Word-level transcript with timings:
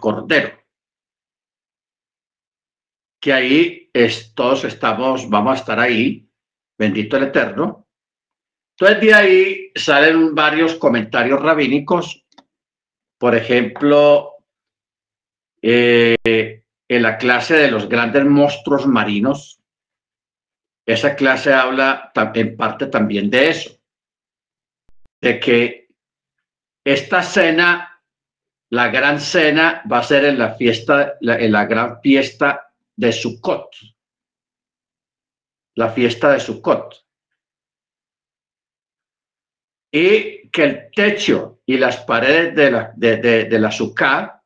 Cordero. 0.00 0.58
Que 3.20 3.32
ahí 3.32 3.90
todos 4.34 4.64
estamos, 4.64 5.28
vamos 5.28 5.52
a 5.52 5.60
estar 5.60 5.78
ahí, 5.78 6.28
bendito 6.78 7.16
el 7.16 7.24
Eterno. 7.24 7.86
Entonces 8.78 9.00
de 9.02 9.14
ahí 9.14 9.72
salen 9.74 10.34
varios 10.34 10.76
comentarios 10.76 11.40
rabínicos, 11.40 12.24
por 13.18 13.34
ejemplo, 13.34 14.36
eh, 15.60 16.16
en 16.88 17.02
la 17.02 17.18
clase 17.18 17.54
de 17.54 17.70
los 17.70 17.88
grandes 17.88 18.24
monstruos 18.24 18.86
marinos, 18.86 19.60
esa 20.86 21.14
clase 21.14 21.52
habla 21.52 22.10
en 22.34 22.56
parte 22.56 22.86
también 22.86 23.30
de 23.30 23.50
eso, 23.50 23.78
de 25.20 25.38
que 25.38 25.88
esta 26.84 27.22
cena, 27.22 27.89
la 28.70 28.88
gran 28.88 29.20
cena, 29.20 29.82
va 29.90 29.98
a 29.98 30.02
ser 30.02 30.24
en 30.24 30.38
la 30.38 30.54
fiesta, 30.54 31.16
en 31.20 31.52
la 31.52 31.66
gran 31.66 32.00
fiesta 32.00 32.72
de 32.96 33.12
Sukkot, 33.12 33.70
la 35.76 35.90
fiesta 35.90 36.30
de 36.32 36.40
Sukkot. 36.40 37.06
Y 39.92 40.48
que 40.50 40.62
el 40.62 40.90
techo 40.94 41.62
y 41.66 41.78
las 41.78 41.98
paredes 42.04 42.54
de 42.54 42.70
la, 42.70 42.92
de, 42.94 43.16
de, 43.16 43.58
la 43.58 44.42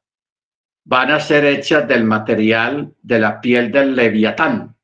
van 0.86 1.10
a 1.10 1.20
ser 1.20 1.44
hechas 1.44 1.86
del 1.86 2.04
material 2.04 2.94
de 3.02 3.18
la 3.18 3.40
piel 3.40 3.70
del 3.70 3.94
leviatán. 3.94 4.76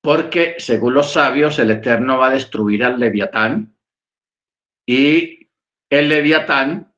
Porque, 0.00 0.56
según 0.58 0.94
los 0.94 1.12
sabios, 1.12 1.58
el 1.58 1.70
Eterno 1.70 2.18
va 2.18 2.28
a 2.28 2.34
destruir 2.34 2.84
al 2.84 2.98
leviatán 2.98 3.76
y 4.86 5.48
el 5.90 6.08
leviatán, 6.08 6.91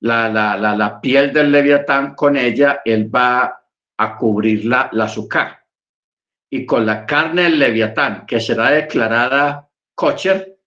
la, 0.00 0.28
la, 0.28 0.56
la, 0.56 0.76
la 0.76 1.00
piel 1.00 1.32
del 1.32 1.52
leviatán, 1.52 2.14
con 2.14 2.36
ella, 2.36 2.82
él 2.84 3.14
va 3.14 3.62
a 3.96 4.16
cubrir 4.16 4.64
la, 4.64 4.88
la 4.92 5.04
azúcar. 5.04 5.64
Y 6.50 6.66
con 6.66 6.84
la 6.84 7.06
carne 7.06 7.42
del 7.42 7.58
leviatán, 7.58 8.26
que 8.26 8.40
será 8.40 8.70
declarada 8.70 9.68
kosher, 9.94 10.58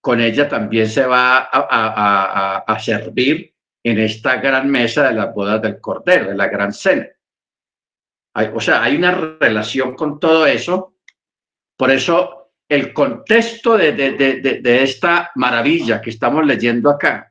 con 0.00 0.20
ella 0.20 0.48
también 0.48 0.88
se 0.88 1.04
va 1.04 1.38
a, 1.38 1.48
a, 1.52 1.66
a, 1.70 2.58
a 2.58 2.80
servir 2.80 3.54
en 3.82 3.98
esta 3.98 4.36
gran 4.36 4.68
mesa 4.68 5.08
de 5.08 5.14
las 5.14 5.34
bodas 5.34 5.60
del 5.62 5.80
Cordero, 5.80 6.30
de 6.30 6.34
la 6.34 6.48
gran 6.48 6.72
cena. 6.72 7.06
o 8.54 8.60
sea, 8.60 8.82
hay 8.82 8.96
una 8.96 9.12
relación 9.12 9.94
con 9.94 10.18
todo 10.18 10.46
eso. 10.46 10.94
Por 11.76 11.90
eso 11.90 12.52
el 12.68 12.92
contexto 12.92 13.76
de, 13.76 13.92
de, 13.92 14.82
esta 14.82 15.30
maravilla 15.36 16.00
que 16.00 16.10
estamos 16.10 16.44
leyendo 16.44 16.90
acá, 16.90 17.27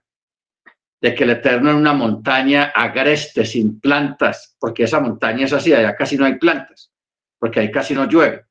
de 1.00 1.14
que 1.14 1.24
el 1.24 1.32
Eterno 1.32 1.72
en 1.72 1.78
una 1.78 1.94
montaña 1.94 2.72
agreste, 2.76 3.46
sin 3.46 3.80
plantas, 3.80 4.56
porque 4.60 4.84
esa 4.84 5.00
montaña 5.00 5.46
es 5.46 5.54
así, 5.54 5.74
allá 5.74 5.96
casi 5.96 6.18
no 6.18 6.26
hay 6.26 6.36
plantas, 6.36 6.92
porque 7.38 7.60
ahí 7.60 7.72
casi 7.72 7.94
no 7.94 8.06
llueve. 8.06 8.46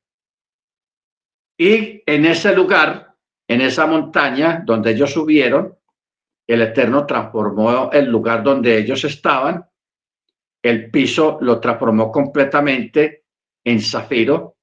Y 1.57 2.03
en 2.05 2.25
ese 2.25 2.55
lugar, 2.55 3.15
en 3.47 3.61
esa 3.61 3.85
montaña 3.85 4.61
donde 4.65 4.91
ellos 4.91 5.11
subieron, 5.11 5.75
el 6.45 6.61
Eterno 6.61 7.05
transformó 7.05 7.91
el 7.91 8.05
lugar 8.05 8.43
donde 8.43 8.77
ellos 8.77 9.03
estaban, 9.03 9.65
el 10.61 10.89
piso 10.89 11.37
lo 11.41 11.59
transformó 11.59 12.11
completamente 12.11 13.25
en 13.63 13.81
zafiro, 13.81 14.55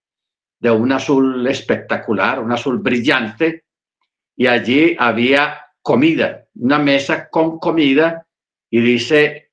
de 0.58 0.70
un 0.70 0.92
azul 0.92 1.46
espectacular, 1.46 2.40
un 2.40 2.52
azul 2.52 2.78
brillante, 2.78 3.64
y 4.34 4.46
allí 4.46 4.96
había 4.98 5.60
comida, 5.82 6.43
una 6.56 6.78
mesa 6.78 7.28
con 7.28 7.58
comida, 7.58 8.26
y 8.70 8.80
dice 8.80 9.50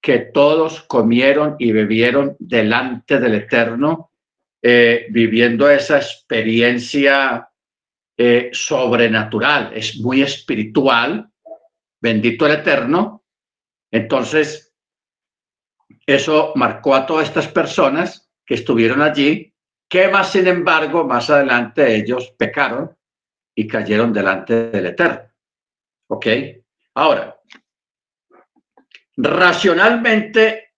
que 0.00 0.18
todos 0.18 0.82
comieron 0.82 1.56
y 1.58 1.72
bebieron 1.72 2.36
delante 2.38 3.20
del 3.20 3.34
Eterno, 3.34 4.10
eh, 4.62 5.06
viviendo 5.10 5.68
esa 5.70 5.98
experiencia 5.98 7.48
eh, 8.16 8.50
sobrenatural, 8.52 9.72
es 9.74 9.98
muy 10.00 10.22
espiritual, 10.22 11.28
bendito 12.00 12.46
el 12.46 12.52
Eterno. 12.52 13.24
Entonces, 13.90 14.74
eso 16.06 16.52
marcó 16.54 16.94
a 16.94 17.06
todas 17.06 17.28
estas 17.28 17.48
personas 17.48 18.30
que 18.44 18.54
estuvieron 18.54 19.00
allí, 19.02 19.54
que 19.88 20.08
más 20.08 20.32
sin 20.32 20.46
embargo, 20.46 21.04
más 21.04 21.30
adelante 21.30 21.94
ellos 21.96 22.34
pecaron 22.36 22.96
y 23.54 23.66
cayeron 23.66 24.12
delante 24.12 24.70
del 24.70 24.86
Eterno. 24.86 25.23
¿Ok? 26.14 26.26
Ahora, 26.94 27.40
racionalmente, 29.16 30.74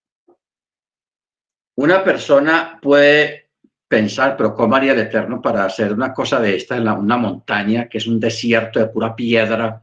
una 1.77 2.03
persona 2.03 2.79
puede 2.81 3.51
pensar, 3.87 4.35
pero 4.35 4.55
¿cómo 4.55 4.77
haría 4.77 4.93
el 4.93 5.01
Eterno 5.01 5.43
para 5.43 5.67
hacer 5.67 5.93
una 5.93 6.15
cosa 6.15 6.41
de 6.41 6.57
esta 6.57 6.79
en 6.79 6.89
una 6.89 7.19
montaña 7.19 7.87
que 7.87 7.99
es 7.99 8.07
un 8.07 8.19
desierto 8.19 8.79
de 8.81 8.89
pura 8.89 9.15
piedra? 9.15 9.83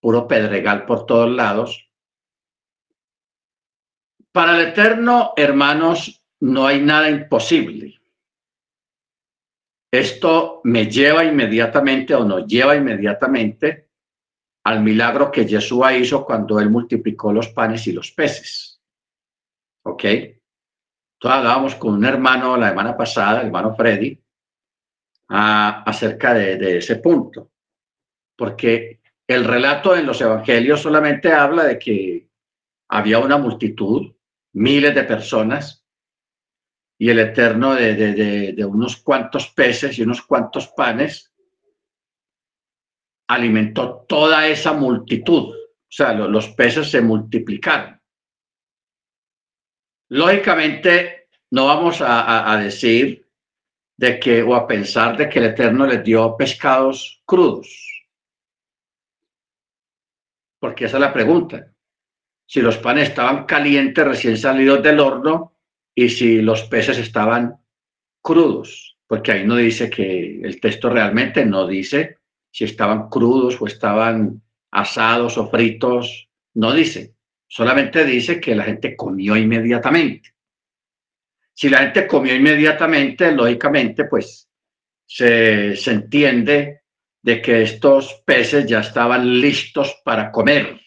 puro 0.00 0.28
pedregal 0.28 0.86
por 0.86 1.06
todos 1.06 1.28
lados. 1.28 1.90
Para 4.30 4.56
el 4.56 4.68
Eterno, 4.68 5.32
hermanos, 5.36 6.22
no 6.38 6.68
hay 6.68 6.80
nada 6.80 7.10
imposible. 7.10 8.00
Esto 9.90 10.60
me 10.62 10.86
lleva 10.86 11.24
inmediatamente 11.24 12.14
o 12.14 12.24
nos 12.24 12.46
lleva 12.46 12.76
inmediatamente 12.76 13.87
al 14.68 14.82
milagro 14.82 15.30
que 15.30 15.46
Jesús 15.46 15.84
hizo 15.98 16.24
cuando 16.24 16.60
él 16.60 16.70
multiplicó 16.70 17.32
los 17.32 17.48
panes 17.48 17.86
y 17.86 17.92
los 17.92 18.12
peces. 18.12 18.80
¿Ok? 19.84 20.04
Entonces 20.04 21.38
hablábamos 21.38 21.74
con 21.76 21.94
un 21.94 22.04
hermano 22.04 22.56
la 22.56 22.68
semana 22.68 22.96
pasada, 22.96 23.40
el 23.40 23.46
hermano 23.46 23.74
Freddy, 23.74 24.20
acerca 25.28 26.34
de, 26.34 26.56
de 26.56 26.78
ese 26.78 26.96
punto. 26.96 27.50
Porque 28.36 29.00
el 29.26 29.44
relato 29.44 29.96
en 29.96 30.06
los 30.06 30.20
evangelios 30.20 30.82
solamente 30.82 31.32
habla 31.32 31.64
de 31.64 31.78
que 31.78 32.28
había 32.88 33.18
una 33.18 33.38
multitud, 33.38 34.14
miles 34.52 34.94
de 34.94 35.04
personas, 35.04 35.84
y 36.98 37.10
el 37.10 37.20
Eterno 37.20 37.74
de, 37.74 38.64
unos 38.68 38.96
cuantos 38.96 39.48
peces 39.48 39.98
y 39.98 40.02
unos 40.02 40.20
cuantos 40.22 40.68
panes 40.68 41.32
alimentó 43.28 44.04
toda 44.08 44.46
esa 44.48 44.72
multitud. 44.72 45.54
O 45.54 45.90
sea, 45.90 46.12
los 46.12 46.48
peces 46.48 46.90
se 46.90 47.00
multiplicaron. 47.00 48.00
Lógicamente, 50.10 51.28
no 51.50 51.66
vamos 51.66 52.00
a, 52.00 52.52
a, 52.52 52.58
decir 52.58 53.26
de 53.96 54.18
que 54.18 54.42
o 54.42 54.54
a 54.54 54.66
pensar 54.66 55.16
de 55.16 55.28
que 55.28 55.38
el 55.38 55.46
Eterno 55.46 55.86
les 55.86 56.02
dio 56.02 56.36
pescados 56.36 57.22
crudos 57.24 57.88
porque 60.58 60.86
esa 60.86 60.96
es 60.96 61.00
la 61.00 61.12
pregunta. 61.12 61.72
Si 62.46 62.60
los 62.60 62.78
panes 62.78 63.10
estaban 63.10 63.44
calientes, 63.44 64.04
recién 64.04 64.36
salidos 64.36 64.82
del 64.82 65.00
horno, 65.00 65.54
y 65.94 66.08
si 66.08 66.40
los 66.40 66.62
peces 66.64 66.98
estaban 66.98 67.56
crudos, 68.22 68.98
porque 69.06 69.32
ahí 69.32 69.46
no 69.46 69.56
dice 69.56 69.90
que 69.90 70.40
el 70.42 70.60
texto 70.60 70.90
realmente 70.90 71.44
no 71.44 71.66
dice 71.66 72.17
si 72.58 72.64
estaban 72.64 73.08
crudos 73.08 73.62
o 73.62 73.68
estaban 73.68 74.42
asados 74.72 75.38
o 75.38 75.48
fritos, 75.48 76.28
no 76.54 76.72
dice, 76.72 77.14
solamente 77.46 78.04
dice 78.04 78.40
que 78.40 78.56
la 78.56 78.64
gente 78.64 78.96
comió 78.96 79.36
inmediatamente. 79.36 80.34
Si 81.54 81.68
la 81.68 81.78
gente 81.78 82.08
comió 82.08 82.34
inmediatamente, 82.34 83.30
lógicamente, 83.30 84.06
pues 84.06 84.48
se, 85.06 85.76
se 85.76 85.92
entiende 85.92 86.80
de 87.22 87.40
que 87.40 87.62
estos 87.62 88.22
peces 88.26 88.66
ya 88.66 88.80
estaban 88.80 89.40
listos 89.40 89.96
para 90.04 90.32
comer. 90.32 90.80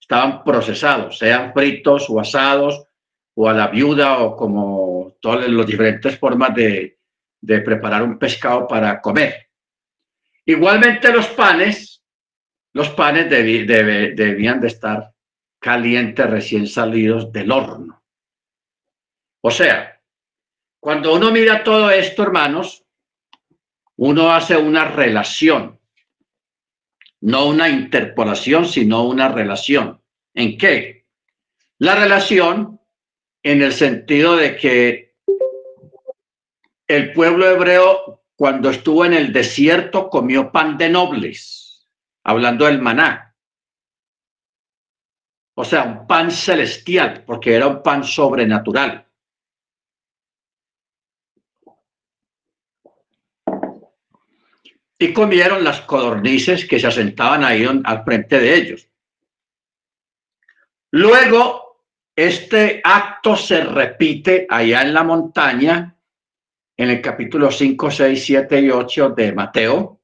Estaban 0.00 0.42
procesados, 0.42 1.16
sean 1.16 1.52
fritos 1.52 2.10
o 2.10 2.18
asados 2.18 2.88
o 3.36 3.48
a 3.48 3.52
la 3.52 3.68
viuda 3.68 4.18
o 4.18 4.34
como 4.34 5.14
todas 5.20 5.48
las 5.48 5.64
diferentes 5.64 6.18
formas 6.18 6.52
de, 6.56 6.98
preparar 7.40 8.02
un 8.02 8.18
pescado 8.18 8.66
para 8.66 9.00
comer. 9.00 9.51
Igualmente 10.44 11.12
los 11.12 11.28
panes, 11.28 12.02
los 12.72 12.90
panes 12.90 13.30
debían 13.30 14.60
de 14.60 14.66
estar 14.66 15.12
calientes 15.60 16.28
recién 16.28 16.66
salidos 16.66 17.32
del 17.32 17.52
horno. 17.52 18.02
O 19.40 19.50
sea, 19.50 20.00
cuando 20.80 21.14
uno 21.14 21.30
mira 21.30 21.62
todo 21.62 21.90
esto, 21.90 22.24
hermanos, 22.24 22.84
uno 23.96 24.32
hace 24.32 24.56
una 24.56 24.84
relación, 24.86 25.80
no 27.20 27.46
una 27.46 27.68
interpolación, 27.68 28.66
sino 28.66 29.04
una 29.04 29.28
relación. 29.28 30.02
¿En 30.34 30.58
qué? 30.58 31.06
La 31.78 31.94
relación 31.94 32.80
en 33.44 33.62
el 33.62 33.72
sentido 33.72 34.36
de 34.36 34.56
que 34.56 35.14
el 36.88 37.12
pueblo 37.12 37.48
hebreo 37.48 38.21
cuando 38.42 38.70
estuvo 38.70 39.04
en 39.04 39.14
el 39.14 39.32
desierto 39.32 40.10
comió 40.10 40.50
pan 40.50 40.76
de 40.76 40.88
nobles, 40.88 41.86
hablando 42.24 42.66
del 42.66 42.82
maná. 42.82 43.36
o 45.54 45.64
sea, 45.64 45.84
un 45.84 46.08
pan 46.08 46.32
celestial, 46.32 47.22
porque 47.24 47.54
era 47.54 47.68
un 47.68 47.84
pan 47.84 48.02
sobrenatural. 48.02 49.06
Y 54.98 55.12
comieron 55.12 55.62
las 55.62 55.82
codornices 55.82 56.66
que 56.66 56.80
se 56.80 56.88
asentaban 56.88 57.44
ahí 57.44 57.64
al 57.64 58.04
frente 58.04 58.40
de 58.40 58.54
ellos. 58.56 58.88
Luego, 60.90 61.84
este 62.16 62.80
acto 62.82 63.36
se 63.36 63.62
repite 63.62 64.48
allá 64.50 64.82
en 64.82 64.94
la 64.94 65.04
montaña, 65.04 65.96
en 66.76 66.90
el 66.90 67.00
capítulo 67.00 67.50
5, 67.50 67.90
6, 67.90 68.24
7 68.24 68.60
y 68.60 68.70
8 68.70 69.10
de 69.10 69.32
Mateo, 69.32 70.00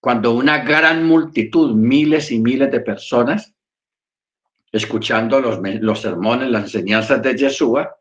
cuando 0.00 0.32
una 0.34 0.58
gran 0.58 1.04
multitud, 1.06 1.74
miles 1.74 2.30
y 2.30 2.38
miles 2.38 2.70
de 2.70 2.80
personas, 2.80 3.54
escuchando 4.72 5.40
los, 5.40 5.60
los 5.80 6.00
sermones, 6.00 6.50
las 6.50 6.64
enseñanzas 6.64 7.22
de 7.22 7.36
Yeshua, 7.36 7.96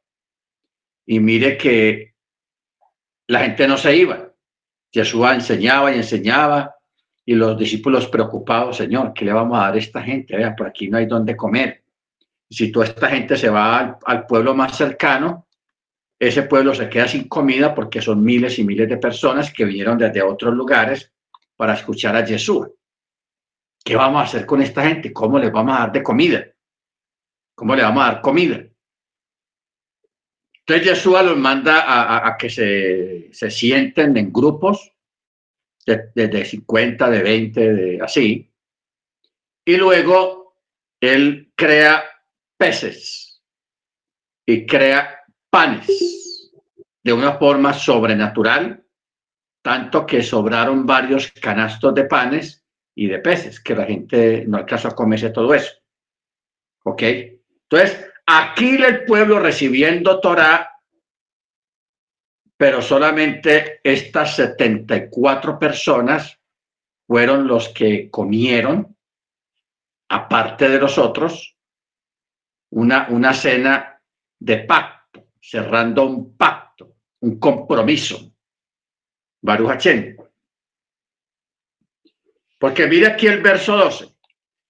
y 1.06 1.20
mire 1.20 1.58
que 1.58 2.16
la 3.28 3.42
gente 3.42 3.68
no 3.68 3.78
se 3.78 3.96
iba. 3.96 4.32
Yeshua 4.92 5.36
enseñaba 5.36 5.92
y 5.94 5.98
enseñaba, 5.98 6.76
y 7.26 7.34
los 7.34 7.58
discípulos 7.58 8.08
preocupados, 8.08 8.78
Señor, 8.78 9.14
¿qué 9.14 9.26
le 9.26 9.34
vamos 9.34 9.58
a 9.58 9.64
dar 9.64 9.76
a 9.76 9.78
esta 9.78 10.02
gente? 10.02 10.38
Vea, 10.38 10.56
por 10.56 10.68
aquí 10.68 10.90
no 10.90 10.98
hay 10.98 11.08
dónde 11.08 11.36
comer. 11.36 11.84
Si 12.48 12.72
toda 12.72 12.86
esta 12.86 13.10
gente 13.10 13.36
se 13.36 13.50
va 13.50 13.98
al 14.06 14.28
pueblo 14.28 14.54
más 14.54 14.78
cercano, 14.78 15.48
ese 16.20 16.44
pueblo 16.44 16.74
se 16.74 16.90
queda 16.90 17.08
sin 17.08 17.28
comida 17.28 17.76
porque 17.76 18.02
son 18.02 18.24
miles 18.24 18.58
y 18.60 18.64
miles 18.64 18.88
de 18.88 18.98
personas 18.98 19.52
que 19.52 19.66
vinieron 19.66 19.98
desde 19.98 20.22
otros 20.22 20.54
lugares 20.54 21.12
para 21.56 21.74
escuchar 21.74 22.16
a 22.16 22.26
Jesús. 22.26 22.68
¿Qué 23.84 23.96
vamos 23.96 24.22
a 24.22 24.26
hacer 24.26 24.46
con 24.46 24.62
esta 24.62 24.88
gente? 24.88 25.14
¿Cómo 25.14 25.38
les 25.38 25.52
vamos 25.52 25.76
a 25.76 25.80
dar 25.82 25.92
de 25.92 26.04
comida? 26.04 26.46
¿Cómo 27.54 27.76
le 27.76 27.84
vamos 27.84 28.04
a 28.04 28.14
dar 28.14 28.22
comida? 28.22 28.66
Entonces 30.68 30.90
Jesús 30.90 31.14
los 31.24 31.38
manda 31.38 32.28
a, 32.28 32.36
que 32.38 32.50
se, 32.50 33.30
se, 33.32 33.52
sienten 33.52 34.18
en 34.18 34.34
grupos 34.34 34.92
de, 35.86 36.10
de, 36.16 36.44
50, 36.44 37.08
de 37.08 37.22
20, 37.22 37.74
de 37.74 38.02
así. 38.02 38.52
Y 39.64 39.78
luego 39.78 40.58
él 41.00 41.52
crea 41.56 42.04
peces 42.58 43.44
y 44.48 44.66
crea 44.66 45.15
panes 45.56 46.52
de 47.02 47.14
una 47.14 47.38
forma 47.38 47.72
sobrenatural, 47.72 48.86
tanto 49.64 50.06
que 50.06 50.22
sobraron 50.22 50.86
varios 50.86 51.32
canastos 51.32 51.96
de 51.96 52.04
panes 52.04 52.66
y 52.94 53.08
de 53.08 53.20
peces, 53.20 53.62
que 53.62 53.74
la 53.74 53.86
gente 53.86 54.44
no 54.46 54.58
alcanzó 54.58 54.90
a 54.90 54.96
comerse 54.96 55.30
todo 55.30 55.54
eso. 55.54 55.72
¿Ok? 56.84 57.04
Entonces, 57.04 58.06
aquí 58.26 58.76
el 58.84 59.06
pueblo 59.06 59.40
recibiendo 59.40 60.20
Torah, 60.20 60.70
pero 62.58 62.82
solamente 62.82 63.80
estas 63.82 64.36
74 64.36 65.58
personas 65.58 66.38
fueron 67.08 67.48
los 67.48 67.70
que 67.70 68.10
comieron, 68.12 68.98
aparte 70.10 70.68
de 70.68 70.80
los 70.80 70.98
otros, 70.98 71.56
una, 72.72 73.08
una 73.10 73.34
cena 73.34 74.02
de 74.38 74.58
pacto, 74.58 74.95
cerrando 75.50 76.06
un 76.06 76.36
pacto, 76.36 76.96
un 77.22 77.40
compromiso. 77.40 78.34
Baruch 79.42 79.88
Porque 82.60 82.88
mira 82.88 83.10
aquí 83.10 83.28
el 83.28 83.42
verso 83.42 83.78
12. 83.78 84.16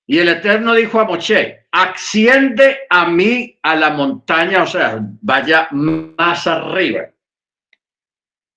Y 0.08 0.20
el 0.20 0.28
Eterno 0.30 0.74
dijo 0.74 1.00
a 1.00 1.06
Moche, 1.06 1.68
asciende 1.72 2.80
a 2.90 3.08
mí 3.08 3.58
a 3.64 3.76
la 3.76 3.92
montaña, 3.92 4.64
o 4.64 4.68
sea, 4.68 5.00
vaya 5.22 5.68
más 5.72 6.46
arriba, 6.46 7.10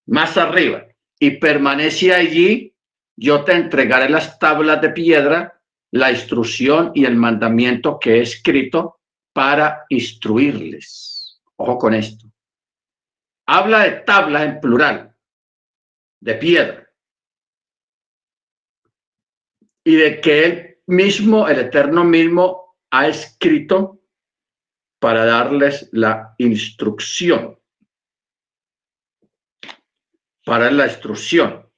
más 0.06 0.36
arriba, 0.36 0.86
y 1.18 1.30
permanece 1.30 2.12
allí, 2.12 2.74
yo 3.16 3.44
te 3.44 3.52
entregaré 3.52 4.10
las 4.10 4.38
tablas 4.38 4.82
de 4.82 4.90
piedra, 4.90 5.60
la 5.92 6.10
instrucción 6.10 6.90
y 6.94 7.06
el 7.06 7.16
mandamiento 7.16 7.98
que 7.98 8.16
he 8.16 8.22
escrito 8.22 9.00
para 9.32 9.84
instruirles. 9.88 11.07
Ojo 11.60 11.78
con 11.78 11.94
esto. 11.94 12.26
Habla 13.46 13.84
de 13.84 13.90
tablas 14.02 14.42
en 14.44 14.60
plural, 14.60 15.16
de 16.20 16.34
piedra. 16.34 16.90
Y 19.84 19.96
de 19.96 20.20
que 20.20 20.44
él 20.44 20.78
mismo, 20.86 21.48
el 21.48 21.58
Eterno 21.58 22.04
mismo, 22.04 22.76
ha 22.90 23.08
escrito 23.08 24.02
para 25.00 25.24
darles 25.24 25.88
la 25.92 26.34
instrucción. 26.38 27.58
Para 30.44 30.70
la 30.70 30.86
instrucción. 30.86 31.68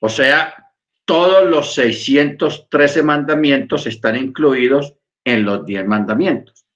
O 0.00 0.08
sea, 0.08 0.74
todos 1.04 1.48
los 1.48 1.74
613 1.74 3.02
mandamientos 3.02 3.86
están 3.86 4.16
incluidos 4.16 4.96
en 5.24 5.44
los 5.44 5.64
10 5.64 5.86
mandamientos. 5.86 6.66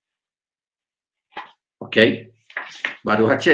¿Ok? 1.78 1.96
Baruch 3.06 3.48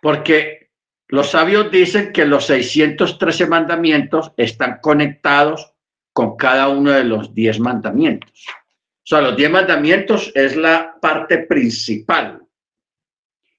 Porque 0.00 0.70
los 1.08 1.28
sabios 1.28 1.70
dicen 1.70 2.10
que 2.10 2.24
los 2.24 2.46
613 2.46 3.46
mandamientos 3.46 4.32
están 4.38 4.78
conectados 4.80 5.74
con 6.14 6.38
cada 6.38 6.70
uno 6.70 6.90
de 6.90 7.04
los 7.04 7.34
diez 7.34 7.60
mandamientos. 7.60 8.46
O 8.48 9.04
sea, 9.04 9.20
los 9.20 9.36
diez 9.36 9.50
mandamientos 9.50 10.32
es 10.34 10.56
la 10.56 10.96
parte 11.02 11.40
principal. 11.40 12.42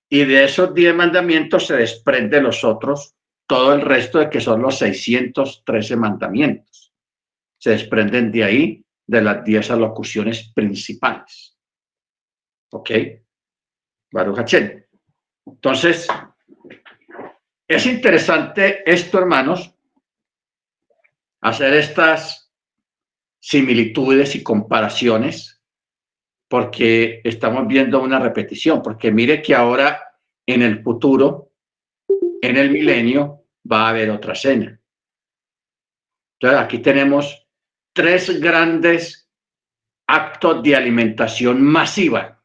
Y 0.09 0.25
de 0.25 0.45
esos 0.45 0.73
diez 0.73 0.95
mandamientos 0.95 1.67
se 1.67 1.75
desprende 1.75 2.41
los 2.41 2.63
otros, 2.63 3.13
todo 3.47 3.75
el 3.75 3.81
resto 3.81 4.17
de 4.17 4.31
que 4.31 4.41
son 4.41 4.63
los 4.63 4.79
613 4.79 5.95
mandamientos. 5.95 6.91
Se 7.59 7.69
desprenden 7.69 8.31
de 8.31 8.43
ahí, 8.43 8.85
de 9.05 9.21
las 9.21 9.43
diez 9.43 9.69
alocuciones 9.69 10.51
principales. 10.55 11.55
¿Ok? 12.71 12.91
Baruch 14.11 14.53
Entonces, 15.45 16.07
es 17.67 17.85
interesante 17.85 18.83
esto, 18.91 19.19
hermanos, 19.19 19.73
hacer 21.41 21.73
estas 21.75 22.51
similitudes 23.39 24.35
y 24.35 24.43
comparaciones 24.43 25.61
porque 26.47 27.21
estamos 27.23 27.67
viendo 27.67 28.01
una 28.01 28.19
repetición, 28.19 28.81
porque 28.81 29.11
mire 29.11 29.41
que 29.41 29.53
ahora 29.53 30.01
en 30.45 30.63
el 30.63 30.81
futuro, 30.81 31.51
en 32.41 32.57
el 32.57 32.71
milenio, 32.71 33.45
va 33.71 33.85
a 33.85 33.89
haber 33.89 34.09
otra 34.09 34.33
cena. 34.33 34.79
Entonces 36.39 36.59
aquí 36.59 36.79
tenemos 36.79 37.47
tres 37.93 38.39
grandes 38.41 39.29
actos 40.07 40.63
de 40.63 40.75
alimentación 40.75 41.61
masiva. 41.61 42.38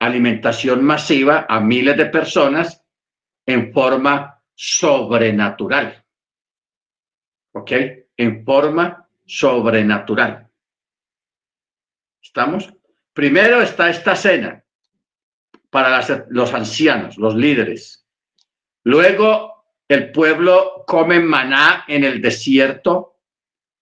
Alimentación 0.00 0.84
masiva 0.84 1.46
a 1.48 1.60
miles 1.60 1.96
de 1.96 2.06
personas 2.06 2.84
en 3.46 3.72
forma 3.72 4.42
sobrenatural. 4.54 6.04
¿Ok? 7.52 7.72
En 8.16 8.44
forma 8.44 9.08
sobrenatural. 9.24 10.48
¿Estamos? 12.22 12.72
Primero 13.12 13.60
está 13.60 13.90
esta 13.90 14.14
cena 14.14 14.64
para 15.70 16.04
los 16.30 16.54
ancianos, 16.54 17.18
los 17.18 17.34
líderes. 17.34 18.06
Luego 18.84 19.58
el 19.88 20.12
pueblo 20.12 20.84
come 20.86 21.18
maná 21.20 21.84
en 21.88 22.04
el 22.04 22.20
desierto 22.20 23.20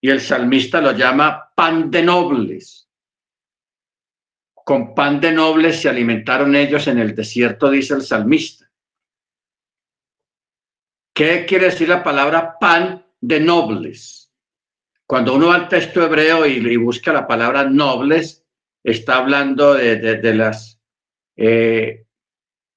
y 0.01 0.09
el 0.09 0.21
salmista 0.21 0.81
lo 0.81 0.91
llama 0.93 1.51
pan 1.55 1.91
de 1.91 2.03
nobles. 2.03 2.86
Con 4.67 4.93
pan 4.93 5.21
de 5.21 5.31
nobles 5.31 5.81
se 5.81 5.87
alimentaron 5.87 6.53
ellos 6.53 6.87
en 6.87 6.99
el 6.99 7.15
desierto, 7.15 7.69
dice 7.69 7.93
el 7.93 8.01
salmista. 8.01 8.69
¿Qué 11.13 11.45
quiere 11.45 11.67
decir 11.67 11.87
la 11.87 12.03
palabra 12.03 12.59
pan 12.59 13.05
de 13.21 13.39
nobles? 13.39 14.29
Cuando 15.05 15.35
uno 15.35 15.47
va 15.47 15.55
al 15.55 15.69
texto 15.69 16.03
hebreo 16.03 16.45
y, 16.45 16.75
busca 16.75 17.13
la 17.13 17.25
palabra 17.25 17.63
nobles, 17.63 18.45
está 18.83 19.19
hablando 19.19 19.75
de, 19.75 20.33
las 20.33 20.81
eh, 21.37 22.05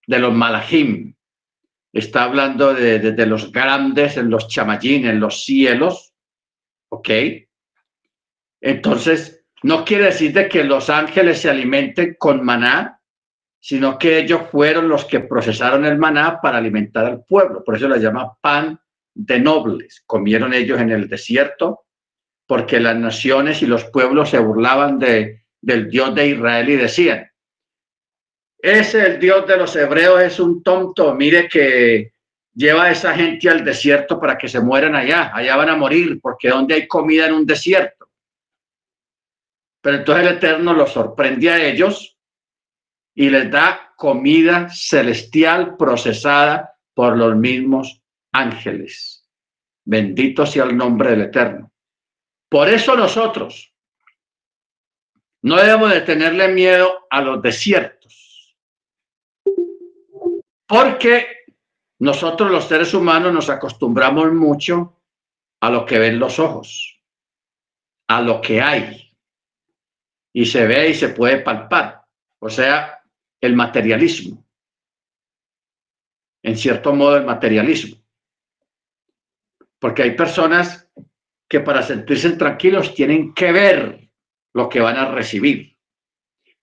de 0.07 0.19
los 0.21 0.33
malachim, 0.33 1.17
está 1.93 2.23
hablando 2.23 2.73
de, 2.73 3.27
los 3.27 3.51
grandes 3.51 4.17
en 4.17 4.31
los 4.31 4.47
chamayín, 4.47 5.07
en 5.07 5.19
los 5.19 5.43
cielos, 5.43 6.15
¿ok? 6.89 7.11
Entonces, 8.61 9.40
no 9.63 9.85
quiere 9.85 10.07
decir 10.07 10.33
de 10.33 10.49
que 10.49 10.65
los 10.65 10.89
ángeles 10.89 11.41
se 11.41 11.51
alimenten 11.51 12.17
con 12.19 12.45
maná, 12.45 13.01
sino 13.59 13.99
que 13.99 14.19
ellos 14.19 14.43
fueron 14.51 14.89
los 14.89 15.05
que 15.05 15.21
procesaron 15.21 15.85
el 15.85 15.99
maná 15.99 16.41
para 16.41 16.59
alimentar 16.59 17.05
al 17.05 17.25
pueblo. 17.25 17.63
Por 17.63 17.77
eso 17.77 17.89
la 17.89 17.99
llama 17.99 18.33
pan 18.41 18.81
de 19.15 19.39
nobles. 19.39 20.03
Comieron 20.07 20.55
ellos 20.55 20.81
en 20.81 20.91
el 20.91 21.09
desierto 21.09 21.85
porque 22.47 22.81
las 22.81 22.97
naciones 22.97 23.63
y 23.63 23.67
los 23.67 23.85
pueblos 23.85 24.31
se 24.31 24.39
burlaban 24.39 24.99
de, 24.99 25.45
del 25.61 25.91
Dios 25.91 26.15
de 26.15 26.29
Israel 26.29 26.69
y 26.69 26.77
decían, 26.77 27.31
ese 28.59 29.07
el 29.07 29.19
Dios 29.21 29.47
de 29.47 29.57
los 29.57 29.75
hebreos 29.77 30.21
es 30.21 30.41
un 30.41 30.63
tonto, 30.63 31.15
mire 31.15 31.49
que 31.49 32.13
lleva 32.53 32.85
a 32.85 32.91
esa 32.91 33.15
gente 33.15 33.49
al 33.49 33.65
desierto 33.65 34.19
para 34.19 34.37
que 34.37 34.49
se 34.49 34.61
mueran 34.61 34.95
allá, 34.95 35.31
allá 35.35 35.57
van 35.57 35.69
a 35.69 35.77
morir, 35.77 36.19
porque 36.21 36.49
donde 36.49 36.75
hay 36.75 36.89
comida 36.89 37.27
en 37.27 37.35
un 37.35 37.47
desierto. 37.47 38.00
Pero 39.81 39.97
entonces 39.99 40.27
el 40.27 40.37
Eterno 40.37 40.75
los 40.75 40.93
sorprende 40.93 41.51
a 41.51 41.65
ellos 41.65 42.19
y 43.15 43.31
les 43.31 43.51
da 43.51 43.93
comida 43.97 44.69
celestial 44.69 45.77
procesada 45.77 46.79
por 46.95 47.17
los 47.17 47.35
mismos 47.37 48.03
ángeles. 48.33 49.29
Bendito 49.85 50.47
sea 50.47 50.65
el 50.65 50.77
nombre 50.77 51.11
del 51.11 51.23
Eterno. 51.23 51.73
Por 52.49 52.69
eso 52.69 52.97
nosotros 52.97 53.75
no 55.43 55.57
debemos 55.57 55.91
de 55.91 56.03
tenerle 56.03 56.49
miedo 56.49 57.07
a 57.09 57.23
los 57.23 57.41
desiertos. 57.41 58.57
Porque 60.67 61.27
nosotros 61.99 62.51
los 62.51 62.67
seres 62.67 62.93
humanos 62.95 63.33
nos 63.33 63.49
acostumbramos 63.49 64.33
mucho 64.33 65.01
a 65.61 65.71
lo 65.71 65.85
que 65.85 65.99
ven 65.99 66.19
los 66.19 66.39
ojos, 66.39 67.03
a 68.09 68.21
lo 68.21 68.41
que 68.41 68.61
hay 68.61 69.10
y 70.33 70.47
se 70.47 70.67
ve 70.67 70.91
y 70.91 70.95
se 70.95 71.11
puede 71.11 71.39
palpar. 71.39 72.05
O 72.39 72.49
sea, 72.49 73.03
el 73.41 73.55
materialismo. 73.55 74.45
En 76.43 76.57
cierto 76.57 76.95
modo, 76.95 77.17
el 77.17 77.27
materialismo. 77.27 77.97
Porque 79.79 80.03
hay 80.03 80.13
personas 80.13 80.89
que 81.49 81.61
para 81.61 81.83
sentirse 81.83 82.31
tranquilos 82.33 82.95
tienen 82.95 83.35
que 83.35 83.53
ver 83.53 84.11
lo 84.55 84.69
que 84.69 84.81
van 84.81 84.97
a 84.97 85.11
recibir. 85.11 85.77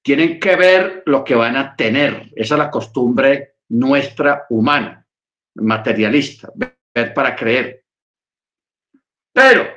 Tienen 0.02 0.40
que 0.40 0.56
ver 0.56 1.04
lo 1.06 1.24
que 1.24 1.36
van 1.36 1.58
a 1.58 1.76
tener. 1.76 2.32
Esa 2.36 2.56
es 2.56 2.60
la 2.60 2.72
costumbre 2.72 3.58
nuestra 3.70 4.46
humana, 4.50 5.06
materialista, 5.56 6.52
ver 6.56 7.14
para 7.14 7.36
creer. 7.36 7.84
Pero 9.34 9.77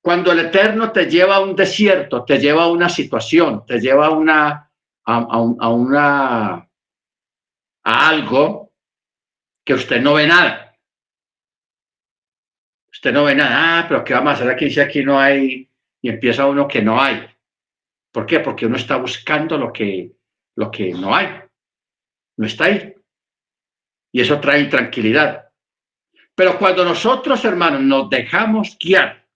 cuando 0.00 0.32
el 0.32 0.38
Eterno 0.40 0.92
te 0.92 1.10
lleva 1.10 1.36
a 1.36 1.40
un 1.40 1.56
desierto, 1.56 2.24
te 2.24 2.38
lleva 2.38 2.64
a 2.64 2.70
una 2.70 2.88
situación, 2.88 3.66
te 3.66 3.80
lleva 3.80 4.06
a 4.06 4.10
una, 4.10 4.70
a, 5.04 5.70
una, 5.70 6.68
a 7.84 8.08
algo 8.08 8.72
que 9.64 9.74
usted 9.74 10.00
no 10.00 10.14
ve 10.14 10.26
nada. 10.26 10.76
Usted 12.90 13.12
no 13.12 13.24
ve 13.24 13.34
nada, 13.34 13.80
ah, 13.80 13.86
pero 13.88 14.02
¿qué 14.04 14.14
vamos 14.14 14.30
a 14.30 14.34
hacer 14.34 14.50
aquí 14.50 14.70
si 14.70 14.80
aquí 14.80 15.04
no 15.04 15.20
hay? 15.20 15.68
Y 16.00 16.08
empieza 16.08 16.46
uno 16.46 16.66
que 16.66 16.80
no 16.80 17.00
hay. 17.00 17.28
¿Por 18.12 18.24
qué? 18.24 18.40
Porque 18.40 18.66
uno 18.66 18.76
está 18.76 18.96
buscando 18.96 19.58
lo 19.58 19.72
que, 19.72 20.12
lo 20.56 20.70
que 20.70 20.92
no 20.92 21.14
hay. 21.14 21.28
No 22.36 22.46
está 22.46 22.64
ahí. 22.64 22.94
Y 24.12 24.20
eso 24.20 24.40
trae 24.40 24.60
intranquilidad. 24.60 25.50
Pero 26.34 26.58
cuando 26.58 26.84
nosotros, 26.84 27.44
hermanos, 27.44 27.82
nos 27.82 28.08
dejamos 28.08 28.76
guiar 28.78 29.27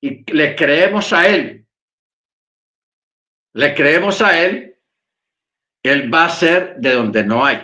y 0.00 0.32
le 0.32 0.56
creemos 0.56 1.12
a 1.12 1.28
Él, 1.28 1.66
le 3.52 3.74
creemos 3.74 4.22
a 4.22 4.42
Él, 4.42 4.76
Él 5.82 6.12
va 6.12 6.26
a 6.26 6.30
ser 6.30 6.76
de 6.76 6.92
donde 6.92 7.24
no 7.24 7.44
hay. 7.44 7.58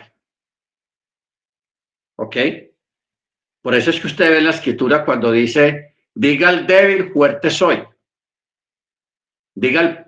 ¿Ok? 2.18 2.36
Por 3.62 3.74
eso 3.74 3.90
es 3.90 4.00
que 4.00 4.06
usted 4.06 4.30
ve 4.30 4.38
en 4.38 4.44
la 4.44 4.50
escritura 4.50 5.04
cuando 5.04 5.30
dice, 5.32 5.96
diga 6.14 6.48
al 6.48 6.66
débil, 6.66 7.12
fuerte 7.12 7.50
soy. 7.50 7.82
Diga, 9.54 10.06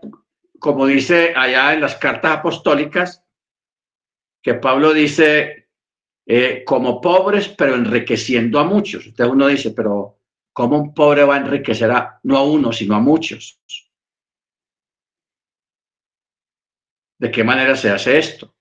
como 0.59 0.87
dice 0.87 1.33
allá 1.35 1.75
en 1.75 1.81
las 1.81 1.97
cartas 1.97 2.39
apostólicas, 2.39 3.25
que 4.43 4.55
Pablo 4.55 4.93
dice, 4.93 5.69
eh, 6.27 6.63
como 6.65 7.01
pobres, 7.01 7.49
pero 7.49 7.75
enriqueciendo 7.75 8.59
a 8.59 8.65
muchos. 8.65 9.07
Usted 9.07 9.25
uno 9.25 9.47
dice, 9.49 9.73
pero 9.73 10.18
¿Cómo 10.59 10.77
un 10.77 10.93
pobre 10.93 11.23
va 11.23 11.37
a 11.37 11.39
enriquecer 11.39 11.89
a, 11.89 12.19
no 12.25 12.37
a 12.37 12.43
uno, 12.43 12.73
sino 12.73 12.97
a 12.97 12.99
muchos? 12.99 13.61
¿De 17.17 17.31
qué 17.31 17.45
manera 17.45 17.77
se 17.77 17.93
hace 17.93 18.19
esto? 18.19 18.57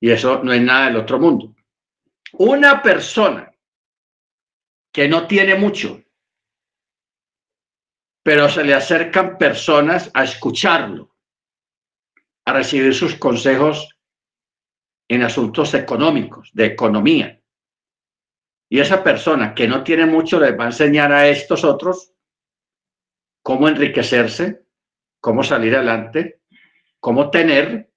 Y 0.00 0.10
eso 0.10 0.42
no 0.42 0.52
es 0.52 0.60
nada 0.60 0.86
del 0.86 0.96
otro 0.96 1.20
mundo. 1.20 1.54
Una 2.32 2.82
persona 2.82 3.54
que 4.92 5.06
no 5.06 5.28
tiene 5.28 5.54
mucho, 5.54 6.02
pero 8.24 8.48
se 8.48 8.64
le 8.64 8.74
acercan 8.74 9.38
personas 9.38 10.10
a 10.12 10.24
escucharlo, 10.24 11.14
a 12.46 12.52
recibir 12.52 12.92
sus 12.96 13.14
consejos 13.14 13.96
en 15.08 15.22
asuntos 15.22 15.72
económicos, 15.74 16.50
de 16.52 16.66
economía. 16.66 17.41
Y 18.72 18.80
esa 18.80 19.04
persona 19.04 19.54
que 19.54 19.68
no 19.68 19.84
tiene 19.84 20.06
mucho 20.06 20.40
les 20.40 20.58
va 20.58 20.64
a 20.64 20.68
enseñar 20.68 21.12
a 21.12 21.28
estos 21.28 21.62
otros 21.62 22.14
cómo 23.42 23.68
enriquecerse, 23.68 24.64
cómo 25.20 25.44
salir 25.44 25.76
adelante, 25.76 26.40
cómo 26.98 27.28
tener, 27.28 27.92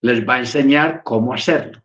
les 0.00 0.24
va 0.24 0.36
a 0.36 0.38
enseñar 0.38 1.02
cómo 1.02 1.34
hacerlo. 1.34 1.82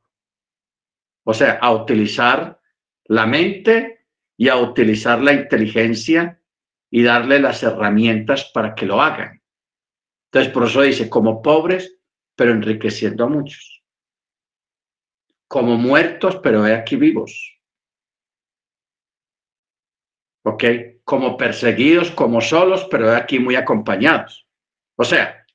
O 1.24 1.34
sea, 1.34 1.54
a 1.54 1.72
utilizar 1.72 2.62
la 3.06 3.26
mente 3.26 4.06
y 4.38 4.50
a 4.50 4.58
utilizar 4.58 5.20
la 5.20 5.34
inteligencia 5.34 6.40
y 6.92 7.02
darle 7.02 7.40
las 7.40 7.64
herramientas 7.64 8.52
para 8.54 8.76
que 8.76 8.86
lo 8.86 9.02
hagan. 9.02 9.42
Entonces, 10.26 10.54
por 10.54 10.66
eso 10.66 10.84
dice, 10.84 11.10
como 11.10 11.42
pobres, 11.42 11.98
pero 12.36 12.52
enriqueciendo 12.52 13.24
a 13.24 13.30
muchos. 13.30 13.84
Como 15.48 15.76
muertos, 15.76 16.38
pero 16.44 16.64
aquí 16.66 16.98
vivos. 16.98 17.57
¿Ok? 20.44 20.64
Como 21.04 21.38
perseguidos, 21.38 22.12
como 22.12 22.42
solos, 22.42 22.88
pero 22.90 23.16
aquí 23.16 23.40
muy 23.40 23.56
acompañados. 23.56 24.48
O 24.96 25.04
sea, 25.04 25.46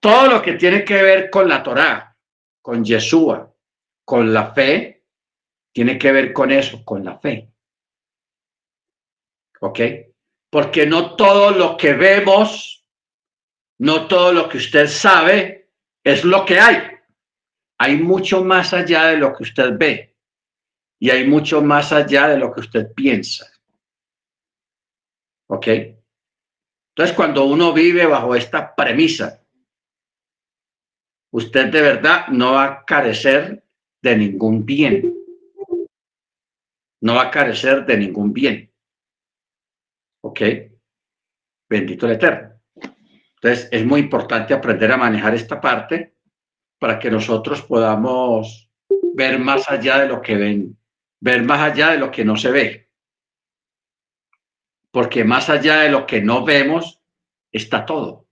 todo 0.00 0.28
lo 0.28 0.42
que 0.42 0.54
tiene 0.54 0.84
que 0.84 1.02
ver 1.02 1.30
con 1.30 1.48
la 1.48 1.62
Torá, 1.62 2.16
con 2.60 2.84
Yeshua, 2.84 3.54
con 4.04 4.32
la 4.32 4.52
fe, 4.52 5.04
tiene 5.72 5.98
que 5.98 6.12
ver 6.12 6.32
con 6.32 6.50
eso, 6.50 6.84
con 6.84 7.04
la 7.04 7.18
fe. 7.18 7.50
¿Ok? 9.60 9.80
Porque 10.50 10.86
no 10.86 11.16
todo 11.16 11.50
lo 11.50 11.76
que 11.76 11.94
vemos, 11.94 12.84
no 13.78 14.06
todo 14.06 14.32
lo 14.32 14.48
que 14.48 14.58
usted 14.58 14.86
sabe 14.86 15.70
es 16.04 16.24
lo 16.24 16.44
que 16.44 16.60
hay. 16.60 16.82
Hay 17.78 17.96
mucho 17.96 18.44
más 18.44 18.72
allá 18.72 19.06
de 19.06 19.16
lo 19.16 19.34
que 19.34 19.44
usted 19.44 19.72
ve 19.76 20.16
y 21.00 21.10
hay 21.10 21.26
mucho 21.26 21.60
más 21.62 21.92
allá 21.92 22.28
de 22.28 22.38
lo 22.38 22.52
que 22.52 22.60
usted 22.60 22.92
piensa. 22.94 23.51
¿Ok? 25.52 25.66
Entonces, 25.66 27.14
cuando 27.14 27.44
uno 27.44 27.74
vive 27.74 28.06
bajo 28.06 28.34
esta 28.34 28.74
premisa, 28.74 29.44
usted 31.30 31.70
de 31.70 31.82
verdad 31.82 32.28
no 32.28 32.52
va 32.52 32.64
a 32.64 32.84
carecer 32.86 33.62
de 34.00 34.16
ningún 34.16 34.64
bien. 34.64 35.14
No 37.02 37.16
va 37.16 37.24
a 37.24 37.30
carecer 37.30 37.84
de 37.84 37.98
ningún 37.98 38.32
bien. 38.32 38.72
¿Ok? 40.22 40.40
Bendito 41.68 42.06
el 42.06 42.12
Eterno. 42.12 42.58
Entonces, 43.34 43.68
es 43.70 43.84
muy 43.84 44.00
importante 44.00 44.54
aprender 44.54 44.90
a 44.90 44.96
manejar 44.96 45.34
esta 45.34 45.60
parte 45.60 46.16
para 46.78 46.98
que 46.98 47.10
nosotros 47.10 47.60
podamos 47.60 48.70
ver 49.14 49.38
más 49.38 49.70
allá 49.70 49.98
de 49.98 50.08
lo 50.08 50.22
que 50.22 50.34
ven, 50.34 50.78
ver 51.20 51.42
más 51.42 51.60
allá 51.60 51.90
de 51.90 51.98
lo 51.98 52.10
que 52.10 52.24
no 52.24 52.36
se 52.36 52.50
ve 52.50 52.91
porque 54.92 55.24
más 55.24 55.48
allá 55.48 55.80
de 55.80 55.88
lo 55.88 56.06
que 56.06 56.20
no 56.20 56.44
vemos, 56.44 57.02
está 57.50 57.84
todo. 57.84 58.28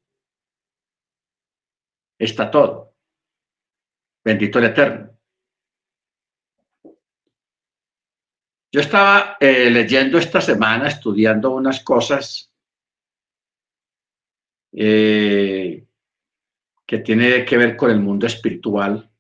Está 2.18 2.50
todo. 2.50 2.94
Bendito 4.22 4.58
el 4.58 4.66
Eterno. 4.66 5.18
Yo 8.72 8.80
estaba 8.80 9.36
eh, 9.40 9.70
leyendo 9.70 10.18
esta 10.18 10.40
semana, 10.40 10.86
estudiando 10.86 11.50
unas 11.50 11.82
cosas 11.82 12.52
eh, 14.72 15.88
que 16.86 16.98
tiene 16.98 17.44
que 17.44 17.56
ver 17.56 17.74
con 17.76 17.90
el 17.90 18.00
mundo 18.00 18.26
espiritual, 18.26 19.10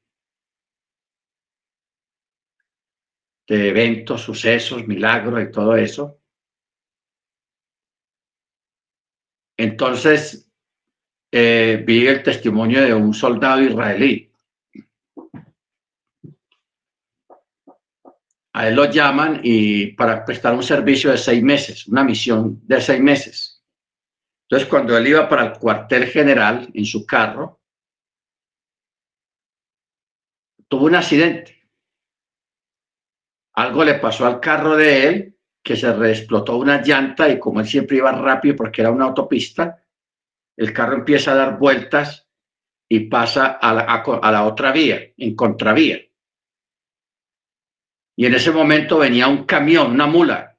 de 3.48 3.68
eventos, 3.70 4.20
sucesos, 4.20 4.86
milagros 4.86 5.42
y 5.42 5.50
todo 5.50 5.74
eso. 5.74 6.19
Entonces, 9.60 10.50
eh, 11.30 11.82
vi 11.86 12.06
el 12.06 12.22
testimonio 12.22 12.82
de 12.82 12.94
un 12.94 13.12
soldado 13.12 13.60
israelí. 13.62 14.30
a 18.52 18.68
él 18.68 18.74
lo 18.74 18.84
llaman 18.86 19.40
y 19.42 19.92
para 19.92 20.24
prestar 20.24 20.54
un 20.54 20.62
servicio 20.62 21.10
de 21.10 21.18
seis 21.18 21.42
meses, 21.42 21.86
una 21.86 22.04
misión 22.04 22.60
de 22.66 22.80
seis 22.80 23.00
meses. 23.00 23.62
Entonces, 24.42 24.68
cuando 24.68 24.96
él 24.98 25.06
iba 25.06 25.28
para 25.28 25.44
el 25.46 25.58
cuartel 25.58 26.06
general 26.06 26.68
en 26.74 26.84
su 26.84 27.06
carro, 27.06 27.60
tuvo 30.68 30.86
un 30.86 30.96
accidente. 30.96 31.70
Algo 33.54 33.84
le 33.84 33.94
pasó 33.94 34.26
al 34.26 34.40
carro 34.40 34.76
de 34.76 35.06
él, 35.06 35.38
que 35.62 35.76
se 35.76 35.92
reexplotó 35.92 36.56
una 36.56 36.82
llanta 36.82 37.28
y 37.28 37.38
como 37.38 37.60
él 37.60 37.66
siempre 37.66 37.98
iba 37.98 38.12
rápido 38.12 38.56
porque 38.56 38.80
era 38.80 38.90
una 38.90 39.06
autopista, 39.06 39.84
el 40.56 40.72
carro 40.72 40.94
empieza 40.94 41.32
a 41.32 41.36
dar 41.36 41.58
vueltas 41.58 42.28
y 42.88 43.00
pasa 43.00 43.58
a 43.60 43.72
la, 43.72 43.82
a 43.82 44.32
la 44.32 44.44
otra 44.44 44.72
vía, 44.72 45.12
en 45.16 45.36
contravía. 45.36 46.00
Y 48.16 48.26
en 48.26 48.34
ese 48.34 48.50
momento 48.50 48.98
venía 48.98 49.28
un 49.28 49.44
camión, 49.44 49.92
una 49.92 50.06
mula. 50.06 50.58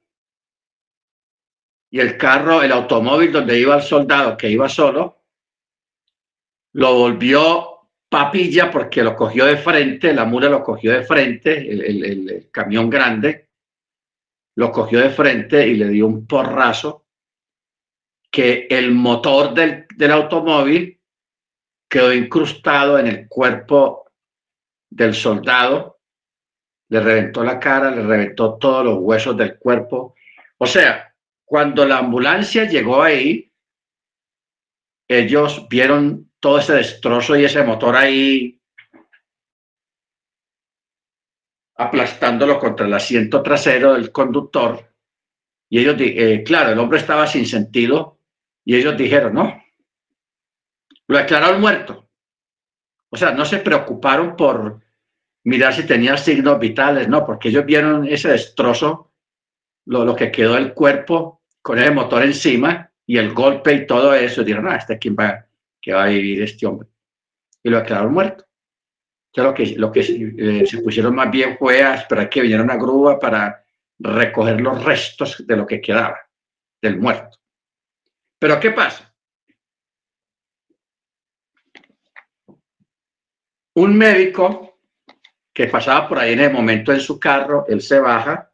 Y 1.90 2.00
el 2.00 2.16
carro, 2.16 2.62
el 2.62 2.72
automóvil 2.72 3.30
donde 3.30 3.58
iba 3.58 3.76
el 3.76 3.82
soldado, 3.82 4.36
que 4.36 4.50
iba 4.50 4.68
solo, 4.68 5.22
lo 6.72 6.94
volvió 6.94 7.72
papilla 8.08 8.70
porque 8.70 9.02
lo 9.02 9.14
cogió 9.14 9.46
de 9.46 9.56
frente, 9.56 10.12
la 10.12 10.24
mula 10.24 10.48
lo 10.48 10.62
cogió 10.62 10.92
de 10.92 11.02
frente, 11.02 11.70
el, 11.70 12.48
camión 12.50 12.90
grande, 12.90 13.48
lo 14.56 14.70
cogió 14.70 15.00
de 15.00 15.10
frente 15.10 15.66
y 15.66 15.76
le 15.76 15.88
dio 15.88 16.06
un 16.06 16.26
porrazo 16.26 17.06
que 18.30 18.66
el 18.70 18.92
motor 18.92 19.54
del, 19.54 19.86
del 19.96 20.12
automóvil 20.12 21.00
quedó 21.88 22.12
incrustado 22.12 22.98
en 22.98 23.06
el 23.06 23.28
cuerpo 23.28 24.10
del 24.90 25.14
soldado 25.14 25.92
le 26.92 27.00
reventó 27.00 27.42
la 27.42 27.58
cara, 27.58 27.90
le 27.90 28.02
reventó 28.02 28.58
todos 28.58 28.84
los 28.84 28.98
huesos 28.98 29.34
del 29.34 29.58
cuerpo. 29.58 30.14
O 30.58 30.66
sea, 30.66 31.14
cuando 31.42 31.86
la 31.86 31.96
ambulancia 31.96 32.64
llegó 32.68 33.02
ahí, 33.02 33.50
ellos 35.08 35.66
vieron 35.70 36.30
todo 36.38 36.58
ese 36.58 36.74
destrozo 36.74 37.34
y 37.34 37.46
ese 37.46 37.62
motor 37.62 37.96
ahí 37.96 38.60
aplastándolo 41.76 42.58
contra 42.58 42.86
el 42.86 42.94
asiento 42.94 43.42
trasero 43.42 43.94
del 43.94 44.12
conductor. 44.12 44.92
Y 45.68 45.80
ellos, 45.80 45.96
eh, 45.98 46.42
claro, 46.44 46.70
el 46.70 46.78
hombre 46.78 46.98
estaba 46.98 47.26
sin 47.26 47.46
sentido 47.46 48.18
y 48.64 48.76
ellos 48.76 48.96
dijeron, 48.96 49.34
no, 49.34 49.62
lo 51.06 51.18
declararon 51.18 51.60
muerto. 51.60 52.08
O 53.10 53.16
sea, 53.16 53.32
no 53.32 53.44
se 53.44 53.58
preocuparon 53.58 54.36
por 54.36 54.80
mirar 55.44 55.74
si 55.74 55.86
tenía 55.86 56.16
signos 56.16 56.58
vitales, 56.58 57.08
no, 57.08 57.24
porque 57.24 57.48
ellos 57.48 57.64
vieron 57.66 58.06
ese 58.06 58.28
destrozo, 58.28 59.12
lo, 59.86 60.04
lo 60.04 60.14
que 60.14 60.30
quedó 60.30 60.54
del 60.54 60.72
cuerpo 60.74 61.42
con 61.60 61.78
el 61.78 61.92
motor 61.92 62.22
encima 62.22 62.90
y 63.06 63.18
el 63.18 63.32
golpe 63.32 63.72
y 63.74 63.86
todo 63.86 64.14
eso, 64.14 64.42
y 64.42 64.44
dijeron, 64.44 64.68
ah, 64.68 64.76
este 64.76 64.98
quién 64.98 65.16
va, 65.18 65.46
que 65.80 65.92
va 65.92 66.04
a 66.04 66.08
vivir 66.08 66.42
este 66.42 66.66
hombre. 66.66 66.88
Y 67.62 67.70
lo 67.70 67.78
declararon 67.78 68.12
muerto. 68.12 68.44
Lo 69.34 69.54
que, 69.54 69.66
lo 69.76 69.90
que 69.90 70.00
eh, 70.00 70.66
se 70.66 70.82
pusieron 70.82 71.14
más 71.14 71.30
bien 71.30 71.56
fue 71.58 71.82
a 71.82 71.94
esperar 71.94 72.28
que 72.28 72.42
viniera 72.42 72.62
una 72.62 72.76
grúa 72.76 73.18
para 73.18 73.64
recoger 73.98 74.60
los 74.60 74.84
restos 74.84 75.46
de 75.46 75.56
lo 75.56 75.66
que 75.66 75.80
quedaba 75.80 76.18
del 76.82 76.98
muerto. 76.98 77.38
Pero 78.38 78.60
¿qué 78.60 78.72
pasa? 78.72 79.14
Un 83.74 83.96
médico 83.96 84.80
que 85.54 85.66
pasaba 85.66 86.08
por 86.08 86.18
ahí 86.18 86.32
en 86.32 86.40
el 86.40 86.52
momento 86.52 86.92
en 86.92 87.00
su 87.00 87.18
carro, 87.18 87.64
él 87.68 87.80
se 87.80 87.98
baja 88.00 88.50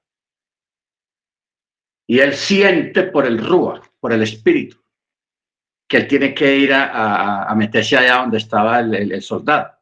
y 2.06 2.20
él 2.20 2.34
siente 2.34 3.04
por 3.04 3.26
el 3.26 3.38
rúa, 3.44 3.82
por 4.00 4.12
el 4.12 4.22
espíritu, 4.22 4.82
que 5.88 5.98
él 5.98 6.08
tiene 6.08 6.34
que 6.34 6.56
ir 6.56 6.72
a, 6.72 7.52
meterse 7.56 7.96
allá 7.96 8.16
donde 8.16 8.38
estaba 8.38 8.80
el, 8.80 9.22
soldado. 9.22 9.77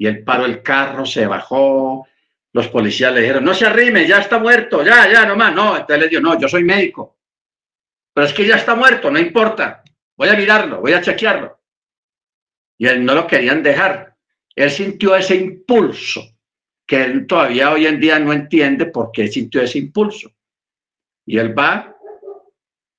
Y 0.00 0.06
él 0.06 0.24
paró 0.24 0.46
el 0.46 0.62
carro, 0.62 1.04
se 1.04 1.26
bajó, 1.26 2.08
los 2.54 2.68
policías 2.68 3.12
le 3.12 3.20
dijeron, 3.20 3.44
no 3.44 3.52
se 3.52 3.66
arrime, 3.66 4.06
ya 4.06 4.20
está 4.20 4.38
muerto, 4.38 4.82
ya, 4.82 5.06
ya, 5.12 5.26
nomás, 5.26 5.54
no. 5.54 5.76
Entonces 5.76 5.98
le 5.98 6.08
dijo, 6.08 6.22
no, 6.22 6.40
yo 6.40 6.48
soy 6.48 6.64
médico. 6.64 7.18
Pero 8.14 8.26
es 8.26 8.32
que 8.32 8.46
ya 8.46 8.56
está 8.56 8.74
muerto, 8.74 9.10
no 9.10 9.18
importa. 9.18 9.84
Voy 10.16 10.30
a 10.30 10.36
mirarlo, 10.36 10.80
voy 10.80 10.94
a 10.94 11.02
chequearlo. 11.02 11.60
Y 12.78 12.86
él 12.86 13.04
no 13.04 13.14
lo 13.14 13.26
querían 13.26 13.62
dejar. 13.62 14.16
Él 14.56 14.70
sintió 14.70 15.14
ese 15.14 15.36
impulso 15.36 16.22
que 16.86 17.04
él 17.04 17.26
todavía 17.26 17.70
hoy 17.70 17.86
en 17.86 18.00
día 18.00 18.18
no 18.18 18.32
entiende 18.32 18.86
por 18.86 19.12
qué 19.12 19.28
sintió 19.28 19.60
ese 19.60 19.80
impulso. 19.80 20.30
Y 21.26 21.36
él 21.36 21.56
va, 21.56 21.94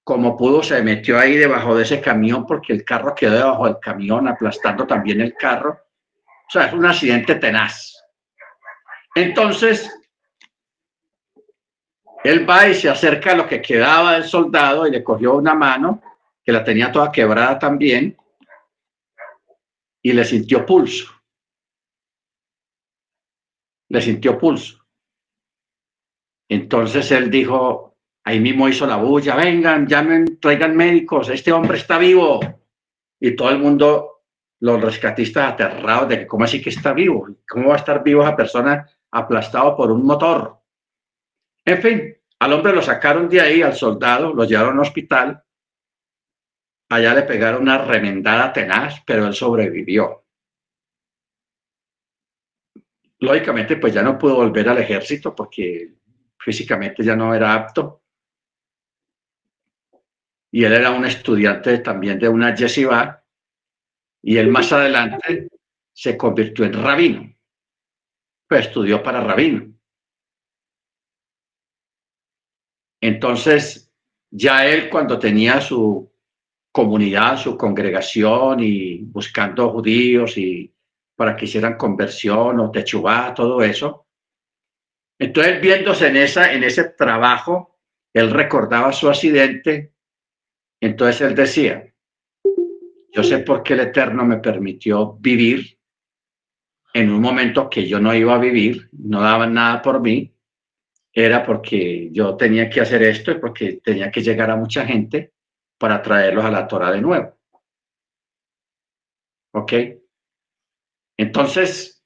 como 0.03 0.37
pudo, 0.37 0.61
se 0.61 0.83
metió 0.83 1.17
ahí 1.17 1.35
debajo 1.35 1.75
de 1.75 1.81
ese 1.81 1.99
camión 1.99 2.45
porque 2.45 2.73
el 2.73 2.85
carro 2.85 3.15
quedó 3.15 3.37
debajo 3.37 3.65
del 3.65 3.79
camión, 3.79 4.27
aplastando 4.27 4.85
también 4.85 5.19
el 5.19 5.33
carro. 5.33 5.79
O 6.51 6.59
sea, 6.59 6.65
es 6.65 6.73
un 6.73 6.85
accidente 6.85 7.35
tenaz. 7.35 7.95
Entonces, 9.15 9.89
él 12.23 12.49
va 12.49 12.67
y 12.67 12.75
se 12.75 12.89
acerca 12.89 13.31
a 13.31 13.35
lo 13.35 13.47
que 13.47 13.61
quedaba 13.61 14.13
del 14.13 14.25
soldado 14.25 14.85
y 14.85 14.91
le 14.91 15.03
cogió 15.03 15.35
una 15.35 15.53
mano, 15.53 16.01
que 16.43 16.51
la 16.51 16.63
tenía 16.63 16.91
toda 16.91 17.11
quebrada 17.11 17.57
también, 17.57 18.17
y 20.03 20.13
le 20.13 20.25
sintió 20.25 20.65
pulso 20.65 21.21
le 23.91 24.01
sintió 24.01 24.39
pulso. 24.39 24.79
Entonces 26.49 27.11
él 27.11 27.29
dijo, 27.29 27.97
ahí 28.23 28.39
mismo 28.39 28.69
hizo 28.69 28.85
la 28.87 28.95
bulla, 28.95 29.35
vengan, 29.35 29.85
llamen, 29.85 30.39
traigan 30.39 30.75
médicos, 30.75 31.29
este 31.29 31.51
hombre 31.51 31.77
está 31.77 31.97
vivo. 31.97 32.39
Y 33.19 33.35
todo 33.35 33.49
el 33.49 33.59
mundo, 33.59 34.20
los 34.61 34.81
rescatistas 34.81 35.53
aterrados 35.53 36.09
de 36.09 36.19
que, 36.19 36.27
¿cómo 36.27 36.45
así 36.45 36.61
que 36.61 36.69
está 36.69 36.93
vivo? 36.93 37.27
¿Cómo 37.47 37.69
va 37.69 37.75
a 37.75 37.79
estar 37.79 38.03
vivo 38.03 38.23
esa 38.23 38.35
persona 38.35 38.89
aplastado 39.11 39.75
por 39.75 39.91
un 39.91 40.05
motor? 40.05 40.59
En 41.65 41.81
fin, 41.81 42.17
al 42.39 42.53
hombre 42.53 42.73
lo 42.73 42.81
sacaron 42.81 43.27
de 43.29 43.41
ahí, 43.41 43.61
al 43.61 43.75
soldado, 43.75 44.33
lo 44.33 44.45
llevaron 44.45 44.75
al 44.75 44.81
hospital. 44.81 45.43
Allá 46.89 47.13
le 47.13 47.23
pegaron 47.23 47.63
una 47.63 47.77
remendada 47.79 48.51
tenaz, 48.53 49.03
pero 49.05 49.27
él 49.27 49.33
sobrevivió 49.33 50.21
lógicamente 53.21 53.77
pues 53.77 53.93
ya 53.93 54.01
no 54.01 54.17
pudo 54.17 54.35
volver 54.35 54.67
al 54.67 54.79
ejército 54.79 55.33
porque 55.33 55.93
físicamente 56.37 57.03
ya 57.03 57.15
no 57.15 57.33
era 57.33 57.53
apto. 57.53 58.03
Y 60.51 60.65
él 60.65 60.73
era 60.73 60.91
un 60.91 61.05
estudiante 61.05 61.77
también 61.77 62.19
de 62.19 62.27
una 62.27 62.53
yeshiva 62.53 63.20
y 64.21 64.37
él 64.37 64.49
más 64.49 64.71
adelante 64.71 65.49
se 65.93 66.17
convirtió 66.17 66.65
en 66.65 66.73
rabino. 66.73 67.35
Pues 68.47 68.67
estudió 68.67 69.01
para 69.01 69.21
rabino. 69.21 69.73
Entonces, 73.01 73.91
ya 74.29 74.65
él 74.67 74.89
cuando 74.89 75.17
tenía 75.17 75.59
su 75.59 76.11
comunidad, 76.71 77.37
su 77.37 77.57
congregación 77.57 78.59
y 78.61 78.99
buscando 78.99 79.69
judíos 79.71 80.37
y 80.37 80.73
para 81.15 81.35
que 81.35 81.45
hicieran 81.45 81.77
conversión 81.77 82.59
o 82.59 82.71
techubá, 82.71 83.33
todo 83.33 83.61
eso. 83.63 84.07
Entonces, 85.19 85.61
viéndose 85.61 86.07
en, 86.07 86.17
esa, 86.17 86.53
en 86.53 86.63
ese 86.63 86.85
trabajo, 86.85 87.79
él 88.13 88.31
recordaba 88.31 88.91
su 88.91 89.09
accidente. 89.09 89.93
Entonces 90.81 91.21
él 91.21 91.35
decía, 91.35 91.90
yo 93.13 93.23
sé 93.23 93.39
por 93.39 93.63
qué 93.63 93.73
el 93.73 93.81
Eterno 93.81 94.25
me 94.25 94.37
permitió 94.37 95.13
vivir 95.19 95.77
en 96.93 97.11
un 97.11 97.21
momento 97.21 97.69
que 97.69 97.87
yo 97.87 97.99
no 97.99 98.13
iba 98.13 98.35
a 98.35 98.39
vivir, 98.39 98.89
no 98.93 99.21
daban 99.21 99.53
nada 99.53 99.81
por 99.81 100.01
mí, 100.01 100.33
era 101.13 101.45
porque 101.45 102.09
yo 102.11 102.35
tenía 102.35 102.69
que 102.69 102.81
hacer 102.81 103.03
esto 103.03 103.31
y 103.31 103.39
porque 103.39 103.81
tenía 103.83 104.11
que 104.11 104.21
llegar 104.21 104.49
a 104.49 104.55
mucha 104.55 104.85
gente 104.85 105.33
para 105.77 106.01
traerlos 106.01 106.45
a 106.45 106.51
la 106.51 106.67
Torah 106.67 106.91
de 106.91 107.01
nuevo. 107.01 107.37
¿Ok? 109.53 109.73
Entonces, 111.17 112.03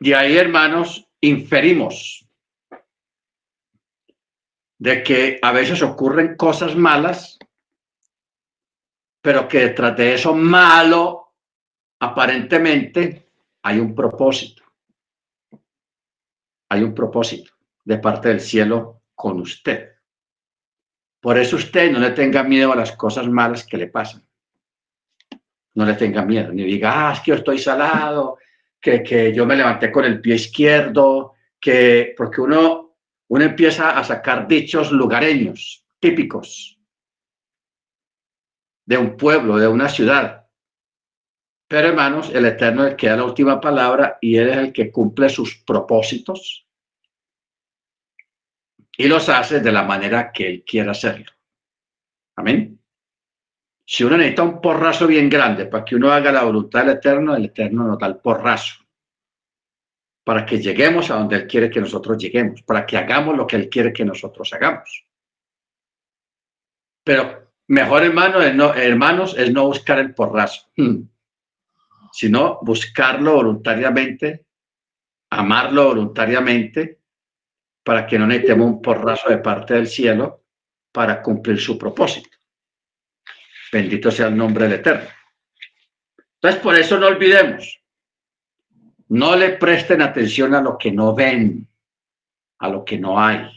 de 0.00 0.14
ahí, 0.14 0.36
hermanos, 0.36 1.08
inferimos 1.20 2.26
de 4.78 5.02
que 5.02 5.38
a 5.42 5.52
veces 5.52 5.82
ocurren 5.82 6.36
cosas 6.36 6.74
malas, 6.74 7.38
pero 9.20 9.46
que 9.48 9.60
detrás 9.60 9.96
de 9.96 10.14
eso 10.14 10.34
malo, 10.34 11.34
aparentemente, 12.00 13.32
hay 13.62 13.78
un 13.78 13.94
propósito. 13.94 14.62
Hay 16.68 16.82
un 16.82 16.94
propósito 16.94 17.52
de 17.84 17.98
parte 17.98 18.28
del 18.28 18.40
cielo 18.40 19.02
con 19.14 19.40
usted. 19.40 19.96
Por 21.20 21.38
eso 21.38 21.56
usted 21.56 21.90
no 21.90 21.98
le 21.98 22.10
tenga 22.10 22.42
miedo 22.42 22.72
a 22.72 22.76
las 22.76 22.92
cosas 22.92 23.28
malas 23.28 23.66
que 23.66 23.76
le 23.76 23.88
pasan 23.88 24.24
no 25.74 25.84
le 25.84 25.94
tenga 25.94 26.24
miedo, 26.24 26.52
ni 26.52 26.64
diga, 26.64 27.08
ah, 27.08 27.12
es 27.12 27.20
que 27.20 27.30
yo 27.30 27.36
estoy 27.36 27.58
salado, 27.58 28.38
que, 28.80 29.02
que 29.02 29.32
yo 29.32 29.46
me 29.46 29.56
levanté 29.56 29.90
con 29.90 30.04
el 30.04 30.20
pie 30.20 30.34
izquierdo, 30.34 31.34
que 31.60 32.14
porque 32.16 32.40
uno, 32.40 32.96
uno 33.28 33.44
empieza 33.44 33.98
a 33.98 34.04
sacar 34.04 34.48
dichos 34.48 34.90
lugareños 34.90 35.84
típicos 35.98 36.78
de 38.86 38.98
un 38.98 39.16
pueblo, 39.16 39.56
de 39.56 39.68
una 39.68 39.88
ciudad. 39.88 40.46
Pero 41.68 41.88
hermanos, 41.88 42.30
el 42.34 42.46
Eterno 42.46 42.84
es 42.84 42.90
el 42.92 42.96
que 42.96 43.08
da 43.08 43.16
la 43.16 43.24
última 43.24 43.60
palabra 43.60 44.18
y 44.20 44.36
Él 44.36 44.48
es 44.48 44.56
el 44.56 44.72
que 44.72 44.90
cumple 44.90 45.28
sus 45.28 45.56
propósitos 45.58 46.66
y 48.96 49.06
los 49.06 49.28
hace 49.28 49.60
de 49.60 49.72
la 49.72 49.84
manera 49.84 50.32
que 50.32 50.48
Él 50.48 50.64
quiera 50.66 50.90
hacerlo. 50.90 51.30
Amén. 52.36 52.78
Si 53.86 54.04
uno 54.04 54.16
necesita 54.16 54.42
un 54.42 54.60
porrazo 54.60 55.06
bien 55.06 55.28
grande 55.28 55.66
para 55.66 55.84
que 55.84 55.96
uno 55.96 56.12
haga 56.12 56.32
la 56.32 56.44
voluntad 56.44 56.80
del 56.80 56.96
Eterno, 56.96 57.34
el 57.34 57.46
Eterno 57.46 57.84
nos 57.84 57.98
da 57.98 58.06
el 58.06 58.16
porrazo 58.16 58.80
para 60.24 60.46
que 60.46 60.60
lleguemos 60.60 61.10
a 61.10 61.16
donde 61.16 61.36
Él 61.36 61.46
quiere 61.46 61.70
que 61.70 61.80
nosotros 61.80 62.18
lleguemos, 62.18 62.62
para 62.62 62.86
que 62.86 62.96
hagamos 62.96 63.36
lo 63.36 63.46
que 63.46 63.56
Él 63.56 63.68
quiere 63.68 63.92
que 63.92 64.04
nosotros 64.04 64.52
hagamos. 64.52 65.04
Pero 67.02 67.49
mejor, 67.70 68.02
hermano, 68.02 68.40
no, 68.52 68.74
hermanos, 68.74 69.36
es 69.38 69.52
no 69.52 69.66
buscar 69.66 70.00
el 70.00 70.12
porrazo, 70.12 70.68
sino 72.12 72.58
buscarlo 72.62 73.34
voluntariamente, 73.34 74.44
amarlo 75.30 75.86
voluntariamente, 75.86 76.98
para 77.84 78.06
que 78.06 78.18
no 78.18 78.26
necesitemos 78.26 78.66
un 78.66 78.82
porrazo 78.82 79.28
de 79.28 79.38
parte 79.38 79.74
del 79.74 79.86
cielo 79.86 80.42
para 80.90 81.22
cumplir 81.22 81.60
su 81.60 81.78
propósito. 81.78 82.36
Bendito 83.72 84.10
sea 84.10 84.26
el 84.26 84.36
nombre 84.36 84.64
del 84.64 84.80
Eterno. 84.80 85.08
Entonces, 86.34 86.60
por 86.60 86.74
eso 86.74 86.98
no 86.98 87.06
olvidemos, 87.06 87.80
no 89.08 89.36
le 89.36 89.50
presten 89.50 90.02
atención 90.02 90.56
a 90.56 90.60
lo 90.60 90.76
que 90.76 90.90
no 90.90 91.14
ven, 91.14 91.68
a 92.58 92.68
lo 92.68 92.84
que 92.84 92.98
no 92.98 93.20
hay. 93.20 93.48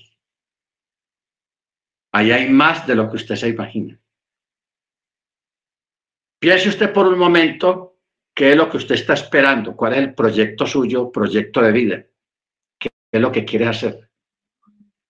Ahí 2.12 2.32
hay 2.32 2.48
más 2.48 2.86
de 2.86 2.94
lo 2.94 3.10
que 3.10 3.16
usted 3.16 3.36
se 3.36 3.50
imagina. 3.50 4.00
Piense 6.44 6.68
usted 6.68 6.92
por 6.92 7.08
un 7.08 7.18
momento 7.18 8.00
qué 8.36 8.52
es 8.52 8.58
lo 8.58 8.70
que 8.70 8.76
usted 8.76 8.96
está 8.96 9.14
esperando, 9.14 9.78
cuál 9.78 9.94
es 9.94 10.00
el 10.00 10.14
proyecto 10.14 10.68
suyo, 10.68 11.10
proyecto 11.10 11.62
de 11.62 11.72
vida, 11.72 12.06
qué 12.78 12.90
es 13.10 13.22
lo 13.22 13.32
que 13.32 13.46
quiere 13.46 13.66
hacer. 13.66 14.10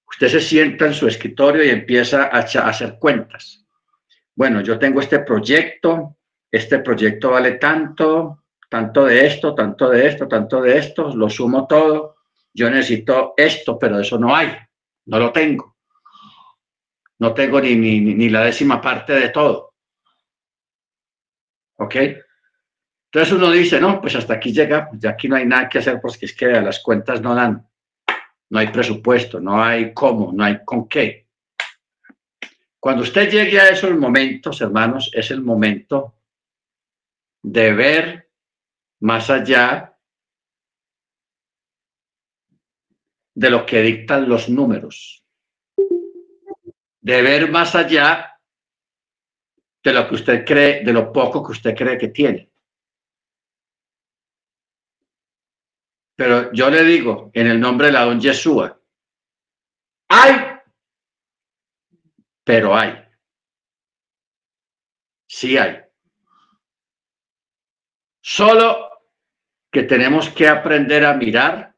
Usted 0.07 0.27
se 0.27 0.39
sienta 0.39 0.85
en 0.85 0.93
su 0.93 1.07
escritorio 1.07 1.63
y 1.63 1.69
empieza 1.69 2.25
a 2.25 2.37
hacer 2.37 2.99
cuentas. 2.99 3.65
Bueno, 4.35 4.61
yo 4.61 4.77
tengo 4.77 4.99
este 4.99 5.21
proyecto, 5.21 6.17
este 6.51 6.77
proyecto 6.77 7.31
vale 7.31 7.53
tanto, 7.53 8.43
tanto 8.69 9.05
de 9.05 9.25
esto, 9.25 9.55
tanto 9.55 9.89
de 9.89 10.05
esto, 10.05 10.27
tanto 10.27 10.61
de 10.61 10.77
esto, 10.77 11.15
lo 11.15 11.31
sumo 11.31 11.65
todo. 11.65 12.17
Yo 12.53 12.69
necesito 12.69 13.33
esto, 13.35 13.79
pero 13.79 13.99
eso 13.99 14.19
no 14.19 14.35
hay, 14.35 14.55
no 15.07 15.17
lo 15.17 15.31
tengo. 15.31 15.77
No 17.17 17.33
tengo 17.33 17.59
ni, 17.59 17.73
ni, 17.73 18.01
ni 18.01 18.29
la 18.29 18.43
décima 18.43 18.79
parte 18.79 19.13
de 19.13 19.29
todo. 19.29 19.72
¿Ok? 21.77 21.95
Entonces 23.11 23.33
uno 23.33 23.51
dice, 23.51 23.79
no, 23.79 24.01
pues 24.01 24.15
hasta 24.15 24.33
aquí 24.33 24.51
llega, 24.51 24.89
ya 24.93 25.11
aquí 25.11 25.27
no 25.27 25.35
hay 25.35 25.45
nada 25.45 25.69
que 25.69 25.79
hacer 25.79 25.99
porque 26.01 26.25
es 26.25 26.33
que 26.33 26.47
las 26.47 26.79
cuentas 26.79 27.21
no 27.21 27.35
dan 27.35 27.67
no 28.53 28.59
hay 28.59 28.67
presupuesto, 28.67 29.39
no 29.39 29.63
hay 29.63 29.95
cómo, 29.95 30.31
no 30.31 30.43
hay 30.43 30.63
con 30.63 30.87
qué. 30.87 31.27
Cuando 32.79 33.01
usted 33.01 33.27
llegue 33.27 33.59
a 33.59 33.69
esos 33.69 33.97
momentos, 33.97 34.61
hermanos, 34.61 35.09
es 35.11 35.31
el 35.31 35.41
momento 35.41 36.19
de 37.41 37.73
ver 37.73 38.29
más 38.99 39.31
allá 39.31 39.97
de 43.33 43.49
lo 43.49 43.65
que 43.65 43.81
dictan 43.81 44.29
los 44.29 44.47
números, 44.49 45.25
de 47.01 47.21
ver 47.23 47.49
más 47.49 47.73
allá 47.73 48.32
de 49.83 49.93
lo 49.93 50.07
que 50.07 50.15
usted 50.15 50.45
cree, 50.45 50.83
de 50.83 50.93
lo 50.93 51.11
poco 51.11 51.43
que 51.43 51.51
usted 51.51 51.75
cree 51.75 51.97
que 51.97 52.07
tiene. 52.07 52.49
Pero 56.15 56.51
yo 56.53 56.69
le 56.69 56.83
digo, 56.83 57.31
en 57.33 57.47
el 57.47 57.59
nombre 57.59 57.87
de 57.87 57.93
la 57.93 58.05
don 58.05 58.19
Yeshua, 58.19 58.79
hay, 60.07 60.59
pero 62.43 62.75
hay. 62.75 63.03
Sí 65.27 65.57
hay. 65.57 65.81
Solo 68.21 68.89
que 69.71 69.83
tenemos 69.83 70.29
que 70.29 70.47
aprender 70.47 71.03
a 71.03 71.15
mirar 71.15 71.75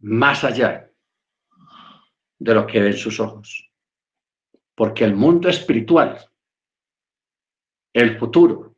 más 0.00 0.44
allá 0.44 0.90
de 2.38 2.54
lo 2.54 2.66
que 2.66 2.80
ven 2.80 2.96
sus 2.96 3.18
ojos. 3.18 3.72
Porque 4.74 5.04
el 5.04 5.14
mundo 5.14 5.48
espiritual, 5.48 6.18
el 7.94 8.18
futuro, 8.18 8.76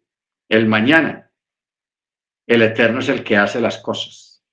el 0.48 0.66
mañana, 0.66 1.32
el 2.46 2.62
eterno 2.62 3.00
es 3.00 3.08
el 3.08 3.24
que 3.24 3.36
hace 3.36 3.60
las 3.60 3.78
cosas. 3.78 4.44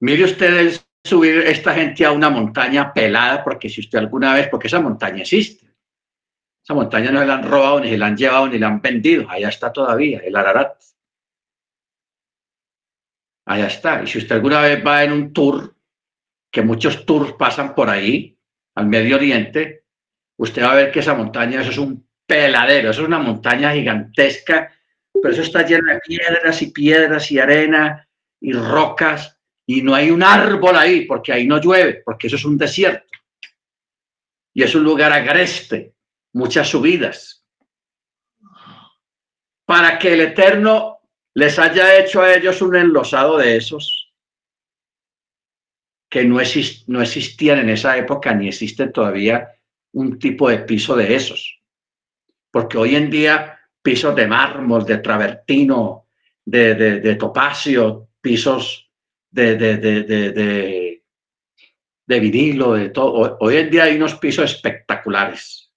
Mire 0.00 0.24
usted 0.24 0.58
el 0.58 0.72
subir 1.04 1.38
esta 1.46 1.74
gente 1.74 2.04
a 2.04 2.12
una 2.12 2.30
montaña 2.30 2.92
pelada, 2.92 3.44
porque 3.44 3.68
si 3.68 3.80
usted 3.80 3.98
alguna 3.98 4.34
vez, 4.34 4.48
porque 4.48 4.66
esa 4.66 4.80
montaña 4.80 5.22
existe. 5.22 5.66
Esa 6.62 6.74
montaña 6.74 7.10
no 7.10 7.20
se 7.20 7.26
la 7.26 7.34
han 7.34 7.48
robado, 7.48 7.80
ni 7.80 7.90
se 7.90 7.98
la 7.98 8.06
han 8.06 8.16
llevado, 8.16 8.48
ni 8.48 8.58
la 8.58 8.68
han 8.68 8.80
vendido. 8.80 9.28
Allá 9.28 9.48
está 9.48 9.72
todavía, 9.72 10.20
el 10.20 10.36
Ararat. 10.36 10.82
Allá 13.46 13.66
está. 13.66 14.02
Y 14.02 14.06
si 14.06 14.18
usted 14.18 14.36
alguna 14.36 14.62
vez 14.62 14.84
va 14.84 15.04
en 15.04 15.12
un 15.12 15.32
tour, 15.32 15.74
que 16.50 16.62
muchos 16.62 17.04
tours 17.04 17.32
pasan 17.34 17.74
por 17.74 17.88
ahí, 17.88 18.38
al 18.74 18.86
Medio 18.86 19.16
Oriente, 19.16 19.79
usted 20.40 20.62
va 20.62 20.72
a 20.72 20.76
ver 20.76 20.90
que 20.90 21.00
esa 21.00 21.14
montaña, 21.14 21.60
eso 21.60 21.70
es 21.70 21.78
un 21.78 22.08
peladero, 22.26 22.90
eso 22.90 23.02
es 23.02 23.08
una 23.08 23.18
montaña 23.18 23.72
gigantesca, 23.72 24.72
pero 25.12 25.34
eso 25.34 25.42
está 25.42 25.66
lleno 25.66 25.92
de 25.92 26.00
piedras 26.00 26.62
y 26.62 26.70
piedras 26.70 27.30
y 27.30 27.38
arena 27.38 28.08
y 28.40 28.52
rocas 28.52 29.38
y 29.66 29.82
no 29.82 29.94
hay 29.94 30.10
un 30.10 30.22
árbol 30.22 30.76
ahí 30.76 31.04
porque 31.04 31.32
ahí 31.32 31.46
no 31.46 31.60
llueve, 31.60 32.02
porque 32.04 32.28
eso 32.28 32.36
es 32.36 32.44
un 32.46 32.56
desierto. 32.56 33.06
Y 34.54 34.62
es 34.62 34.74
un 34.74 34.82
lugar 34.82 35.12
agreste, 35.12 35.94
muchas 36.32 36.68
subidas. 36.68 37.44
Para 39.66 39.98
que 39.98 40.14
el 40.14 40.22
Eterno 40.22 41.00
les 41.34 41.58
haya 41.58 41.98
hecho 41.98 42.22
a 42.22 42.32
ellos 42.32 42.62
un 42.62 42.76
enlosado 42.76 43.36
de 43.36 43.56
esos 43.56 44.14
que 46.08 46.24
no, 46.24 46.38
no 46.86 47.02
existían 47.02 47.58
en 47.58 47.68
esa 47.68 47.96
época 47.98 48.34
ni 48.34 48.48
existen 48.48 48.90
todavía 48.90 49.54
un 49.92 50.18
tipo 50.18 50.48
de 50.48 50.58
piso 50.58 50.96
de 50.96 51.14
esos. 51.14 51.60
Porque 52.50 52.78
hoy 52.78 52.96
en 52.96 53.10
día 53.10 53.58
pisos 53.82 54.14
de 54.14 54.26
mármol, 54.26 54.84
de 54.84 54.98
travertino, 54.98 56.06
de, 56.44 56.74
de, 56.74 57.14
topacio, 57.16 58.08
pisos 58.20 58.90
de, 59.30 59.56
de, 59.56 59.76
de, 62.06 62.20
vinilo, 62.20 62.74
de 62.74 62.90
todo. 62.90 63.38
Hoy 63.40 63.56
en 63.56 63.70
día 63.70 63.84
hay 63.84 63.96
unos 63.96 64.16
pisos 64.16 64.50
espectaculares. 64.52 65.72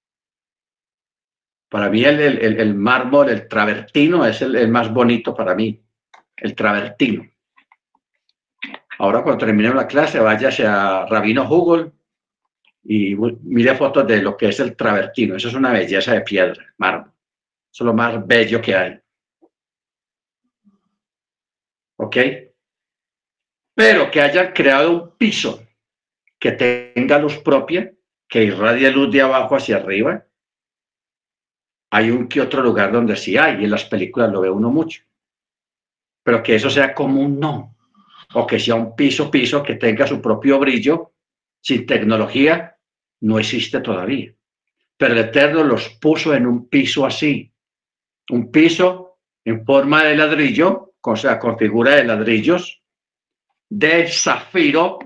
Para 1.70 1.90
mí 1.90 2.04
el, 2.04 2.20
el, 2.20 2.60
el 2.60 2.76
mármol, 2.76 3.30
el 3.30 3.48
travertino 3.48 4.26
es 4.26 4.42
el, 4.42 4.68
más 4.68 4.92
bonito 4.94 5.34
para 5.34 5.56
mí, 5.56 5.82
el 6.38 6.56
travertino. 6.56 7.28
Ahora 9.00 9.24
cuando 9.24 9.46
termine 9.46 9.74
la 9.74 9.88
clase, 9.88 10.20
váyase 10.20 10.68
a 10.68 11.06
Rabino 11.08 11.48
y 12.84 13.16
mire 13.16 13.76
fotos 13.76 14.06
de 14.08 14.22
lo 14.22 14.36
que 14.36 14.50
es 14.50 14.60
el 14.60 14.76
travertino. 14.76 15.36
Eso 15.36 15.48
es 15.48 15.54
una 15.54 15.72
belleza 15.72 16.14
de 16.14 16.22
piedra, 16.22 16.74
mármol. 16.78 17.12
Eso 17.72 17.84
es 17.84 17.86
lo 17.86 17.94
más 17.94 18.26
bello 18.26 18.62
que 18.62 18.76
hay. 18.76 19.00
¿Ok? 21.98 22.18
pero 23.74 24.12
que 24.12 24.22
hayan 24.22 24.54
creado 24.54 24.92
un 24.92 25.18
piso 25.18 25.66
que 26.40 26.52
tenga 26.52 27.18
luz 27.20 27.38
propia, 27.38 27.92
que 28.28 28.44
irradie 28.44 28.92
luz 28.92 29.12
de 29.12 29.22
abajo 29.22 29.56
hacia 29.56 29.78
arriba. 29.78 30.26
Hay 31.92 32.12
un 32.12 32.28
que 32.28 32.42
otro 32.42 32.62
lugar 32.62 32.92
donde 32.92 33.16
sí 33.16 33.38
hay, 33.38 33.62
y 33.62 33.66
en 33.66 33.72
las 33.72 33.86
películas 33.86 34.32
lo 34.32 34.42
ve 34.42 34.50
uno 34.50 34.70
mucho. 34.70 35.04
Pero 36.24 36.42
que 36.44 36.56
eso 36.56 36.70
sea 36.70 36.94
como 36.94 37.22
un 37.22 37.40
no, 37.40 37.76
o 38.34 38.48
que 38.48 38.60
sea 38.60 38.76
un 38.76 38.96
piso, 38.96 39.30
piso 39.30 39.64
que 39.64 39.76
tenga 39.76 40.08
su 40.08 40.22
propio 40.22 40.60
brillo, 40.60 41.12
sin 41.62 41.86
tecnología, 41.86 42.73
no 43.24 43.40
existe 43.40 43.80
todavía. 43.80 44.34
Pero 44.98 45.14
el 45.14 45.20
Eterno 45.22 45.64
los 45.64 45.90
puso 46.02 46.34
en 46.34 46.46
un 46.46 46.68
piso 46.68 47.06
así, 47.06 47.52
un 48.30 48.52
piso 48.52 49.18
en 49.46 49.66
forma 49.66 50.04
de 50.04 50.16
ladrillo, 50.16 50.94
o 51.02 51.16
sea, 51.16 51.40
con 51.40 51.58
figura 51.58 51.96
de 51.96 52.04
ladrillos, 52.04 52.82
de 53.70 54.08
zafiro 54.08 55.00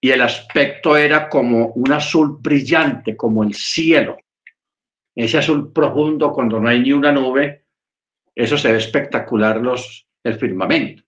y 0.00 0.10
el 0.10 0.22
aspecto 0.22 0.96
era 0.96 1.28
como 1.28 1.68
un 1.68 1.92
azul 1.92 2.38
brillante, 2.40 3.16
como 3.16 3.44
el 3.44 3.54
cielo. 3.54 4.16
Ese 5.14 5.38
azul 5.38 5.72
profundo 5.72 6.32
cuando 6.32 6.58
no 6.58 6.68
hay 6.68 6.80
ni 6.80 6.92
una 6.92 7.12
nube, 7.12 7.64
Eso 8.34 8.58
se 8.58 8.70
ve 8.70 8.78
espectacular 8.78 9.62
los, 9.62 10.06
el 10.22 10.38
firmamento. 10.38 11.02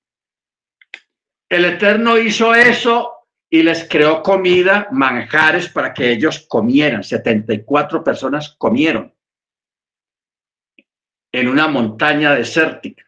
El 1.47 1.65
Eterno 1.67 2.17
hizo 2.17 2.55
eso 2.55 3.18
y 3.51 3.63
les 3.63 3.89
creó 3.89 4.23
comida, 4.23 4.89
manjares 4.91 5.69
para 5.69 5.95
que 5.95 6.13
ellos 6.13 6.47
comieran. 6.49 7.03
74 7.03 8.05
personas 8.05 8.55
comieron 8.59 9.15
en 11.33 11.49
una 11.49 11.69
montaña 11.69 12.35
desértica, 12.35 13.05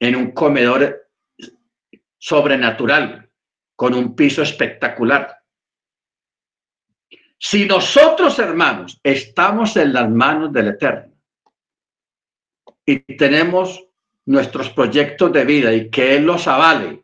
en 0.00 0.16
un 0.16 0.30
comedor 0.32 1.08
sobrenatural, 2.18 3.30
con 3.74 3.94
un 3.94 4.14
piso 4.14 4.42
espectacular. 4.42 5.38
Si 7.38 7.64
nosotros, 7.64 8.38
hermanos, 8.38 9.00
estamos 9.02 9.76
en 9.76 9.92
las 9.92 10.08
manos 10.08 10.52
del 10.52 10.68
Eterno 10.68 11.12
y 12.86 13.00
tenemos 13.16 13.84
nuestros 14.26 14.70
proyectos 14.70 15.32
de 15.32 15.44
vida 15.44 15.72
y 15.72 15.90
que 15.90 16.16
Él 16.16 16.24
los 16.24 16.46
avale, 16.46 17.01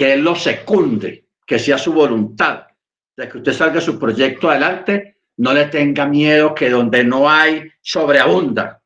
que 0.00 0.14
Él 0.14 0.22
los 0.22 0.42
secunde, 0.42 1.26
que 1.44 1.58
sea 1.58 1.76
su 1.76 1.92
voluntad, 1.92 2.68
de 3.14 3.28
que 3.28 3.36
usted 3.36 3.52
salga 3.52 3.82
su 3.82 3.98
proyecto 3.98 4.48
adelante, 4.48 5.18
no 5.36 5.52
le 5.52 5.66
tenga 5.66 6.06
miedo 6.06 6.54
que 6.54 6.70
donde 6.70 7.04
no 7.04 7.28
hay, 7.28 7.70
sobreabunda. 7.82 8.82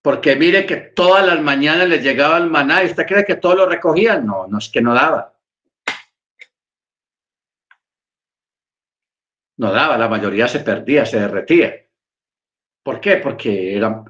Porque 0.00 0.36
mire 0.36 0.64
que 0.64 0.76
todas 0.76 1.26
las 1.26 1.40
mañanas 1.42 1.88
le 1.88 1.98
llegaba 1.98 2.38
el 2.38 2.50
maná 2.50 2.84
y 2.84 2.86
usted 2.86 3.04
cree 3.04 3.24
que 3.24 3.34
todo 3.34 3.56
lo 3.56 3.66
recogía. 3.68 4.20
No, 4.20 4.46
no 4.46 4.58
es 4.58 4.68
que 4.68 4.80
no 4.80 4.94
daba. 4.94 5.34
no 9.56 9.72
daba, 9.72 9.98
la 9.98 10.08
mayoría 10.08 10.46
se 10.46 10.60
perdía, 10.60 11.04
se 11.04 11.18
derretía. 11.18 11.84
¿Por 12.84 13.00
qué? 13.00 13.16
Porque 13.16 13.76
era 13.76 14.04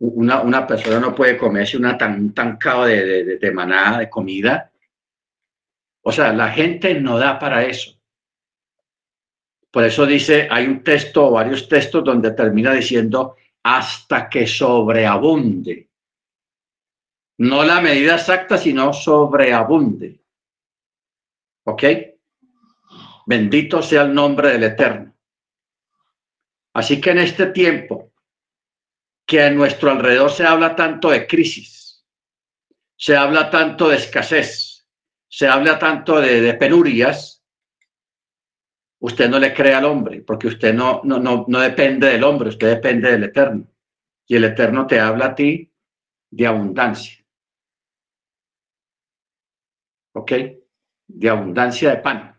una, 0.00 0.40
una 0.40 0.66
persona 0.66 0.98
no 0.98 1.14
puede 1.14 1.36
comerse 1.36 1.76
una 1.76 1.96
tan, 1.96 2.14
un 2.14 2.34
tancado 2.34 2.84
de, 2.84 3.24
de, 3.24 3.38
de 3.38 3.52
manada, 3.52 3.98
de 3.98 4.10
comida. 4.10 4.70
O 6.02 6.10
sea, 6.10 6.32
la 6.32 6.50
gente 6.50 6.98
no 7.00 7.18
da 7.18 7.38
para 7.38 7.64
eso. 7.64 7.98
Por 9.70 9.84
eso 9.84 10.06
dice, 10.06 10.48
hay 10.50 10.66
un 10.66 10.82
texto 10.82 11.26
o 11.26 11.32
varios 11.32 11.68
textos 11.68 12.02
donde 12.02 12.32
termina 12.32 12.72
diciendo 12.72 13.36
hasta 13.62 14.28
que 14.28 14.46
sobreabunde. 14.46 15.88
No 17.38 17.62
la 17.62 17.80
medida 17.80 18.16
exacta, 18.16 18.56
sino 18.56 18.92
sobreabunde. 18.92 20.20
¿Ok? 21.64 21.84
Bendito 23.26 23.82
sea 23.82 24.02
el 24.02 24.14
nombre 24.14 24.50
del 24.50 24.64
Eterno. 24.64 25.14
Así 26.74 27.00
que 27.00 27.10
en 27.10 27.18
este 27.18 27.46
tiempo 27.46 28.09
que 29.30 29.40
a 29.40 29.50
nuestro 29.52 29.92
alrededor 29.92 30.32
se 30.32 30.44
habla 30.44 30.74
tanto 30.74 31.10
de 31.10 31.24
crisis, 31.24 32.04
se 32.96 33.16
habla 33.16 33.48
tanto 33.48 33.88
de 33.88 33.96
escasez, 33.96 34.88
se 35.28 35.46
habla 35.46 35.78
tanto 35.78 36.20
de, 36.20 36.52
penurias, 36.54 37.40
usted 38.98 39.30
no 39.30 39.38
le 39.38 39.54
cree 39.54 39.74
al 39.74 39.84
hombre, 39.84 40.22
porque 40.22 40.48
usted 40.48 40.74
no, 40.74 41.02
no, 41.04 41.20
no, 41.20 41.44
no 41.46 41.60
depende 41.60 42.08
del 42.08 42.24
hombre, 42.24 42.48
usted 42.48 42.70
depende 42.70 43.12
del 43.12 43.22
Eterno. 43.22 43.68
Y 44.26 44.34
el 44.34 44.42
Eterno 44.42 44.84
te 44.88 44.98
habla 44.98 45.26
a 45.26 45.34
ti 45.36 45.72
de 46.28 46.46
abundancia. 46.48 47.24
¿Ok? 50.14 50.32
De 51.06 51.28
abundancia 51.28 51.90
de 51.90 51.96
pan 51.98 52.30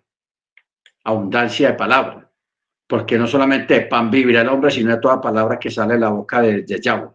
abundancia 1.06 1.72
de 1.72 1.78
palabra, 1.78 2.21
porque 2.92 3.18
no 3.18 3.26
solamente 3.26 3.74
de 3.74 3.82
pan 3.86 4.12
vivirá 4.12 4.42
el 4.42 4.50
hombre, 4.50 4.70
sino 4.70 4.94
de 4.94 5.00
toda 5.00 5.22
palabra 5.22 5.58
que 5.58 5.72
sale 5.72 5.94
de 5.94 6.02
la 6.02 6.10
boca 6.10 6.42
de, 6.42 6.66
Yahweh. 6.66 7.10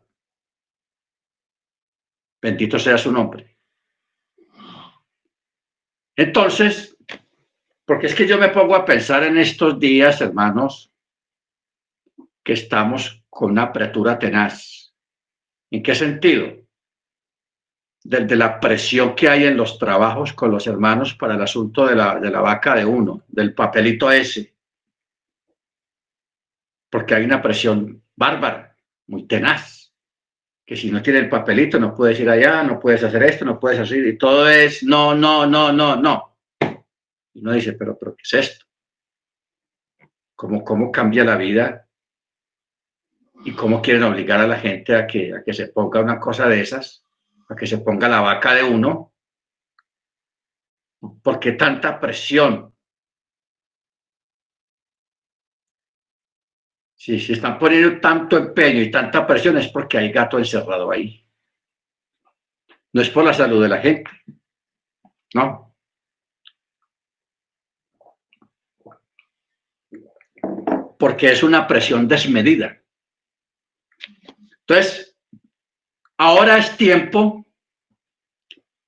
Bendito 2.41 2.79
sea 2.79 2.97
su 2.97 3.13
nombre. 3.13 3.59
Entonces, 6.17 6.97
porque 7.85 8.07
es 8.07 8.15
que 8.15 8.27
yo 8.27 8.39
me 8.39 8.49
pongo 8.49 8.75
a 8.75 8.87
pensar 8.87 9.25
en 9.25 9.37
estos 9.37 9.79
días, 9.79 10.23
hermanos, 10.23 10.91
que 12.43 12.55
estamos 12.55 13.23
con 13.29 13.51
una 13.51 13.65
apretura 13.65 14.19
tenaz. 14.19 14.95
¿En 15.71 15.83
qué 15.83 15.95
sentido? 15.95 16.57
desde 18.03 18.37
la 18.37 18.61
presión 18.61 19.17
que 19.17 19.29
hay 19.29 19.45
en 19.45 19.57
los 19.57 19.81
trabajos 19.81 20.33
con 20.33 20.53
los 20.53 20.69
hermanos 20.69 21.15
para 21.15 21.35
el 21.35 21.43
asunto 21.43 21.87
de 21.87 21.97
la, 21.97 22.21
de 22.21 22.31
la 22.31 22.41
vaca 22.41 22.77
de 22.77 22.85
uno, 22.85 23.25
del 23.27 23.53
papelito 23.53 24.11
ese. 24.13 24.56
Porque 26.91 27.15
hay 27.15 27.25
una 27.25 27.43
presión 27.43 28.03
bárbara, 28.15 28.77
muy 29.07 29.27
tenaz, 29.27 29.93
que 30.65 30.77
si 30.77 30.91
no 30.91 31.03
tiene 31.03 31.21
el 31.21 31.29
papelito 31.29 31.79
no 31.79 31.95
puedes 31.95 32.19
ir 32.19 32.29
allá, 32.29 32.63
no 32.63 32.81
puedes 32.81 33.03
hacer 33.05 33.23
esto, 33.23 33.45
no 33.45 33.61
puedes 33.61 33.79
hacer, 33.79 34.07
y 34.07 34.19
todo 34.19 34.49
es 34.49 34.83
no, 34.83 35.15
no, 35.15 35.47
no, 35.47 35.73
no, 35.73 35.97
no. 35.97 36.37
Y 37.35 37.41
uno 37.41 37.53
dice, 37.53 37.75
pero, 37.75 37.97
pero 37.99 38.17
¿qué 38.17 38.23
es 38.25 38.35
esto? 38.35 38.67
¿Cómo, 40.35 40.65
cómo 40.65 40.91
cambia 40.91 41.25
la 41.25 41.37
vida? 41.37 41.89
¿Y 43.45 43.53
cómo 43.53 43.81
quieren 43.81 44.03
obligar 44.03 44.41
a 44.41 44.47
la 44.47 44.59
gente 44.59 44.95
a 44.97 45.07
que, 45.07 45.35
a 45.35 45.43
que 45.43 45.53
se 45.53 45.69
ponga 45.69 46.01
una 46.01 46.19
cosa 46.19 46.49
de 46.49 46.61
esas? 46.61 47.07
a 47.49 47.55
que 47.55 47.67
se 47.67 47.79
ponga 47.79 48.09
la 48.09 48.21
vaca 48.21 48.55
de 48.55 48.63
uno. 48.63 49.13
¿Por 51.23 51.39
qué 51.39 51.53
tanta 51.53 52.01
presión? 52.01 52.75
Si 57.07 57.21
se 57.21 57.35
están 57.35 57.57
poniendo 57.57 58.01
tanto 58.01 58.37
empeño 58.37 58.83
y 58.83 58.91
tanta 58.91 59.25
presión 59.25 59.57
es 59.59 59.69
porque 59.69 59.97
hay 59.97 60.11
gato 60.11 60.39
encerrado 60.39 60.91
ahí. 60.91 61.25
No 62.93 63.01
es 63.01 63.11
por 63.11 63.25
la 63.25 63.33
salud 63.33 63.63
de 63.63 63.69
la 63.69 63.79
gente. 63.79 64.11
No. 65.33 65.73
Porque 70.99 71.31
es 71.31 71.45
una 71.45 71.69
presión 71.69 72.09
desmedida. 72.09 72.83
Entonces, 74.61 75.17
Ahora 76.19 76.57
es 76.57 76.77
tiempo 76.79 77.47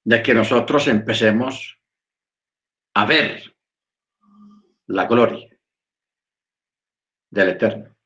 de 0.04 0.22
que 0.22 0.32
nosotros 0.32 0.88
empecemos 0.88 1.78
a 2.94 3.04
ver 3.04 3.54
la 4.86 5.06
gloria 5.06 5.46
del 7.30 7.50
Eterno. 7.50 7.97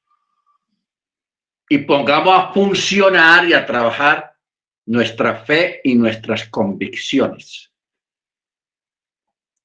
Y 1.72 1.78
pongamos 1.78 2.38
a 2.38 2.52
funcionar 2.52 3.48
y 3.48 3.54
a 3.54 3.64
trabajar 3.64 4.36
nuestra 4.84 5.36
fe 5.36 5.80
y 5.82 5.94
nuestras 5.94 6.46
convicciones. 6.50 7.72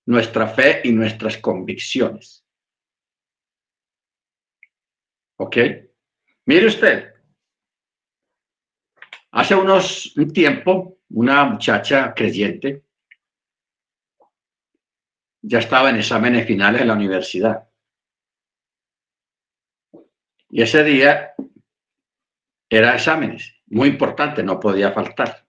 Nuestra 0.05 0.47
fe 0.47 0.83
y 0.85 0.93
nuestras 0.93 1.37
convicciones. 1.37 2.45
¿Ok? 5.35 5.57
Mire 6.45 6.67
usted, 6.67 7.13
Hace 9.31 9.55
unos 9.55 10.15
un 10.15 10.31
tiempo, 10.31 10.99
una 11.09 11.43
muchacha 11.43 12.13
creyente 12.13 12.85
ya 15.41 15.59
estaba 15.59 15.89
en 15.89 15.97
exámenes 15.97 16.47
finales 16.47 16.81
en 16.81 16.87
la 16.87 16.93
universidad. 16.93 17.67
Y 20.49 20.61
ese 20.61 20.85
día 20.85 21.35
era 22.69 22.95
exámenes, 22.95 23.55
muy 23.67 23.89
importante, 23.89 24.43
no 24.43 24.59
podía 24.59 24.91
faltar. 24.91 25.45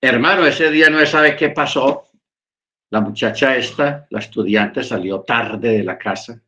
Hermano, 0.00 0.46
ese 0.46 0.70
día 0.70 0.90
no 0.90 1.04
sabe 1.06 1.36
qué 1.36 1.50
pasó. 1.50 2.04
La 2.90 3.00
muchacha 3.00 3.56
esta, 3.56 4.06
la 4.10 4.20
estudiante, 4.20 4.84
salió 4.84 5.22
tarde 5.22 5.78
de 5.78 5.82
la 5.82 5.98
casa, 5.98 6.40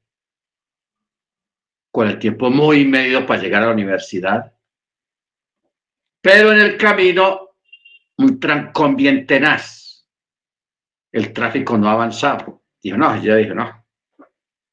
con 1.91 2.07
el 2.07 2.19
tiempo 2.19 2.49
muy 2.51 2.85
medio 2.85 3.27
para 3.27 3.43
llegar 3.43 3.63
a 3.63 3.67
la 3.67 3.73
universidad. 3.73 4.55
Pero 6.21 6.53
en 6.53 6.61
el 6.61 6.77
camino, 6.77 7.57
un 8.19 8.39
trancón 8.39 8.95
bien 8.95 9.27
tenaz. 9.27 10.07
El 11.11 11.33
tráfico 11.33 11.77
no 11.77 11.89
avanzaba. 11.89 12.61
Dijo, 12.81 12.97
no, 12.97 13.21
yo 13.21 13.35
dije, 13.35 13.55
no, 13.55 13.85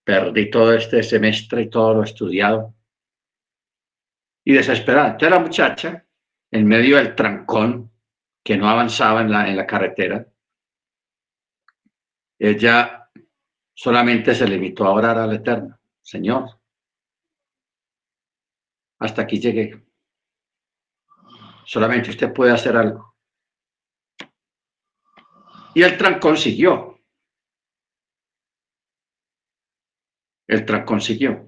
perdí 0.03 0.51
todo 0.51 0.73
este 0.73 1.01
semestre 1.01 1.63
y 1.63 1.69
todo 1.69 1.95
lo 1.95 2.03
estudiado. 2.03 2.74
Y 4.45 4.53
desesperada. 4.53 5.08
Entonces 5.08 5.29
la 5.31 5.39
muchacha, 5.39 6.05
en 6.51 6.67
medio 6.67 6.97
del 6.97 7.15
trancón, 7.15 7.91
que 8.43 8.55
no 8.55 8.69
avanzaba 8.69 9.21
en 9.21 9.31
la, 9.31 9.49
en 9.49 9.58
la 9.58 9.65
carretera, 9.65 10.25
ella 12.38 13.10
solamente 13.73 14.36
se 14.36 14.47
limitó 14.47 14.86
a 14.86 14.91
orar 14.91 15.17
al 15.17 15.34
Eterno. 15.34 15.79
Señor, 16.01 16.60
hasta 18.99 19.23
aquí 19.23 19.39
llegué. 19.39 19.84
Solamente 21.65 22.12
usted 22.12 22.31
puede 22.31 22.51
hacer 22.51 22.77
algo. 22.77 23.15
Y 25.73 25.84
el 25.84 25.97
trancón 25.97 26.38
siguió. 26.38 27.01
El 30.47 30.65
trancón 30.65 31.01
siguió. 31.01 31.44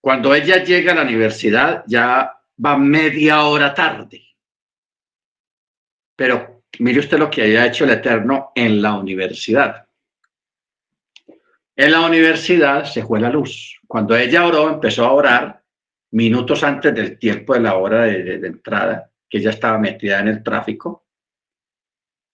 Cuando 0.00 0.34
ella 0.34 0.64
llega 0.64 0.92
a 0.92 0.96
la 0.96 1.02
universidad 1.02 1.84
ya 1.86 2.32
va 2.64 2.78
media 2.78 3.42
hora 3.42 3.74
tarde. 3.74 4.22
Pero 6.16 6.62
mire 6.78 7.00
usted 7.00 7.18
lo 7.18 7.30
que 7.30 7.42
haya 7.42 7.66
hecho 7.66 7.84
el 7.84 7.90
Eterno 7.90 8.52
en 8.54 8.80
la 8.80 8.94
universidad. 8.94 9.86
En 11.76 11.92
la 11.92 12.02
universidad 12.02 12.84
se 12.84 13.04
fue 13.04 13.20
la 13.20 13.30
luz. 13.30 13.80
Cuando 13.86 14.16
ella 14.16 14.46
oró, 14.46 14.68
empezó 14.68 15.06
a 15.06 15.12
orar 15.12 15.62
minutos 16.12 16.62
antes 16.62 16.94
del 16.94 17.18
tiempo 17.18 17.54
de 17.54 17.60
la 17.60 17.74
hora 17.74 18.02
de, 18.02 18.34
entrada, 18.46 19.10
que 19.28 19.38
ella 19.38 19.50
estaba 19.50 19.78
metida 19.78 20.20
en 20.20 20.28
el 20.28 20.42
tráfico, 20.42 21.06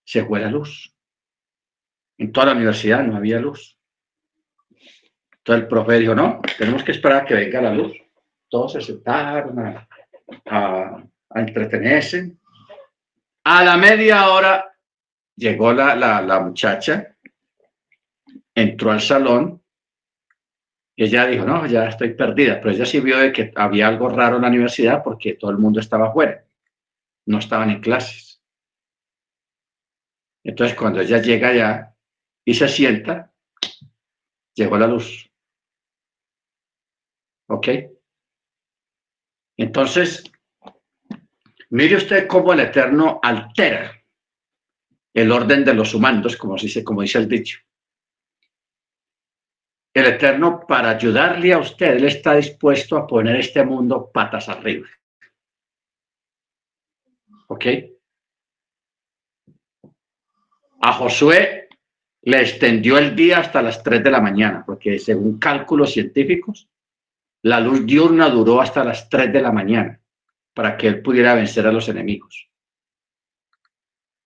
se 0.05 0.25
fue 0.25 0.41
la 0.41 0.51
luz. 0.51 0.93
En 2.19 2.33
toda 2.33 2.47
la 2.47 2.53
universidad 2.53 3.05
no 3.05 3.17
había 3.17 3.39
luz. 3.39 3.76
Entonces 5.47 5.63
el 5.63 5.69
profe 5.69 6.01
dijo, 6.01 6.13
no, 6.13 6.41
tenemos 6.59 6.83
que 6.83 6.91
esperar 6.91 7.23
a 7.23 7.25
que 7.25 7.35
venga 7.35 7.63
la 7.63 7.73
luz. 7.73 7.97
Todos 8.49 8.73
se 8.73 8.81
sentaron 8.81 9.57
a, 9.61 9.89
a, 10.45 11.05
entretenerse. 11.37 12.37
A 13.45 13.63
la 13.63 13.77
media 13.77 14.29
hora 14.31 14.77
llegó 15.37 15.73
la, 15.73 15.95
la, 15.95 16.21
la 16.21 16.41
muchacha 16.41 17.15
entró 18.57 18.91
al 18.91 19.01
salón 19.01 19.63
y 20.97 21.05
ella 21.05 21.27
dijo, 21.27 21.45
no, 21.45 21.65
ya 21.67 21.91
estoy 21.91 22.15
perdida, 22.15 22.59
pero 22.61 22.73
ella 22.73 22.85
sí 22.85 22.99
vio 22.99 23.17
de 23.19 23.31
que 23.31 23.53
había 23.55 23.87
algo 23.87 24.09
raro 24.09 24.37
en 24.37 24.43
la 24.43 24.49
universidad 24.49 25.05
porque 25.05 25.35
todo 25.35 25.53
el 25.53 25.59
mundo 25.59 25.79
estaba 25.79 26.09
afuera, 26.09 26.45
no 27.27 27.39
estaban 27.39 27.71
en 27.71 27.81
clases. 27.81 28.43
Entonces 30.43 30.77
cuando 30.77 31.01
ella 31.03 31.23
llega 31.23 31.51
allá 31.51 31.95
y 32.45 32.53
se 32.53 32.67
sienta, 32.67 33.33
llegó 34.53 34.77
la 34.77 34.89
luz. 34.89 35.31
¿Ok? 37.49 37.69
Entonces, 39.57 40.25
mire 41.71 41.97
usted 41.97 42.27
cómo 42.27 42.53
el 42.53 42.61
Eterno 42.61 43.21
altera 43.23 43.93
el 45.15 45.33
orden 45.33 45.65
de 45.65 45.75
los 45.75 45.95
humanos, 45.95 46.37
como 46.37 46.57
dice, 46.57 46.85
como 46.85 47.03
dice 47.03 47.19
el 47.19 47.29
dicho 47.29 47.59
el 49.97 50.05
Eterno, 50.09 50.67
para 50.69 50.91
ayudarle 50.91 51.55
a 51.55 51.59
usted, 51.59 51.97
Él 51.97 52.05
está 52.05 52.35
dispuesto 52.35 52.99
a 52.99 53.07
poner 53.07 53.37
este 53.37 53.65
mundo 53.65 54.11
patas 54.13 54.47
arriba. 54.47 54.87
¿Ok? 57.47 57.65
A 60.83 60.93
Josué 60.93 61.71
le 62.21 62.41
extendió 62.43 62.99
el 62.99 63.17
día 63.17 63.39
hasta 63.39 63.63
las 63.63 63.83
3 63.83 64.05
de 64.05 64.11
la 64.11 64.21
mañana, 64.21 64.65
porque 64.67 64.99
según 64.99 65.39
cálculos 65.39 65.93
científicos, 65.93 66.69
la 67.47 67.61
luz 67.61 67.87
diurna 67.87 68.29
duró 68.29 68.61
hasta 68.61 68.83
las 68.83 69.09
3 69.09 69.33
de 69.33 69.41
la 69.41 69.53
mañana 69.53 70.01
para 70.53 70.77
que 70.77 70.89
él 70.89 71.01
pudiera 71.01 71.33
vencer 71.37 71.65
a 71.65 71.71
los 71.71 71.89
enemigos. 71.89 72.51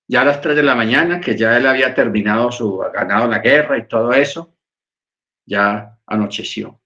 Ya 0.08 0.22
a 0.22 0.24
las 0.24 0.40
3 0.40 0.56
de 0.56 0.62
la 0.62 0.74
mañana, 0.74 1.20
que 1.20 1.36
ya 1.36 1.54
él 1.58 1.66
había 1.66 1.94
terminado 1.94 2.50
su, 2.50 2.78
ganado 2.78 3.28
la 3.28 3.40
guerra 3.40 3.76
y 3.76 3.86
todo 3.86 4.14
eso, 4.14 4.56
ya 5.44 5.98
anocheció. 6.06 6.80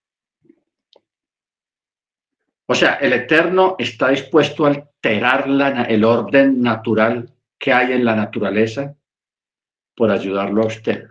O 2.67 2.75
sea, 2.75 2.95
el 2.95 3.13
Eterno 3.13 3.77
está 3.79 4.09
dispuesto 4.09 4.67
a 4.67 4.71
alterar 4.71 5.47
el 5.89 6.03
orden 6.03 6.61
natural 6.61 7.33
que 7.57 7.73
hay 7.73 7.93
en 7.93 8.05
la 8.05 8.17
naturaleza 8.17 8.97
por 9.95 10.11
ayudarlo 10.11 10.65
a 10.65 10.67
usted, 10.67 11.11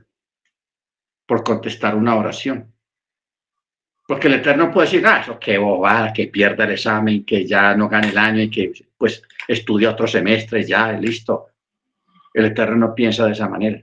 por 1.25 1.45
contestar 1.45 1.95
una 1.95 2.17
oración. 2.17 2.72
Porque 4.05 4.27
el 4.27 4.35
Eterno 4.35 4.71
puede 4.71 4.87
decir, 4.87 5.07
ah, 5.07 5.21
eso 5.21 5.39
que 5.39 5.57
bobada, 5.57 6.11
que 6.11 6.27
pierda 6.27 6.65
el 6.65 6.71
examen, 6.71 7.23
que 7.23 7.45
ya 7.45 7.73
no 7.75 7.87
gane 7.87 8.09
el 8.09 8.17
año 8.17 8.41
y 8.41 8.49
que 8.49 8.73
pues 8.97 9.23
estudie 9.47 9.87
otro 9.87 10.07
semestre, 10.07 10.63
ya, 10.65 10.91
listo. 10.91 11.47
El 12.33 12.45
Eterno 12.45 12.75
no 12.75 12.95
piensa 12.95 13.25
de 13.25 13.31
esa 13.31 13.47
manera. 13.47 13.81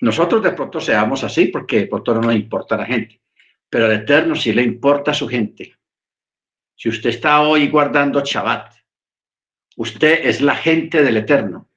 Nosotros 0.00 0.42
de 0.42 0.52
pronto 0.52 0.80
seamos 0.80 1.24
así 1.24 1.46
porque 1.46 1.86
por 1.86 2.02
todo 2.02 2.16
no 2.16 2.28
nos 2.28 2.34
importa 2.34 2.76
la 2.76 2.86
gente, 2.86 3.20
pero 3.68 3.86
al 3.86 3.92
Eterno 3.92 4.34
sí 4.34 4.52
le 4.52 4.62
importa 4.62 5.10
a 5.10 5.14
su 5.14 5.28
gente. 5.28 5.76
Si 6.74 6.88
usted 6.88 7.10
está 7.10 7.42
hoy 7.42 7.68
guardando 7.68 8.22
Shabbat, 8.24 8.74
usted 9.76 10.26
es 10.26 10.40
la 10.40 10.56
gente 10.56 11.02
del 11.02 11.18
Eterno. 11.18 11.68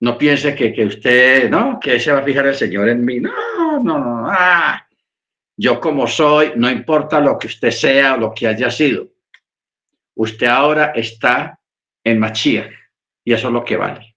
No 0.00 0.18
piense 0.18 0.54
que, 0.54 0.72
que 0.74 0.84
usted, 0.84 1.48
no, 1.48 1.80
que 1.80 1.98
se 1.98 2.12
va 2.12 2.18
a 2.18 2.24
fijar 2.24 2.46
el 2.46 2.54
Señor 2.54 2.90
en 2.90 3.02
mí. 3.02 3.20
No, 3.20 3.82
no, 3.82 3.98
no. 3.98 4.28
Ah, 4.30 4.83
yo 5.56 5.80
como 5.80 6.06
soy, 6.06 6.52
no 6.56 6.70
importa 6.70 7.20
lo 7.20 7.38
que 7.38 7.46
usted 7.46 7.70
sea 7.70 8.14
o 8.14 8.18
lo 8.18 8.34
que 8.34 8.48
haya 8.48 8.70
sido. 8.70 9.08
Usted 10.16 10.46
ahora 10.46 10.92
está 10.94 11.60
en 12.02 12.18
Machía 12.18 12.70
y 13.24 13.32
eso 13.32 13.48
es 13.48 13.52
lo 13.52 13.64
que 13.64 13.76
vale. 13.76 14.16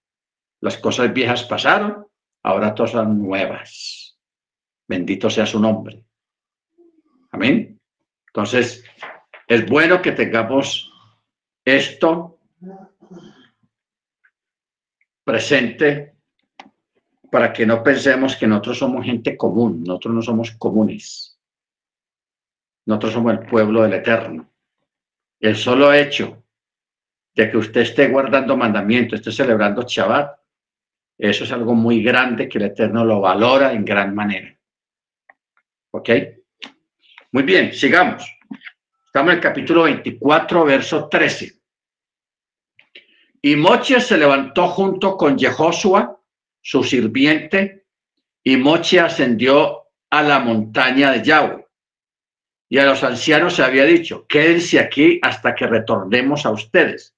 Las 0.60 0.76
cosas 0.78 1.12
viejas 1.12 1.44
pasaron 1.44 2.06
ahora 2.42 2.74
todas 2.74 2.92
son 2.92 3.22
nuevas. 3.22 4.18
Bendito 4.86 5.28
sea 5.28 5.46
su 5.46 5.60
nombre. 5.60 6.04
Amén. 7.30 7.78
Entonces, 8.28 8.84
es 9.46 9.68
bueno 9.68 10.00
que 10.00 10.12
tengamos 10.12 10.92
esto 11.64 12.38
presente 15.24 16.14
para 17.30 17.52
que 17.52 17.66
no 17.66 17.82
pensemos 17.82 18.36
que 18.36 18.46
nosotros 18.46 18.78
somos 18.78 19.04
gente 19.04 19.36
común, 19.36 19.84
nosotros 19.84 20.14
no 20.14 20.22
somos 20.22 20.50
comunes. 20.52 21.27
Nosotros 22.88 23.12
somos 23.12 23.32
el 23.34 23.40
pueblo 23.40 23.82
del 23.82 23.92
Eterno. 23.92 24.50
El 25.38 25.56
solo 25.56 25.92
hecho 25.92 26.42
de 27.34 27.50
que 27.50 27.58
usted 27.58 27.82
esté 27.82 28.08
guardando 28.08 28.56
mandamientos, 28.56 29.18
esté 29.18 29.30
celebrando 29.30 29.84
Shabbat, 29.86 30.38
eso 31.18 31.44
es 31.44 31.52
algo 31.52 31.74
muy 31.74 32.02
grande 32.02 32.48
que 32.48 32.56
el 32.56 32.64
Eterno 32.64 33.04
lo 33.04 33.20
valora 33.20 33.74
en 33.74 33.84
gran 33.84 34.14
manera. 34.14 34.58
¿Ok? 35.90 36.08
Muy 37.32 37.42
bien, 37.42 37.74
sigamos. 37.74 38.24
Estamos 39.04 39.32
en 39.32 39.36
el 39.36 39.42
capítulo 39.42 39.82
24, 39.82 40.64
verso 40.64 41.08
13. 41.10 41.60
Y 43.42 43.54
Moche 43.54 44.00
se 44.00 44.16
levantó 44.16 44.66
junto 44.68 45.14
con 45.14 45.38
Jehoshua, 45.38 46.18
su 46.62 46.82
sirviente, 46.82 47.84
y 48.42 48.56
Moche 48.56 48.98
ascendió 48.98 49.88
a 50.08 50.22
la 50.22 50.38
montaña 50.38 51.12
de 51.12 51.22
Yahweh. 51.22 51.67
Y 52.68 52.78
a 52.78 52.84
los 52.84 53.02
ancianos 53.02 53.54
se 53.54 53.62
había 53.62 53.84
dicho, 53.84 54.26
quédense 54.26 54.78
aquí 54.78 55.18
hasta 55.22 55.54
que 55.54 55.66
retornemos 55.66 56.44
a 56.44 56.50
ustedes. 56.50 57.14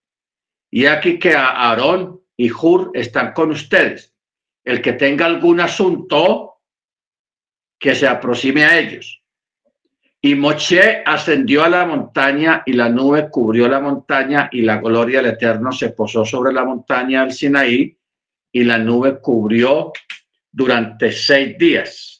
Y 0.71 0.87
aquí 0.87 1.19
que 1.19 1.35
a 1.35 1.47
Aarón 1.47 2.21
y 2.37 2.51
Hur 2.51 2.93
están 2.95 3.33
con 3.33 3.51
ustedes. 3.51 4.15
El 4.65 4.81
que 4.81 4.93
tenga 4.93 5.27
algún 5.27 5.61
asunto, 5.61 6.61
que 7.79 7.95
se 7.95 8.07
aproxime 8.07 8.65
a 8.65 8.79
ellos. 8.79 9.21
Y 10.23 10.35
Moche 10.35 11.03
ascendió 11.05 11.65
a 11.65 11.71
la 11.71 11.87
montaña 11.87 12.63
y 12.67 12.75
la 12.75 12.91
nube 12.91 13.31
cubrió 13.31 13.67
la 13.69 13.81
montaña 13.81 14.51
y 14.53 14.61
la 14.61 14.77
gloria 14.77 15.23
del 15.23 15.33
Eterno 15.33 15.73
se 15.73 15.91
posó 15.91 16.27
sobre 16.27 16.53
la 16.53 16.65
montaña 16.65 17.23
del 17.23 17.33
Sinaí 17.33 17.97
y 18.53 18.65
la 18.65 18.77
nube 18.77 19.19
cubrió 19.21 19.93
durante 20.53 21.11
seis 21.11 21.57
días. 21.57 22.20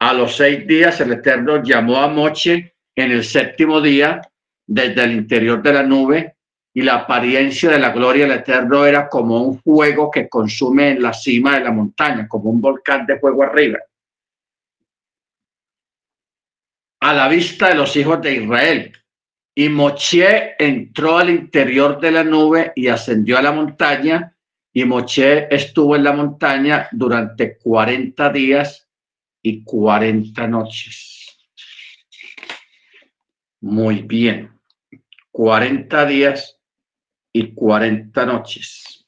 A 0.00 0.14
los 0.14 0.36
seis 0.36 0.66
días 0.66 0.98
el 1.02 1.12
Eterno 1.12 1.62
llamó 1.62 1.98
a 1.98 2.08
Moche 2.08 2.74
en 2.96 3.12
el 3.12 3.22
séptimo 3.22 3.82
día 3.82 4.22
desde 4.66 5.04
el 5.04 5.12
interior 5.12 5.62
de 5.62 5.74
la 5.74 5.82
nube 5.82 6.36
y 6.72 6.80
la 6.80 6.94
apariencia 6.94 7.68
de 7.68 7.78
la 7.78 7.90
gloria 7.90 8.26
del 8.26 8.38
Eterno 8.38 8.86
era 8.86 9.10
como 9.10 9.42
un 9.42 9.60
fuego 9.60 10.10
que 10.10 10.26
consume 10.26 10.92
en 10.92 11.02
la 11.02 11.12
cima 11.12 11.58
de 11.58 11.64
la 11.64 11.72
montaña, 11.72 12.26
como 12.26 12.48
un 12.48 12.62
volcán 12.62 13.04
de 13.04 13.18
fuego 13.18 13.42
arriba. 13.42 13.78
A 17.00 17.12
la 17.12 17.28
vista 17.28 17.68
de 17.68 17.74
los 17.74 17.94
hijos 17.94 18.22
de 18.22 18.34
Israel. 18.36 18.92
Y 19.54 19.68
Moche 19.68 20.54
entró 20.58 21.18
al 21.18 21.28
interior 21.28 22.00
de 22.00 22.10
la 22.10 22.24
nube 22.24 22.72
y 22.74 22.88
ascendió 22.88 23.36
a 23.36 23.42
la 23.42 23.52
montaña. 23.52 24.34
Y 24.72 24.84
Moche 24.86 25.54
estuvo 25.54 25.94
en 25.94 26.04
la 26.04 26.12
montaña 26.12 26.88
durante 26.92 27.58
40 27.58 28.30
días 28.30 28.89
y 29.42 29.64
40 29.64 30.46
noches. 30.46 31.38
Muy 33.60 34.02
bien. 34.02 34.58
40 35.30 36.06
días 36.06 36.58
y 37.32 37.54
40 37.54 38.26
noches. 38.26 39.06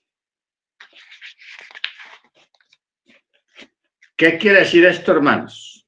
¿Qué 4.16 4.38
quiere 4.38 4.60
decir 4.60 4.84
esto, 4.84 5.12
hermanos? 5.12 5.84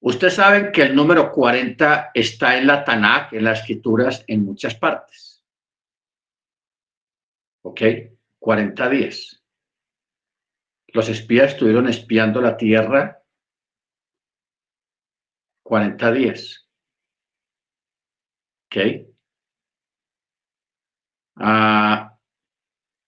Ustedes 0.00 0.34
saben 0.34 0.70
que 0.70 0.82
el 0.82 0.94
número 0.94 1.32
40 1.32 2.10
está 2.12 2.58
en 2.58 2.66
la 2.66 2.84
Tanakh, 2.84 3.32
en 3.32 3.44
las 3.44 3.60
escrituras, 3.60 4.22
en 4.26 4.44
muchas 4.44 4.74
partes. 4.74 5.42
¿Ok? 7.62 7.80
40 8.44 8.90
días. 8.90 9.42
Los 10.88 11.08
espías 11.08 11.52
estuvieron 11.52 11.88
espiando 11.88 12.42
la 12.42 12.58
tierra 12.58 13.22
40 15.62 16.12
días. 16.12 16.68
¿Ok? 18.66 18.76
Ah, 21.36 22.18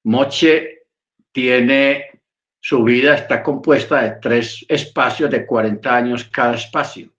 Moche 0.04 0.86
tiene, 1.32 2.22
su 2.58 2.82
vida 2.82 3.16
está 3.16 3.42
compuesta 3.42 4.00
de 4.00 4.12
tres 4.12 4.64
espacios 4.70 5.30
de 5.30 5.44
40 5.44 5.94
años 5.94 6.24
cada 6.24 6.54
espacio. 6.54 7.14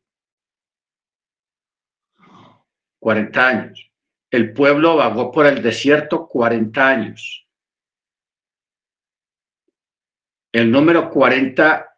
40 2.99 3.47
años. 3.47 3.91
El 4.31 4.53
pueblo 4.53 4.95
vagó 4.95 5.31
por 5.31 5.45
el 5.45 5.61
desierto 5.61 6.27
40 6.27 6.87
años. 6.87 7.46
El 10.51 10.71
número 10.71 11.09
40 11.09 11.97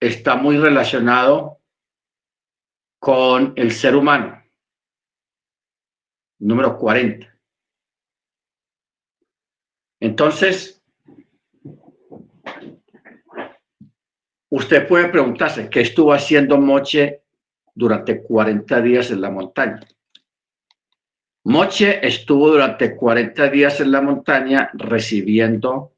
está 0.00 0.36
muy 0.36 0.56
relacionado 0.58 1.60
con 2.98 3.52
el 3.56 3.72
ser 3.72 3.96
humano. 3.96 4.42
Número 6.38 6.76
40. 6.76 7.32
Entonces, 10.00 10.82
usted 14.50 14.86
puede 14.86 15.08
preguntarse 15.08 15.70
qué 15.70 15.80
estuvo 15.80 16.12
haciendo 16.12 16.58
Moche 16.58 17.22
durante 17.74 18.22
40 18.22 18.80
días 18.82 19.10
en 19.10 19.20
la 19.20 19.30
montaña. 19.30 19.80
Moche 21.44 22.06
estuvo 22.06 22.50
durante 22.50 22.96
40 22.96 23.48
días 23.50 23.80
en 23.80 23.92
la 23.92 24.00
montaña 24.02 24.70
recibiendo 24.74 25.95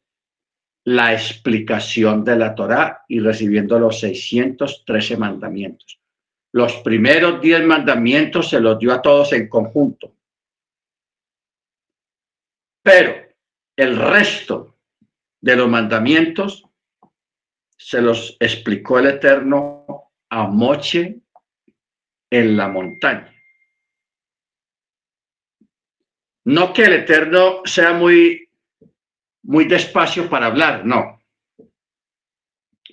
la 0.88 1.12
explicación 1.12 2.24
de 2.24 2.34
la 2.34 2.54
Torá 2.54 3.04
y 3.08 3.20
recibiendo 3.20 3.78
los 3.78 4.00
613 4.00 5.18
mandamientos. 5.18 6.00
Los 6.52 6.76
primeros 6.76 7.42
10 7.42 7.66
mandamientos 7.66 8.48
se 8.48 8.58
los 8.58 8.78
dio 8.78 8.94
a 8.94 9.02
todos 9.02 9.34
en 9.34 9.50
conjunto. 9.50 10.14
Pero 12.82 13.14
el 13.76 13.98
resto 13.98 14.78
de 15.42 15.56
los 15.56 15.68
mandamientos 15.68 16.64
se 17.76 18.00
los 18.00 18.38
explicó 18.40 18.98
el 18.98 19.08
Eterno 19.08 20.10
a 20.30 20.46
Moche 20.46 21.20
en 22.30 22.56
la 22.56 22.66
montaña. 22.68 23.34
No 26.46 26.72
que 26.72 26.84
el 26.86 26.94
Eterno 26.94 27.60
sea 27.66 27.92
muy, 27.92 28.47
muy 29.42 29.64
despacio 29.64 30.28
para 30.28 30.46
hablar, 30.46 30.84
no. 30.84 31.18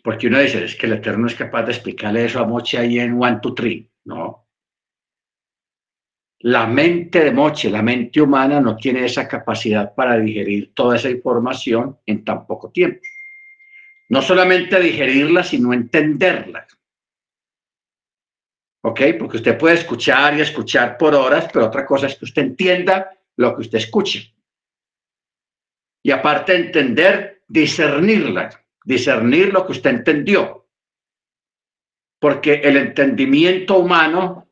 Porque 0.04 0.28
uno 0.28 0.40
dice, 0.40 0.66
es 0.66 0.76
que 0.76 0.86
el 0.86 0.94
Eterno 0.94 1.26
es 1.28 1.36
capaz 1.36 1.64
de 1.64 1.72
explicarle 1.72 2.26
eso 2.26 2.40
a 2.40 2.46
Moche 2.46 2.78
ahí 2.78 3.00
en 3.00 3.22
One, 3.22 3.40
Two, 3.42 3.56
Three. 3.56 3.90
No. 4.04 4.48
La 6.42 6.68
mente 6.68 7.24
de 7.24 7.32
Moche, 7.32 7.72
la 7.72 7.82
mente 7.82 8.22
humana, 8.22 8.62
no 8.62 8.76
tiene 8.76 9.04
esa 9.04 9.28
capacidad 9.28 9.96
para 9.96 10.20
digerir 10.20 10.74
toda 10.76 10.98
esa 10.98 11.10
información 11.10 11.98
en 12.06 12.24
tan 12.24 12.46
poco 12.46 12.70
tiempo. 12.70 13.02
No 14.10 14.22
solamente 14.22 14.80
digerirla, 14.80 15.44
sino 15.44 15.74
entenderla. 15.74 16.68
¿Ok? 18.84 19.02
Porque 19.18 19.38
usted 19.38 19.58
puede 19.58 19.76
escuchar 19.76 20.38
y 20.38 20.42
escuchar 20.42 21.00
por 21.00 21.16
horas, 21.16 21.48
pero 21.52 21.66
otra 21.66 21.84
cosa 21.84 22.06
es 22.06 22.16
que 22.16 22.26
usted 22.26 22.44
entienda 22.44 23.18
lo 23.38 23.56
que 23.56 23.62
usted 23.62 23.80
escuche. 23.80 24.35
Y 26.06 26.12
aparte 26.12 26.56
entender, 26.56 27.42
discernirla, 27.48 28.52
discernir 28.84 29.52
lo 29.52 29.66
que 29.66 29.72
usted 29.72 29.90
entendió. 29.90 30.68
Porque 32.20 32.54
el 32.54 32.78
entendimiento 32.78 33.80
humano, 33.80 34.48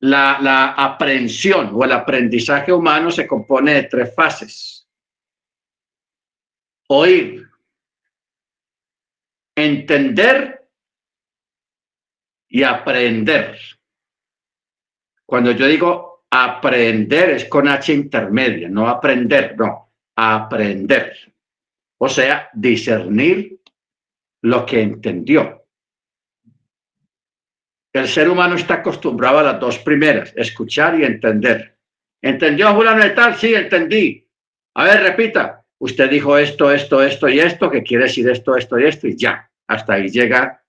la, 0.00 0.38
la 0.38 0.98
o 1.72 1.82
el 1.82 1.92
aprendizaje 1.92 2.74
humano 2.74 3.10
se 3.10 3.26
compone 3.26 3.72
de 3.72 3.82
tres 3.84 4.14
fases. 4.14 4.86
Oír, 6.88 7.48
entender 9.54 10.68
y 12.48 12.62
aprender. 12.62 13.58
Cuando 15.24 15.52
yo 15.52 15.66
digo 15.66 16.16
Aprender 16.30 17.30
es 17.30 17.44
con 17.46 17.68
H 17.68 17.92
intermedia, 17.92 18.68
no 18.68 18.88
aprender, 18.88 19.56
no, 19.56 19.85
aprender. 20.16 21.14
O 21.98 22.08
sea, 22.08 22.50
discernir 22.52 23.60
lo 24.42 24.66
que 24.66 24.82
entendió. 24.82 25.64
El 27.92 28.08
ser 28.08 28.28
humano 28.28 28.56
está 28.56 28.74
acostumbrado 28.74 29.38
a 29.38 29.42
las 29.42 29.60
dos 29.60 29.78
primeras, 29.78 30.32
escuchar 30.36 30.98
y 31.00 31.04
entender. 31.04 31.78
¿Entendió 32.20 32.74
fulano 32.74 33.02
de 33.02 33.10
tal? 33.10 33.36
Sí, 33.36 33.54
entendí. 33.54 34.28
A 34.74 34.84
ver, 34.84 35.02
repita. 35.02 35.64
Usted 35.78 36.10
dijo 36.10 36.36
esto, 36.36 36.72
esto, 36.72 37.02
esto 37.02 37.28
y 37.28 37.38
esto, 37.38 37.70
que 37.70 37.82
quiere 37.82 38.04
decir 38.04 38.28
esto, 38.28 38.56
esto 38.56 38.78
y 38.78 38.86
esto, 38.86 39.06
y 39.06 39.16
ya. 39.16 39.50
Hasta 39.68 39.94
ahí 39.94 40.08
llega 40.08 40.62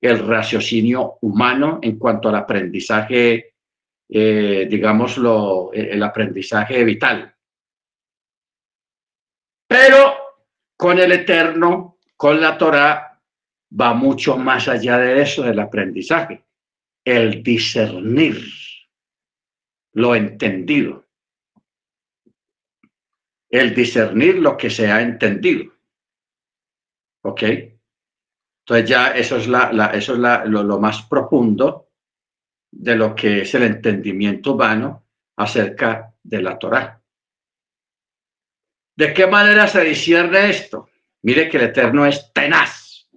el 0.00 0.26
raciocinio 0.26 1.18
humano 1.20 1.78
en 1.82 1.98
cuanto 1.98 2.28
al 2.28 2.36
aprendizaje 2.36 3.50
eh, 4.12 4.66
digámoslo, 4.68 5.70
el 5.72 6.02
aprendizaje 6.02 6.82
vital. 6.82 7.32
Pero 9.70 10.16
con 10.76 10.98
el 10.98 11.12
Eterno, 11.12 11.98
con 12.16 12.40
la 12.40 12.58
Torah, 12.58 13.22
va 13.80 13.94
mucho 13.94 14.36
más 14.36 14.66
allá 14.66 14.98
de 14.98 15.22
eso 15.22 15.44
del 15.44 15.60
aprendizaje, 15.60 16.44
el 17.04 17.40
discernir 17.40 18.42
lo 19.92 20.16
entendido, 20.16 21.06
el 23.48 23.72
discernir 23.72 24.40
lo 24.40 24.56
que 24.56 24.70
se 24.70 24.90
ha 24.90 25.02
entendido. 25.02 25.72
¿Ok? 27.22 27.42
Entonces 28.64 28.90
ya 28.90 29.12
eso 29.12 29.36
es, 29.36 29.46
la, 29.46 29.92
eso 29.94 30.14
es 30.14 30.18
lo, 30.18 30.64
lo 30.64 30.80
más 30.80 31.02
profundo 31.02 31.90
de 32.72 32.96
lo 32.96 33.14
que 33.14 33.42
es 33.42 33.54
el 33.54 33.62
entendimiento 33.62 34.54
humano 34.54 35.06
acerca 35.36 36.12
de 36.24 36.42
la 36.42 36.58
Torá. 36.58 36.99
¿De 39.00 39.14
qué 39.14 39.26
manera 39.26 39.66
se 39.66 39.82
discierne 39.82 40.50
esto? 40.50 40.90
Mire 41.22 41.48
que 41.48 41.56
el 41.56 41.62
Eterno 41.62 42.04
es 42.04 42.30
tenaz. 42.34 43.08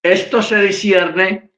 Esto 0.00 0.40
se 0.40 0.60
discierne 0.60 1.50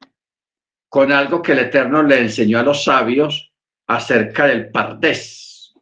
con 0.88 1.12
algo 1.12 1.42
que 1.42 1.52
el 1.52 1.58
Eterno 1.58 2.02
le 2.02 2.18
enseñó 2.18 2.58
a 2.58 2.62
los 2.62 2.82
sabios 2.82 3.52
acerca 3.88 4.46
del 4.46 4.70
pardés. 4.70 5.74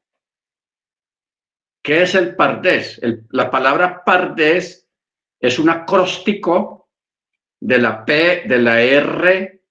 ¿Qué 1.80 2.02
es 2.02 2.16
el 2.16 2.34
pardés? 2.34 3.00
la 3.30 3.48
palabra 3.48 4.02
pardés 4.04 4.88
es 5.38 5.60
un 5.60 5.70
acróstico 5.70 6.90
de 7.60 7.78
la 7.78 8.04
P, 8.04 8.48
de 8.48 8.58
la 8.58 8.82
R, 8.82 9.62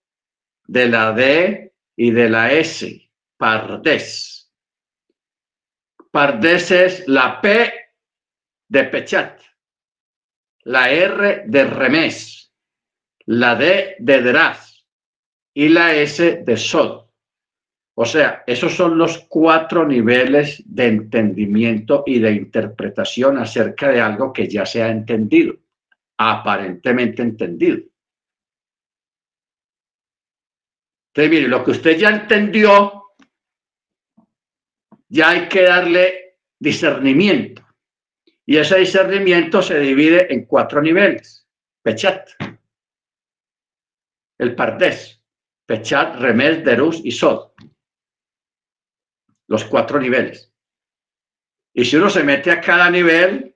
de 0.68 0.88
la 0.88 1.12
D 1.12 1.74
y 1.98 2.12
de 2.12 2.30
la 2.30 2.54
S, 2.54 3.12
Pardés. 3.36 4.37
Pardés 6.18 6.72
es 6.72 7.08
la 7.08 7.40
P 7.40 7.72
de 8.70 8.84
Pechat, 8.86 9.40
la 10.64 10.90
R 10.90 11.44
de 11.46 11.64
Remés, 11.66 12.52
la 13.28 13.54
D 13.54 13.98
de 14.00 14.24
Draz 14.24 14.84
y 15.54 15.70
la 15.70 15.94
S 15.94 16.42
de 16.44 16.58
Sod. 16.58 17.06
O 17.94 18.04
sea, 18.04 18.44
esos 18.48 18.74
son 18.74 18.98
los 18.98 19.28
cuatro 19.30 19.86
niveles 19.86 20.64
de 20.66 20.88
entendimiento 20.88 22.04
y 22.08 22.18
de 22.18 22.32
interpretación 22.32 23.38
acerca 23.38 23.90
de 23.90 24.02
algo 24.02 24.34
que 24.34 24.48
ya 24.48 24.66
se 24.66 24.82
ha 24.82 24.90
entendido, 24.90 25.54
aparentemente 26.18 27.22
entendido. 27.22 27.78
Entonces, 31.14 31.30
mire, 31.30 31.48
lo 31.48 31.64
que 31.64 31.70
usted 31.70 31.96
ya 31.96 32.10
entendió, 32.10 32.97
ya 35.10 35.30
hay 35.30 35.50
que 35.50 35.64
darle 35.64 36.40
discernimiento. 36.60 37.66
Y 38.46 38.58
ese 38.58 38.80
discernimiento 38.80 39.62
se 39.62 39.80
divide 39.80 40.34
en 40.34 40.46
cuatro 40.46 40.82
niveles. 40.82 41.46
Pechat, 41.82 42.30
el 44.38 44.56
Pardés, 44.56 45.22
Pechat, 45.66 46.16
Remel, 46.20 46.64
Derus 46.64 47.02
y 47.04 47.12
Sod. 47.12 47.52
Los 49.48 49.66
cuatro 49.66 50.00
niveles. 50.00 50.52
Y 51.74 51.86
si 51.86 51.96
uno 51.96 52.10
se 52.10 52.24
mete 52.24 52.52
a 52.52 52.60
cada 52.62 52.90
nivel, 52.90 53.56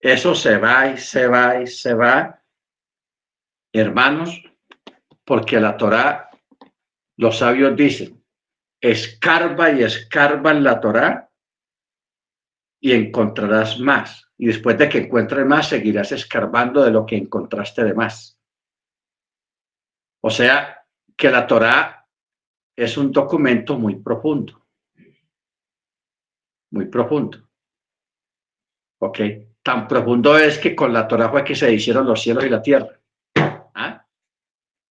eso 0.00 0.34
se 0.34 0.56
va 0.58 0.88
y 0.88 0.98
se 0.98 1.26
va 1.26 1.62
y 1.62 1.66
se 1.66 1.94
va. 1.94 2.42
Hermanos, 3.72 4.42
porque 5.24 5.60
la 5.60 5.76
Torá, 5.76 6.30
los 7.16 7.38
sabios 7.38 7.76
dicen, 7.76 8.23
escarba 8.90 9.70
y 9.70 9.82
escarba 9.82 10.50
en 10.50 10.62
la 10.62 10.78
Torá 10.78 11.30
y 12.80 12.92
encontrarás 12.92 13.80
más. 13.80 14.20
y 14.36 14.46
después 14.46 14.76
de 14.76 14.88
que 14.88 14.98
encuentres 14.98 15.46
más, 15.46 15.68
seguirás 15.68 16.10
escarbando 16.10 16.82
de 16.82 16.90
lo 16.90 17.06
que 17.06 17.16
encontraste 17.16 17.84
de 17.84 17.94
más. 17.94 18.38
O 20.20 20.28
sea, 20.28 20.84
que 21.16 21.30
la 21.30 21.46
Torá 21.46 22.06
es 22.76 22.96
un 22.96 23.12
documento 23.12 23.78
muy 23.78 23.96
profundo. 23.96 24.66
Muy 26.72 26.86
profundo. 26.86 27.48
¿Ok? 28.98 29.20
Tan 29.62 29.86
profundo 29.86 30.36
es 30.36 30.58
que 30.58 30.74
con 30.74 30.92
la 30.92 31.06
Torá 31.06 31.30
fue 31.30 31.44
que 31.44 31.54
se 31.54 31.72
hicieron 31.72 32.06
los 32.06 32.20
cielos 32.20 32.44
y 32.44 32.50
la 32.50 32.60
tierra. 32.60 33.00
¿Ah? 33.74 34.04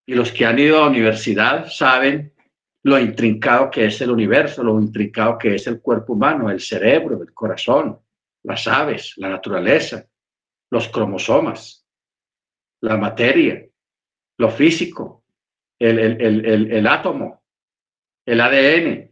Y 0.06 0.14
los 0.14 0.32
que 0.32 0.46
han 0.46 0.58
ido 0.58 0.78
a 0.78 0.80
la 0.80 0.88
universidad 0.88 1.68
saben 1.68 2.33
lo 2.84 2.98
intrincado 2.98 3.70
que 3.70 3.86
es 3.86 4.00
el 4.02 4.10
universo, 4.10 4.62
lo 4.62 4.78
intrincado 4.80 5.38
que 5.38 5.54
es 5.54 5.66
el 5.66 5.80
cuerpo 5.80 6.12
humano, 6.12 6.50
el 6.50 6.60
cerebro, 6.60 7.22
el 7.22 7.32
corazón, 7.32 7.98
las 8.42 8.66
aves, 8.66 9.14
la 9.16 9.30
naturaleza, 9.30 10.06
los 10.70 10.88
cromosomas, 10.88 11.86
la 12.82 12.98
materia, 12.98 13.66
lo 14.36 14.50
físico, 14.50 15.24
el, 15.78 15.98
el, 15.98 16.86
átomo, 16.86 17.42
el 18.26 18.40
ADN, 18.40 19.10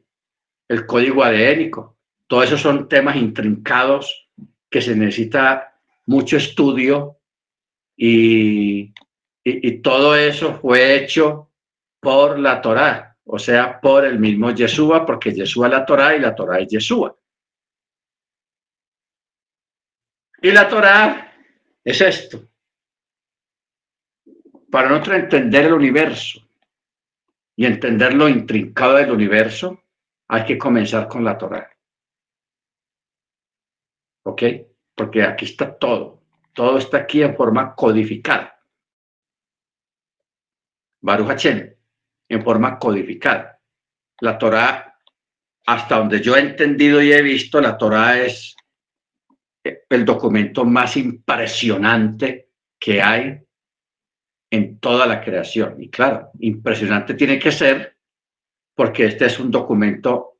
el 0.68 0.86
código 0.86 1.24
adénico. 1.24 1.96
Todo 2.26 2.42
eso 2.42 2.58
son 2.58 2.88
temas 2.88 3.16
intrincados 3.16 4.28
que 4.68 4.82
se 4.82 4.94
necesita 4.94 5.80
mucho 6.06 6.36
estudio 6.36 7.18
y, 7.96 8.92
y, 9.44 9.78
todo 9.78 10.14
eso 10.14 10.58
fue 10.60 10.96
hecho 10.96 11.50
por 12.00 12.38
la 12.38 12.60
Torá, 12.60 13.11
o 13.24 13.38
sea, 13.38 13.80
por 13.80 14.04
el 14.04 14.18
mismo 14.18 14.50
Yeshua, 14.50 15.06
porque 15.06 15.32
Yeshua 15.32 15.66
es 15.66 15.72
la 15.72 15.86
Torá 15.86 16.16
y 16.16 16.20
la 16.20 16.34
Torá 16.34 16.58
es 16.58 16.68
Yeshua. 16.68 17.16
Y 20.42 20.50
la 20.50 20.68
Torá 20.68 21.32
es 21.84 22.00
esto. 22.00 22.48
Para 24.70 24.88
nosotros 24.88 25.16
entender 25.18 25.66
el 25.66 25.74
universo 25.74 26.40
y 27.54 27.66
entender 27.66 28.14
lo 28.14 28.28
intrincado 28.28 28.94
del 28.94 29.12
universo, 29.12 29.84
hay 30.28 30.44
que 30.44 30.58
comenzar 30.58 31.06
con 31.08 31.24
la 31.24 31.38
Torá. 31.38 31.70
¿Ok? 34.24 34.42
Porque 34.94 35.22
aquí 35.22 35.44
está 35.44 35.76
todo. 35.78 36.22
Todo 36.52 36.78
está 36.78 36.98
aquí 36.98 37.22
en 37.22 37.36
forma 37.36 37.74
codificada. 37.74 38.58
Baruch 41.00 41.28
Hachem, 41.28 41.71
en 42.32 42.42
forma 42.42 42.78
codificada. 42.78 43.60
La 44.20 44.38
Torá, 44.38 44.98
hasta 45.66 45.98
donde 45.98 46.20
yo 46.20 46.36
he 46.36 46.40
entendido 46.40 47.02
y 47.02 47.12
he 47.12 47.22
visto, 47.22 47.60
la 47.60 47.76
Torá 47.76 48.18
es 48.18 48.56
el 49.62 50.04
documento 50.04 50.64
más 50.64 50.96
impresionante 50.96 52.50
que 52.78 53.00
hay 53.00 53.40
en 54.50 54.78
toda 54.78 55.06
la 55.06 55.20
creación. 55.20 55.80
Y 55.82 55.88
claro, 55.88 56.30
impresionante 56.40 57.14
tiene 57.14 57.38
que 57.38 57.52
ser 57.52 57.96
porque 58.74 59.06
este 59.06 59.26
es 59.26 59.38
un 59.38 59.50
documento 59.50 60.38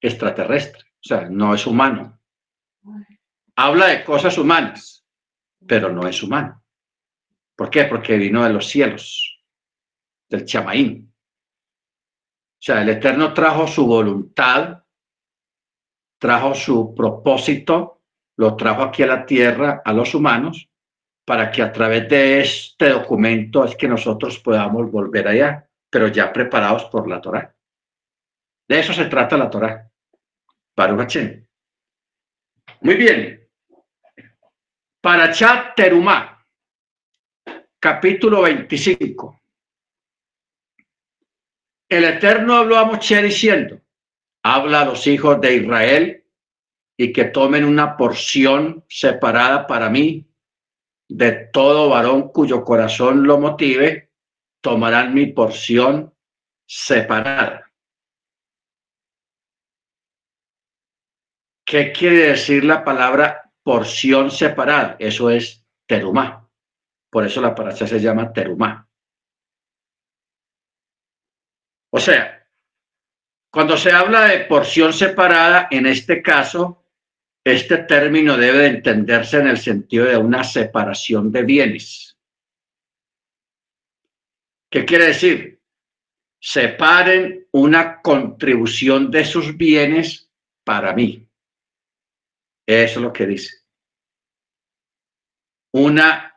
extraterrestre, 0.00 0.82
o 0.82 1.08
sea, 1.08 1.28
no 1.28 1.54
es 1.54 1.66
humano. 1.66 2.20
Habla 3.56 3.86
de 3.86 4.04
cosas 4.04 4.36
humanas, 4.36 5.06
pero 5.66 5.90
no 5.90 6.06
es 6.06 6.22
humano. 6.22 6.62
¿Por 7.56 7.70
qué? 7.70 7.84
Porque 7.84 8.16
vino 8.16 8.42
de 8.42 8.52
los 8.52 8.66
cielos, 8.66 9.23
del 10.28 10.44
chamaín. 10.44 11.12
O 11.12 12.62
sea, 12.64 12.82
el 12.82 12.88
Eterno 12.88 13.34
trajo 13.34 13.66
su 13.66 13.86
voluntad, 13.86 14.82
trajo 16.18 16.54
su 16.54 16.94
propósito 16.94 17.94
lo 18.36 18.56
trajo 18.56 18.82
aquí 18.82 19.02
a 19.02 19.06
la 19.06 19.26
tierra, 19.26 19.82
a 19.84 19.92
los 19.92 20.14
humanos, 20.14 20.68
para 21.24 21.50
que 21.50 21.62
a 21.62 21.72
través 21.72 22.08
de 22.08 22.40
este 22.40 22.90
documento 22.90 23.64
es 23.64 23.76
que 23.76 23.88
nosotros 23.88 24.38
podamos 24.40 24.90
volver 24.90 25.28
allá, 25.28 25.68
pero 25.88 26.08
ya 26.08 26.32
preparados 26.32 26.84
por 26.86 27.08
la 27.08 27.20
Torah. 27.20 27.54
De 28.68 28.80
eso 28.80 28.92
se 28.92 29.06
trata 29.06 29.36
la 29.36 29.50
Torah. 29.50 29.88
Baruch 30.76 31.16
Muy 32.80 32.94
bien. 32.96 33.48
Para 35.00 35.30
Chat 35.30 35.76
Terumá, 35.76 36.44
capítulo 37.78 38.42
25. 38.42 39.40
El 41.94 42.04
Eterno 42.06 42.56
habló 42.56 42.76
a 42.76 42.86
Moshe 42.86 43.22
diciendo, 43.22 43.80
habla 44.42 44.80
a 44.80 44.84
los 44.84 45.06
hijos 45.06 45.40
de 45.40 45.54
Israel 45.54 46.24
y 46.98 47.12
que 47.12 47.26
tomen 47.26 47.64
una 47.64 47.96
porción 47.96 48.84
separada 48.88 49.68
para 49.68 49.88
mí 49.90 50.28
de 51.08 51.50
todo 51.52 51.88
varón 51.88 52.30
cuyo 52.30 52.64
corazón 52.64 53.24
lo 53.24 53.38
motive, 53.38 54.10
tomarán 54.60 55.14
mi 55.14 55.26
porción 55.26 56.12
separada. 56.66 57.72
¿Qué 61.64 61.92
quiere 61.92 62.30
decir 62.30 62.64
la 62.64 62.82
palabra 62.82 63.52
porción 63.62 64.32
separada? 64.32 64.96
Eso 64.98 65.30
es 65.30 65.64
terumá. 65.86 66.50
Por 67.08 67.24
eso 67.24 67.40
la 67.40 67.54
paracha 67.54 67.86
se 67.86 68.00
llama 68.00 68.32
terumá. 68.32 68.88
O 71.96 72.00
sea, 72.00 72.44
cuando 73.52 73.76
se 73.76 73.92
habla 73.92 74.24
de 74.24 74.46
porción 74.46 74.92
separada, 74.92 75.68
en 75.70 75.86
este 75.86 76.20
caso, 76.20 76.84
este 77.44 77.78
término 77.84 78.36
debe 78.36 78.66
entenderse 78.66 79.38
en 79.38 79.46
el 79.46 79.58
sentido 79.58 80.06
de 80.06 80.16
una 80.16 80.42
separación 80.42 81.30
de 81.30 81.44
bienes. 81.44 82.18
¿Qué 84.68 84.84
quiere 84.84 85.06
decir? 85.06 85.62
Separen 86.40 87.46
una 87.52 88.02
contribución 88.02 89.12
de 89.12 89.24
sus 89.24 89.56
bienes 89.56 90.28
para 90.64 90.94
mí. 90.94 91.28
Eso 92.66 92.98
es 92.98 93.02
lo 93.02 93.12
que 93.12 93.26
dice. 93.26 93.58
Una 95.74 96.34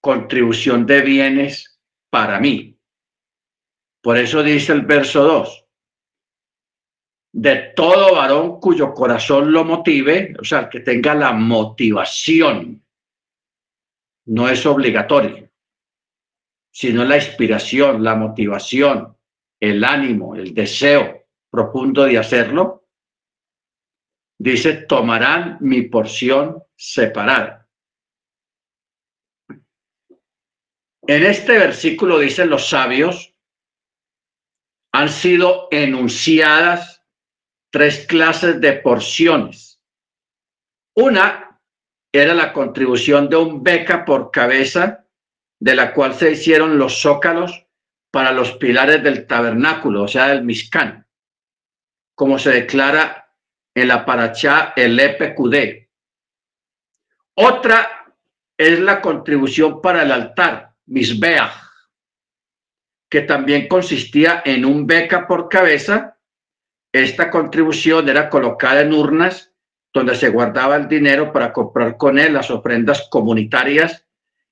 contribución 0.00 0.86
de 0.86 1.02
bienes 1.02 1.78
para 2.08 2.40
mí. 2.40 2.69
Por 4.02 4.16
eso 4.16 4.42
dice 4.42 4.72
el 4.72 4.82
verso 4.82 5.22
2 5.22 5.60
de 7.32 7.72
todo 7.76 8.16
varón 8.16 8.60
cuyo 8.60 8.92
corazón 8.92 9.52
lo 9.52 9.64
motive, 9.64 10.34
o 10.38 10.44
sea, 10.44 10.68
que 10.68 10.80
tenga 10.80 11.14
la 11.14 11.32
motivación. 11.32 12.84
No 14.26 14.48
es 14.48 14.66
obligatorio, 14.66 15.50
sino 16.72 17.04
la 17.04 17.16
inspiración, 17.16 18.02
la 18.02 18.14
motivación, 18.16 19.16
el 19.60 19.84
ánimo, 19.84 20.34
el 20.34 20.54
deseo 20.54 21.26
profundo 21.50 22.04
de 22.04 22.18
hacerlo. 22.18 22.86
Dice, 24.38 24.74
tomarán 24.74 25.58
mi 25.60 25.82
porción 25.82 26.62
separada. 26.76 27.68
En 31.06 31.24
este 31.24 31.58
versículo 31.58 32.18
dicen 32.18 32.48
los 32.48 32.68
sabios, 32.68 33.29
han 34.92 35.08
sido 35.08 35.68
enunciadas 35.70 37.02
tres 37.70 38.06
clases 38.06 38.60
de 38.60 38.74
porciones. 38.74 39.80
Una 40.96 41.60
era 42.12 42.34
la 42.34 42.52
contribución 42.52 43.28
de 43.28 43.36
un 43.36 43.62
beca 43.62 44.04
por 44.04 44.30
cabeza, 44.30 45.06
de 45.60 45.74
la 45.74 45.92
cual 45.94 46.14
se 46.14 46.32
hicieron 46.32 46.78
los 46.78 47.00
zócalos 47.00 47.66
para 48.10 48.32
los 48.32 48.52
pilares 48.52 49.02
del 49.02 49.26
tabernáculo, 49.26 50.04
o 50.04 50.08
sea, 50.08 50.28
del 50.28 50.42
Mishkan, 50.42 51.06
como 52.16 52.38
se 52.38 52.50
declara 52.50 53.32
en 53.74 53.88
la 53.88 54.04
Parachá 54.04 54.72
el 54.74 54.98
EPQD. 54.98 55.86
Otra 57.34 58.14
es 58.58 58.80
la 58.80 59.00
contribución 59.00 59.80
para 59.80 60.02
el 60.02 60.10
altar, 60.10 60.74
Misbeach, 60.86 61.69
que 63.10 63.22
también 63.22 63.68
consistía 63.68 64.42
en 64.44 64.64
un 64.64 64.86
beca 64.86 65.26
por 65.26 65.48
cabeza 65.48 66.16
esta 66.92 67.30
contribución 67.30 68.08
era 68.08 68.28
colocada 68.28 68.80
en 68.80 68.92
urnas 68.92 69.52
donde 69.92 70.14
se 70.14 70.28
guardaba 70.28 70.76
el 70.76 70.88
dinero 70.88 71.32
para 71.32 71.52
comprar 71.52 71.96
con 71.96 72.18
él 72.18 72.34
las 72.34 72.50
ofrendas 72.50 73.08
comunitarias. 73.10 74.06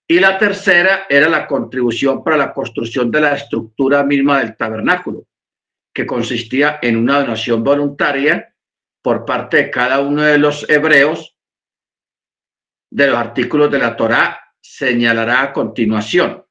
Y 0.06 0.20
la 0.20 0.38
tercera 0.38 1.06
era 1.08 1.28
la 1.28 1.46
contribución 1.46 2.24
para 2.24 2.36
la 2.36 2.52
construcción 2.52 3.10
de 3.10 3.20
la 3.20 3.34
estructura 3.34 4.02
misma 4.04 4.38
del 4.38 4.56
tabernáculo, 4.56 5.26
que 5.92 6.06
consistía 6.06 6.78
en 6.80 6.96
una 6.96 7.20
donación 7.20 7.62
voluntaria 7.62 8.54
por 9.02 9.24
parte 9.24 9.58
de 9.58 9.70
cada 9.70 10.00
uno 10.00 10.22
de 10.22 10.38
los 10.38 10.68
hebreos 10.68 11.36
de 12.90 13.06
los 13.06 13.16
artículos 13.16 13.70
de 13.70 13.78
la 13.78 13.96
Torá 13.96 14.40
señalará 14.60 15.42
a 15.42 15.52
continuación. 15.52 16.44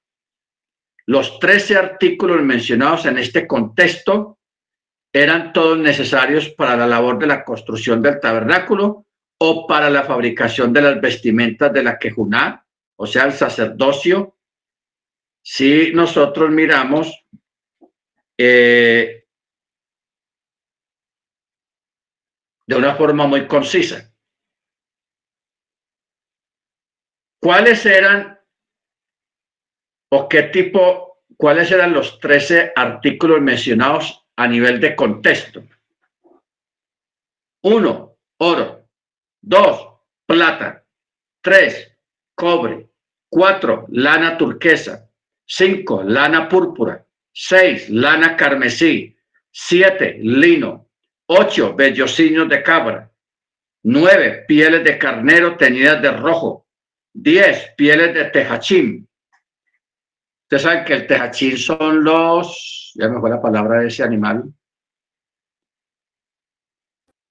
Los 1.07 1.39
trece 1.39 1.77
artículos 1.77 2.41
mencionados 2.41 3.05
en 3.05 3.17
este 3.17 3.47
contexto 3.47 4.39
eran 5.13 5.53
todos 5.53 5.77
necesarios 5.77 6.49
para 6.49 6.75
la 6.75 6.85
labor 6.85 7.17
de 7.17 7.27
la 7.27 7.45
construcción 7.45 8.01
del 8.01 8.19
tabernáculo 8.19 9.05
o 9.39 9.65
para 9.67 9.89
la 9.89 10.03
fabricación 10.03 10.73
de 10.73 10.81
las 10.81 10.99
vestimentas 10.99 11.71
de 11.71 11.83
la 11.83 11.97
quejuná, 11.97 12.65
o 12.97 13.07
sea, 13.07 13.23
el 13.23 13.33
sacerdocio, 13.33 14.37
si 15.41 15.93
nosotros 15.93 16.49
miramos 16.49 17.25
eh, 18.37 19.25
de 22.65 22.75
una 22.75 22.95
forma 22.95 23.27
muy 23.27 23.47
concisa. 23.47 24.13
¿Cuáles 27.39 27.85
eran 27.85 28.36
o 30.09 30.29
qué 30.29 30.43
tipo, 30.43 31.21
cuáles 31.35 31.71
eran 31.71 31.93
los 31.93 32.19
13 32.19 32.73
artículos 32.75 33.41
mencionados 33.41 34.25
a 34.35 34.47
nivel 34.47 34.79
de 34.79 34.95
contexto? 34.95 35.63
Uno, 37.63 38.17
oro. 38.37 38.87
Dos, 39.41 39.87
plata. 40.25 40.85
Tres, 41.41 41.91
cobre. 42.35 42.89
Cuatro, 43.29 43.85
lana 43.89 44.37
turquesa. 44.37 45.09
Cinco, 45.45 46.03
lana 46.03 46.47
púrpura. 46.47 47.05
Seis, 47.33 47.89
lana 47.89 48.35
carmesí. 48.35 49.15
Siete, 49.51 50.17
lino. 50.21 50.89
Ocho, 51.27 51.75
vellocinios 51.75 52.47
de 52.47 52.63
cabra. 52.63 53.11
Nueve, 53.83 54.45
pieles 54.47 54.83
de 54.83 54.97
carnero 54.97 55.57
teñidas 55.57 56.01
de 56.01 56.11
rojo. 56.11 56.67
Diez, 57.13 57.71
pieles 57.75 58.13
de 58.13 58.25
tejachín. 58.25 59.06
Ustedes 60.47 60.63
saben 60.63 60.85
que 60.85 60.93
el 60.93 61.07
tejachín 61.07 61.57
son 61.57 62.05
los, 62.05 62.93
ya 62.95 63.09
me 63.09 63.19
fue 63.19 63.29
la 63.29 63.41
palabra 63.41 63.81
de 63.81 63.89
ese 63.89 64.01
animal. 64.01 64.45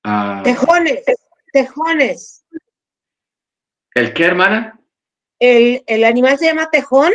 Ah, 0.05 0.43
tejones, 0.45 1.03
tejones. 1.51 2.45
¿El 3.95 4.13
qué, 4.13 4.25
hermana? 4.27 4.79
El, 5.39 5.83
el 5.87 6.05
animal 6.05 6.37
se 6.37 6.45
llama 6.45 6.69
tejón. 6.69 7.15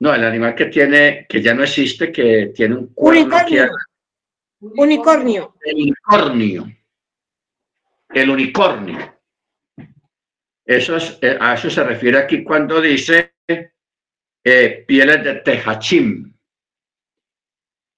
No, 0.00 0.14
el 0.14 0.22
animal 0.22 0.54
que 0.54 0.66
tiene, 0.66 1.24
que 1.26 1.40
ya 1.40 1.54
no 1.54 1.62
existe, 1.62 2.12
que 2.12 2.52
tiene 2.54 2.74
un 2.74 2.92
unicornio. 2.96 3.70
Unicornio. 4.60 5.54
El 5.62 5.74
unicornio. 5.74 6.66
El 8.10 8.28
unicornio. 8.28 9.20
Eso 10.66 10.96
es, 10.96 11.18
eh, 11.22 11.38
a 11.40 11.54
eso 11.54 11.70
se 11.70 11.82
refiere 11.82 12.18
aquí 12.18 12.44
cuando 12.44 12.78
dice 12.78 13.32
eh, 14.50 14.84
pieles 14.86 15.22
de 15.22 15.34
tejachim. 15.34 16.34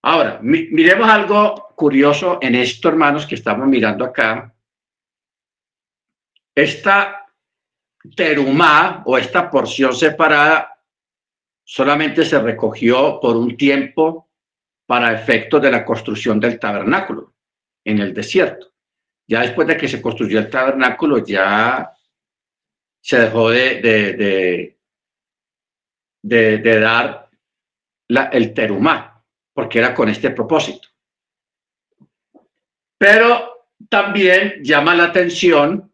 Ahora, 0.03 0.41
miremos 0.43 1.09
algo 1.09 1.69
curioso 1.77 2.39
en 2.43 2.57
esto, 2.57 2.89
hermanos, 2.89 3.25
que 3.25 3.37
estamos 3.37 3.69
mirando 3.69 4.05
acá. 4.05 4.53
Esta 6.53 7.27
terumá 8.17 9.03
o 9.07 9.17
esta 9.17 9.49
porción 9.49 9.95
separada 9.95 10.77
solamente 11.63 12.25
se 12.25 12.41
recogió 12.41 13.21
por 13.21 13.37
un 13.37 13.57
tiempo 13.57 14.29
para 14.87 15.13
efectos 15.13 15.63
de 15.63 15.71
la 15.71 15.85
construcción 15.85 16.41
del 16.41 16.59
tabernáculo 16.59 17.35
en 17.85 18.01
el 18.01 18.13
desierto. 18.13 18.73
Ya 19.29 19.43
después 19.43 19.69
de 19.69 19.77
que 19.77 19.87
se 19.87 20.03
construyó 20.03 20.41
el 20.41 20.51
tabernáculo, 20.51 21.25
ya 21.25 21.93
se 23.01 23.21
dejó 23.21 23.51
de, 23.51 23.81
de, 23.81 24.80
dar 26.23 27.29
el 28.33 28.55
terumá, 28.55 29.25
porque 29.55 29.79
era 29.79 29.95
con 29.95 30.09
este 30.09 30.31
propósito. 30.31 30.89
Pero 32.99 33.69
también 33.89 34.63
llama 34.63 34.95
la 34.95 35.05
atención 35.05 35.91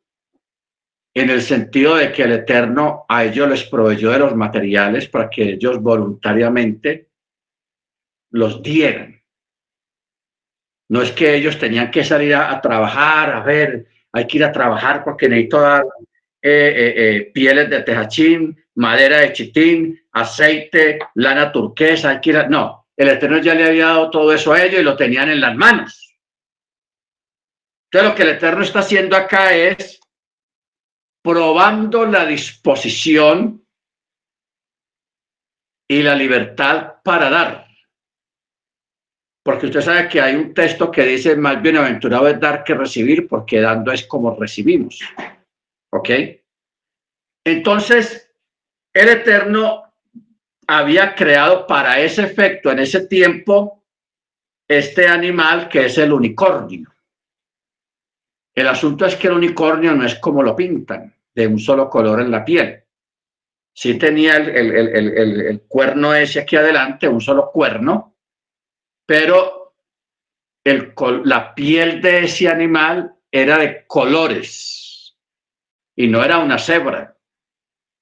en 1.15 1.31
el 1.31 1.41
sentido 1.41 1.97
de 1.97 2.13
que 2.13 2.25
el 2.25 2.33
Eterno 2.33 3.07
a 3.09 3.25
ellos 3.25 3.49
les 3.49 3.65
proveyó 3.65 4.11
de 4.11 4.19
los 4.19 4.35
materiales 4.35 5.09
para 5.09 5.31
que 5.31 5.53
ellos 5.53 5.81
voluntariamente 5.81 7.09
los 8.33 8.63
dieran. 8.63 9.23
No 10.91 11.01
es 11.01 11.13
que 11.13 11.35
ellos 11.35 11.59
tenían 11.59 11.91
que 11.91 12.05
salir 12.05 12.35
a, 12.35 12.61
trabajar, 12.61 13.31
a 13.31 13.41
ver, 13.41 13.87
hay 14.13 14.27
que 14.27 14.37
ir 14.37 14.45
a 14.45 14.53
trabajar 14.53 15.03
porque 15.03 15.29
necesito 15.29 15.61
dar 15.61 15.85
eh, 16.43 16.75
eh, 16.77 16.95
eh, 16.97 17.31
pieles 17.33 17.71
de 17.71 17.83
tejachín, 17.83 18.65
madera 18.77 19.19
de 19.19 19.33
chitín, 19.33 20.01
aceite, 20.13 20.99
lana 21.15 21.51
turquesa, 21.53 22.21
ir 22.23 22.49
No, 22.49 22.87
el 22.97 23.09
Eterno 23.09 23.39
ya 23.39 23.55
le 23.55 23.67
había 23.67 23.87
dado 23.87 24.11
todo 24.11 24.33
eso 24.33 24.53
a 24.53 24.63
ellos 24.63 24.81
y 24.81 24.85
lo 24.85 24.97
tenían 24.97 25.29
en 25.29 25.41
las 25.41 25.55
manos. 25.55 26.17
Entonces 27.91 28.11
lo 28.11 28.17
que 28.17 28.23
el 28.23 28.37
Eterno 28.37 28.63
está 28.63 28.81
haciendo 28.81 29.17
acá 29.17 29.55
es 29.55 30.01
probando 31.23 32.05
la 32.05 32.25
disposición 32.27 33.67
y 35.89 36.03
la 36.03 36.15
libertad 36.15 36.95
para 37.03 37.31
dar. 37.31 37.67
Porque 39.45 39.67
usted 39.67 39.81
sabe 39.81 40.09
que 40.09 40.21
hay 40.21 40.35
un 40.35 40.53
texto 40.53 40.91
que 40.91 41.05
dice, 41.05 41.37
más 41.37 41.63
bienaventurado 41.63 42.27
es 42.27 42.41
dar 42.41 42.65
que 42.65 42.75
recibir, 42.75 43.29
porque 43.29 43.61
dando 43.61 43.93
es 43.93 44.05
como 44.07 44.35
recibimos. 44.35 45.01
¿Ok? 45.93 46.11
Entonces, 47.45 48.26
el 48.97 49.09
Eterno 49.11 49.93
había 50.67 51.15
creado 51.15 51.67
para 51.67 52.01
ese 52.01 52.23
efecto, 52.23 52.71
en 52.71 52.79
ese 52.81 53.07
tiempo, 53.07 53.85
este 54.67 55.07
animal 55.07 55.69
que 55.69 55.87
es 55.87 55.99
el 55.99 56.13
unicornio. 56.13 56.93
El 58.55 58.69
asunto 58.69 59.05
es 59.05 59.17
que 59.17 59.29
el 59.29 59.35
unicornio 59.35 59.95
no 59.95 60.05
es 60.05 60.17
como 60.17 60.43
lo 60.43 60.57
pintan 60.57 61.15
de 61.35 61.47
un 61.47 61.59
solo 61.59 61.91
color 61.91 62.21
en 62.21 62.31
la 62.31 62.45
piel. 62.45 62.83
Sí 63.75 63.99
tenía 63.99 64.37
el, 64.37 65.63
cuerno 65.69 66.15
ese 66.15 66.41
aquí 66.41 66.57
adelante, 66.57 67.07
un 67.07 67.21
solo 67.21 67.51
cuerno, 67.53 68.17
pero 69.05 69.75
la 70.65 71.55
piel 71.55 72.01
de 72.01 72.25
ese 72.25 72.49
animal 72.49 73.15
era 73.31 73.59
de 73.59 73.87
colores 73.87 75.15
y 75.95 76.09
no 76.09 76.25
era 76.25 76.39
una 76.39 76.59
cebra, 76.59 77.15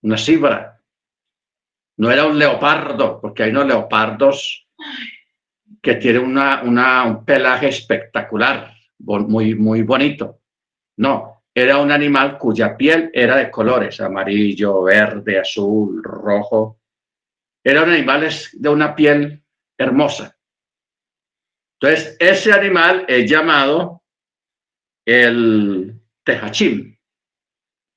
una 0.03 0.17
cibra, 0.17 0.74
no 1.97 2.11
era 2.11 2.27
un 2.27 2.39
leopardo, 2.39 3.21
porque 3.21 3.45
hay 3.45 3.51
unos 3.51 3.67
leopardos 3.67 4.67
que 5.81 5.95
tienen 5.97 6.25
una, 6.25 7.05
un 7.05 7.25
pelaje 7.25 7.69
espectacular, 7.69 8.75
muy, 8.99 9.55
muy 9.55 9.83
bonito. 9.83 10.41
No, 10.97 11.43
era 11.55 11.79
un 11.79 11.93
animal 11.93 12.39
cuya 12.39 12.77
piel 12.77 13.11
era 13.13 13.37
de 13.37 13.51
colores, 13.51 14.01
amarillo, 14.01 14.83
verde, 14.83 15.39
azul, 15.39 16.03
rojo. 16.03 16.81
Eran 17.63 17.91
animales 17.91 18.51
de 18.53 18.69
una 18.69 18.95
piel 18.95 19.43
hermosa. 19.79 20.37
Entonces, 21.81 22.17
ese 22.19 22.53
animal 22.53 23.05
es 23.09 23.31
llamado 23.31 24.03
el 25.05 26.01
tejachim. 26.25 26.94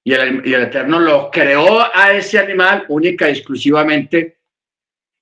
Y 0.08 0.14
el, 0.14 0.48
y 0.48 0.54
el 0.54 0.62
Eterno 0.64 1.00
lo 1.00 1.30
creó 1.30 1.82
a 1.94 2.14
ese 2.14 2.40
animal 2.40 2.86
única 2.88 3.28
y 3.28 3.34
exclusivamente 3.34 4.40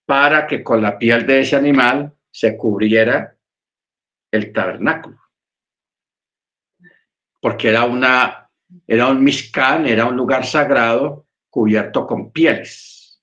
para 0.06 0.46
que 0.46 0.62
con 0.62 0.80
la 0.80 1.00
piel 1.00 1.26
de 1.26 1.40
ese 1.40 1.56
animal 1.56 2.14
se 2.30 2.56
cubriera 2.56 3.36
el 4.32 4.54
tabernáculo 4.54 5.26
porque 7.46 7.70
era, 7.70 7.86
una, 7.86 8.50
era 8.88 9.08
un 9.08 9.24
miscán, 9.24 9.86
era 9.86 10.06
un 10.06 10.16
lugar 10.16 10.48
sagrado 10.48 11.28
cubierto 11.48 12.08
con 12.08 12.32
pieles. 12.32 13.22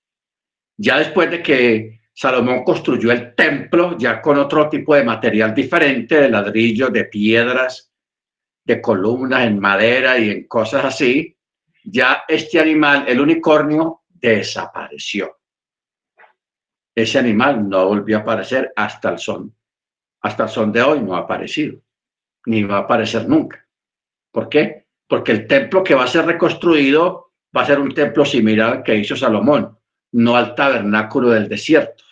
Ya 0.76 0.98
después 0.98 1.28
de 1.28 1.42
que 1.42 2.02
Salomón 2.12 2.62
construyó 2.62 3.10
el 3.10 3.34
templo, 3.34 3.98
ya 3.98 4.22
con 4.22 4.38
otro 4.38 4.68
tipo 4.68 4.94
de 4.94 5.02
material 5.02 5.52
diferente, 5.52 6.20
de 6.20 6.28
ladrillos, 6.28 6.92
de 6.92 7.04
piedras, 7.06 7.92
de 8.64 8.80
columnas 8.80 9.44
en 9.44 9.58
madera 9.58 10.16
y 10.18 10.30
en 10.30 10.46
cosas 10.46 10.84
así, 10.84 11.36
ya 11.84 12.24
este 12.28 12.60
animal, 12.60 13.04
el 13.08 13.20
unicornio, 13.20 14.02
desapareció. 14.08 15.38
Ese 16.94 17.18
animal 17.18 17.68
no 17.68 17.86
volvió 17.88 18.18
a 18.18 18.20
aparecer 18.20 18.72
hasta 18.76 19.10
el 19.10 19.18
son. 19.18 19.54
Hasta 20.20 20.44
el 20.44 20.48
son 20.48 20.72
de 20.72 20.82
hoy 20.82 21.00
no 21.00 21.16
ha 21.16 21.20
aparecido, 21.20 21.80
ni 22.46 22.62
va 22.62 22.76
a 22.76 22.80
aparecer 22.80 23.28
nunca. 23.28 23.66
¿Por 24.30 24.48
qué? 24.48 24.86
Porque 25.06 25.32
el 25.32 25.46
templo 25.46 25.82
que 25.82 25.94
va 25.94 26.04
a 26.04 26.08
ser 26.08 26.26
reconstruido 26.26 27.32
va 27.56 27.62
a 27.62 27.66
ser 27.66 27.80
un 27.80 27.92
templo 27.92 28.24
similar 28.24 28.72
al 28.72 28.82
que 28.82 28.94
hizo 28.94 29.16
Salomón, 29.16 29.78
no 30.12 30.36
al 30.36 30.54
tabernáculo 30.54 31.30
del 31.30 31.48
desierto. 31.48 32.04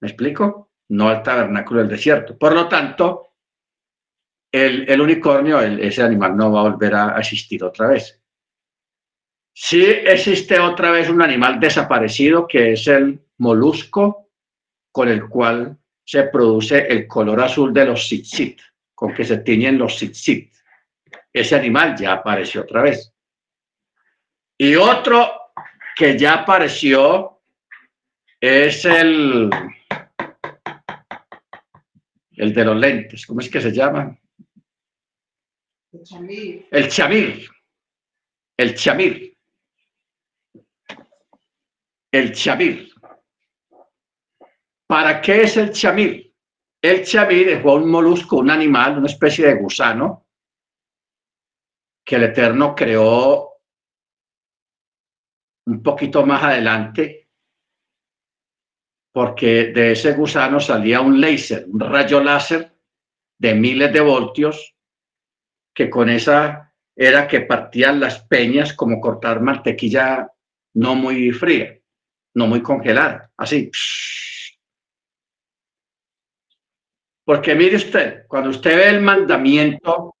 ¿Me 0.00 0.08
explico? 0.08 0.70
No 0.88 1.08
al 1.08 1.22
tabernáculo 1.22 1.80
del 1.80 1.88
desierto. 1.88 2.36
Por 2.36 2.54
lo 2.54 2.68
tanto, 2.68 3.25
el, 4.56 5.00
unicornio, 5.00 5.60
ese 5.60 6.02
animal 6.02 6.36
no 6.36 6.50
va 6.50 6.60
a 6.60 6.70
volver 6.70 6.94
a 6.94 7.18
existir 7.18 7.62
otra 7.62 7.88
vez. 7.88 8.20
Sí 9.52 9.84
existe 9.84 10.58
otra 10.58 10.90
vez 10.90 11.08
un 11.08 11.22
animal 11.22 11.58
desaparecido 11.58 12.46
que 12.46 12.72
es 12.72 12.86
el 12.88 13.20
molusco 13.38 14.28
con 14.92 15.08
el 15.08 15.28
cual 15.28 15.78
se 16.04 16.24
produce 16.24 16.86
el 16.86 17.06
color 17.06 17.42
azul 17.42 17.72
de 17.72 17.86
los 17.86 18.06
tzitzit, 18.06 18.60
con 18.94 19.12
que 19.12 19.24
se 19.24 19.38
tiñen 19.38 19.78
los 19.78 19.96
tzitzit. 19.96 20.54
ese 21.32 21.56
animal 21.56 21.96
ya 21.96 22.12
apareció 22.12 22.62
otra 22.62 22.82
vez. 22.82 23.12
Y 24.58 24.74
otro 24.74 25.52
que 25.94 26.18
ya 26.18 26.34
apareció 26.34 27.40
es 28.40 28.84
el, 28.84 29.50
el 32.36 32.54
de 32.54 32.64
los 32.64 32.76
lentes. 32.76 33.26
¿Cómo 33.26 33.40
es 33.40 33.50
que 33.50 33.60
se 33.60 33.72
llama? 33.72 34.16
El 36.70 36.88
chamir. 36.88 37.48
El 38.56 38.74
chamir. 38.74 39.36
El 42.12 42.32
chamir. 42.32 42.92
¿Para 44.86 45.20
qué 45.20 45.42
es 45.42 45.56
el 45.56 45.72
chamir? 45.72 46.34
El 46.82 47.04
chamir 47.04 47.48
es 47.48 47.64
un 47.64 47.90
molusco, 47.90 48.36
un 48.36 48.50
animal, 48.50 48.98
una 48.98 49.06
especie 49.06 49.46
de 49.46 49.54
gusano 49.54 50.26
que 52.04 52.16
el 52.16 52.24
Eterno 52.24 52.74
creó 52.74 53.54
un 55.66 55.82
poquito 55.82 56.24
más 56.24 56.44
adelante, 56.44 57.30
porque 59.12 59.72
de 59.72 59.92
ese 59.92 60.12
gusano 60.12 60.60
salía 60.60 61.00
un 61.00 61.20
láser, 61.20 61.66
un 61.66 61.80
rayo 61.80 62.22
láser 62.22 62.78
de 63.38 63.54
miles 63.54 63.92
de 63.92 64.00
voltios, 64.00 64.75
que 65.76 65.90
con 65.90 66.08
esa 66.08 66.72
era 66.96 67.28
que 67.28 67.42
partían 67.42 68.00
las 68.00 68.22
peñas 68.22 68.72
como 68.72 68.98
cortar 68.98 69.42
mantequilla 69.42 70.32
no 70.74 70.94
muy 70.94 71.30
fría, 71.32 71.78
no 72.34 72.46
muy 72.46 72.62
congelada, 72.62 73.30
así. 73.36 73.70
Porque 77.24 77.54
mire 77.54 77.76
usted, 77.76 78.26
cuando 78.26 78.50
usted 78.50 78.74
ve 78.74 78.88
el 78.88 79.02
mandamiento 79.02 80.16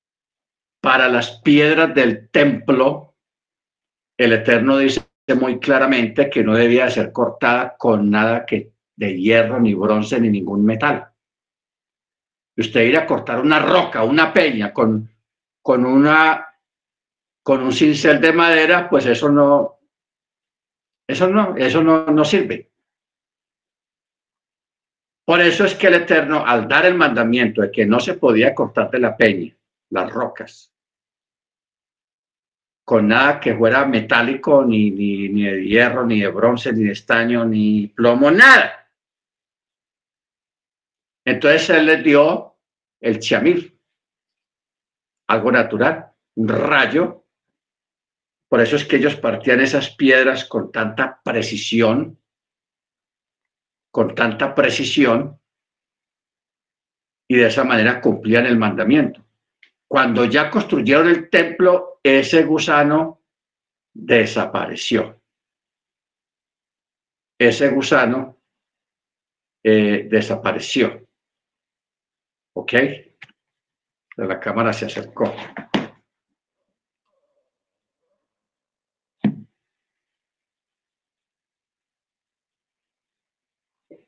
para 0.82 1.08
las 1.08 1.40
piedras 1.40 1.94
del 1.94 2.28
templo, 2.28 3.14
el 4.18 4.34
Eterno 4.34 4.76
dice 4.76 5.06
muy 5.40 5.58
claramente 5.58 6.28
que 6.28 6.44
no 6.44 6.54
debía 6.54 6.90
ser 6.90 7.12
cortada 7.12 7.76
con 7.78 8.10
nada 8.10 8.44
que 8.44 8.72
de 8.94 9.18
hierro, 9.18 9.58
ni 9.58 9.72
bronce, 9.72 10.20
ni 10.20 10.28
ningún 10.28 10.64
metal. 10.64 11.08
Usted 12.58 12.82
ir 12.82 12.96
a 12.98 13.06
cortar 13.06 13.40
una 13.40 13.58
roca, 13.58 14.04
una 14.04 14.32
peña 14.32 14.72
con, 14.72 15.15
con, 15.66 15.84
una, 15.84 16.46
con 17.42 17.60
un 17.60 17.72
cincel 17.72 18.20
de 18.20 18.32
madera, 18.32 18.88
pues 18.88 19.04
eso 19.04 19.28
no, 19.28 19.80
eso 21.08 21.26
no, 21.26 21.56
eso 21.56 21.82
no, 21.82 22.06
no 22.06 22.24
sirve. 22.24 22.70
Por 25.24 25.40
eso 25.40 25.64
es 25.64 25.74
que 25.74 25.88
el 25.88 25.94
Eterno, 25.94 26.46
al 26.46 26.68
dar 26.68 26.86
el 26.86 26.94
mandamiento 26.94 27.62
de 27.62 27.72
que 27.72 27.84
no 27.84 27.98
se 27.98 28.14
podía 28.14 28.54
cortar 28.54 28.92
de 28.92 29.00
la 29.00 29.16
peña, 29.16 29.56
las 29.90 30.08
rocas, 30.08 30.72
con 32.84 33.08
nada 33.08 33.40
que 33.40 33.56
fuera 33.56 33.84
metálico, 33.86 34.64
ni, 34.64 34.92
ni, 34.92 35.42
de 35.42 35.64
hierro, 35.66 36.06
ni 36.06 36.20
de 36.20 36.28
bronce, 36.28 36.72
ni 36.72 36.84
de 36.84 36.92
estaño, 36.92 37.44
ni 37.44 37.88
plomo, 37.88 38.30
nada. 38.30 38.88
Entonces 41.24 41.70
él 41.70 41.86
les 41.86 42.04
dio 42.04 42.54
el 43.00 43.18
chamir, 43.18 43.75
algo 45.28 45.52
natural, 45.52 46.12
un 46.36 46.48
rayo. 46.48 47.24
Por 48.48 48.60
eso 48.60 48.76
es 48.76 48.84
que 48.84 48.96
ellos 48.96 49.16
partían 49.16 49.60
esas 49.60 49.90
piedras 49.90 50.44
con 50.44 50.70
tanta 50.70 51.20
precisión, 51.22 52.18
con 53.90 54.14
tanta 54.14 54.54
precisión, 54.54 55.40
y 57.28 57.36
de 57.36 57.46
esa 57.46 57.64
manera 57.64 58.00
cumplían 58.00 58.46
el 58.46 58.56
mandamiento. 58.56 59.24
Cuando 59.88 60.24
ya 60.24 60.50
construyeron 60.50 61.08
el 61.08 61.28
templo, 61.28 62.00
ese 62.02 62.44
gusano 62.44 63.22
desapareció. 63.92 65.20
Ese 67.38 67.68
gusano 67.70 68.38
eh, 69.62 70.06
desapareció. 70.08 71.06
¿Ok? 72.54 72.72
La 74.16 74.40
cámara 74.40 74.72
se 74.72 74.86
acercó. 74.86 75.30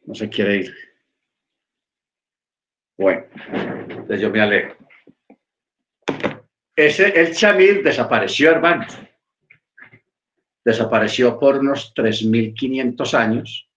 No 0.07 0.15
se 0.15 0.31
quiere 0.31 0.57
ir. 0.57 0.75
Bueno, 2.97 3.27
entonces 3.47 4.21
yo 4.21 4.31
me 4.31 4.41
alejo. 4.41 4.75
Ese, 6.75 7.21
el 7.21 7.37
chamir 7.37 7.83
desapareció, 7.83 8.51
hermanos. 8.51 8.99
Desapareció 10.65 11.39
por 11.39 11.59
unos 11.59 11.93
3.500 11.95 13.15
años 13.15 13.71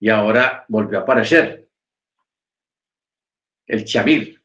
y 0.00 0.08
ahora 0.08 0.64
volvió 0.68 1.00
a 1.00 1.02
aparecer. 1.02 1.68
El 3.66 3.84
chamir. 3.84 4.43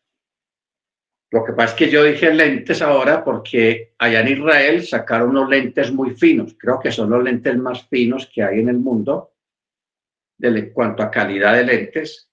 Lo 1.31 1.43
que 1.43 1.53
pasa 1.53 1.73
es 1.73 1.77
que 1.77 1.91
yo 1.91 2.03
dije 2.03 2.33
lentes 2.33 2.81
ahora 2.81 3.23
porque 3.23 3.93
allá 3.99 4.21
en 4.21 4.39
Israel 4.39 4.85
sacaron 4.85 5.29
unos 5.29 5.49
lentes 5.49 5.91
muy 5.91 6.15
finos. 6.15 6.55
Creo 6.57 6.79
que 6.79 6.91
son 6.91 7.11
los 7.11 7.23
lentes 7.23 7.55
más 7.57 7.87
finos 7.87 8.29
que 8.33 8.43
hay 8.43 8.59
en 8.59 8.69
el 8.69 8.79
mundo 8.79 9.33
en 10.39 10.73
cuanto 10.73 11.03
a 11.03 11.11
calidad 11.11 11.53
de 11.53 11.65
lentes 11.65 12.31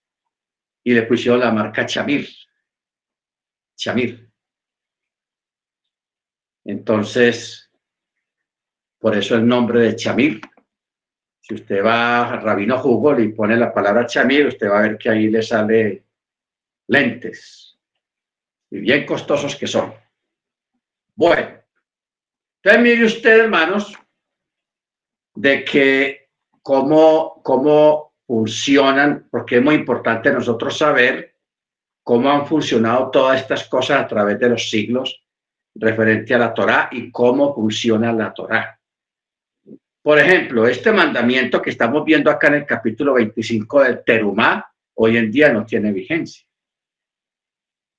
y 0.82 0.94
le 0.94 1.03
pusieron 1.03 1.40
la 1.40 1.53
marca 1.53 1.84
Chamir. 1.84 2.28
Chamir. 3.76 4.30
Entonces, 6.64 7.70
por 8.99 9.16
eso 9.16 9.36
el 9.36 9.47
nombre 9.47 9.80
de 9.80 9.94
chamir. 9.94 10.40
Si 11.40 11.55
usted 11.55 11.84
va 11.84 12.28
a 12.28 12.40
Rabino 12.40 12.82
Google 12.82 13.22
y 13.22 13.28
pone 13.28 13.57
la 13.57 13.72
palabra 13.72 14.05
chamir, 14.05 14.47
usted 14.47 14.68
va 14.68 14.80
a 14.80 14.82
ver 14.82 14.99
que 14.99 15.11
ahí 15.11 15.28
le 15.28 15.42
sale 15.42 16.05
lentes. 16.88 17.66
Y 18.77 18.81
bien 18.81 19.07
costosos 19.07 19.57
que 19.57 19.66
son. 19.66 19.95
Bueno, 21.14 21.49
entonces 22.62 22.83
mire 22.83 23.05
usted, 23.07 23.45
hermanos, 23.45 23.97
de 25.35 25.64
que 25.64 26.29
cómo, 26.61 27.41
cómo 27.43 28.12
funcionan, 28.27 29.29
porque 29.31 29.57
es 29.57 29.62
muy 29.62 29.77
importante 29.77 30.31
nosotros 30.31 30.77
saber 30.77 31.37
cómo 32.03 32.31
han 32.31 32.47
funcionado 32.47 33.11
todas 33.11 33.41
estas 33.41 33.66
cosas 33.66 34.03
a 34.03 34.07
través 34.07 34.39
de 34.39 34.51
los 34.51 34.68
siglos 34.68 35.24
referente 35.74 36.35
a 36.35 36.39
la 36.39 36.53
Torá 36.53 36.91
y 36.93 37.11
cómo 37.11 37.55
funciona 37.55 38.12
la 38.12 38.35
Torá. 38.35 38.79
Por 40.03 40.18
ejemplo, 40.18 40.66
este 40.66 40.93
mandamiento 40.93 41.62
que 41.62 41.70
estamos 41.70 42.05
viendo 42.05 42.31
acá 42.31 42.49
en 42.49 42.55
el 42.55 42.66
capítulo 42.66 43.14
25 43.14 43.85
del 43.85 44.05
Terumá, 44.05 44.70
hoy 44.97 45.16
en 45.16 45.31
día 45.31 45.51
no 45.51 45.64
tiene 45.64 45.93
vigencia. 45.93 46.47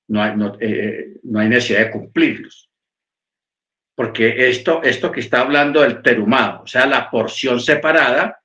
No 0.08 0.22
hay, 0.22 0.36
no, 0.36 0.56
eh, 0.60 1.18
no 1.24 1.40
hay 1.40 1.48
necesidad 1.48 1.80
de 1.80 1.90
cumplirlos. 1.90 2.70
Porque 3.94 4.48
esto, 4.48 4.82
esto 4.82 5.10
que 5.10 5.20
está 5.20 5.40
hablando 5.40 5.82
del 5.82 6.02
Terumá, 6.02 6.60
o 6.62 6.66
sea, 6.66 6.86
la 6.86 7.10
porción 7.10 7.60
separada, 7.60 8.40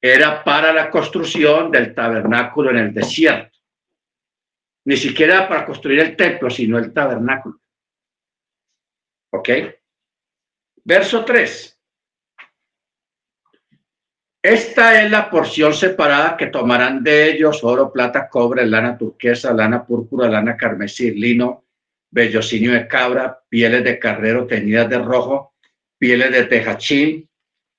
era 0.00 0.44
para 0.44 0.72
la 0.72 0.90
construcción 0.90 1.70
del 1.70 1.94
tabernáculo 1.94 2.70
en 2.70 2.76
el 2.76 2.94
desierto. 2.94 3.58
Ni 4.84 4.98
siquiera 4.98 5.48
para 5.48 5.64
construir 5.64 6.00
el 6.00 6.14
templo, 6.14 6.50
sino 6.50 6.78
el 6.78 6.92
tabernáculo. 6.92 7.58
¿Ok? 9.32 9.48
Verso 10.84 11.24
3. 11.24 11.73
Esta 14.44 15.02
es 15.02 15.10
la 15.10 15.30
porción 15.30 15.72
separada 15.72 16.36
que 16.36 16.48
tomarán 16.48 17.02
de 17.02 17.30
ellos 17.30 17.64
oro, 17.64 17.90
plata, 17.90 18.28
cobre, 18.28 18.66
lana 18.66 18.98
turquesa, 18.98 19.54
lana 19.54 19.86
púrpura, 19.86 20.28
lana 20.28 20.54
carmesí, 20.54 21.12
lino, 21.12 21.64
vellocinio 22.10 22.74
de 22.74 22.86
cabra, 22.86 23.40
pieles 23.48 23.82
de 23.82 23.98
carrero 23.98 24.46
teñidas 24.46 24.90
de 24.90 24.98
rojo, 24.98 25.54
pieles 25.96 26.30
de 26.30 26.44
tejachín 26.44 27.30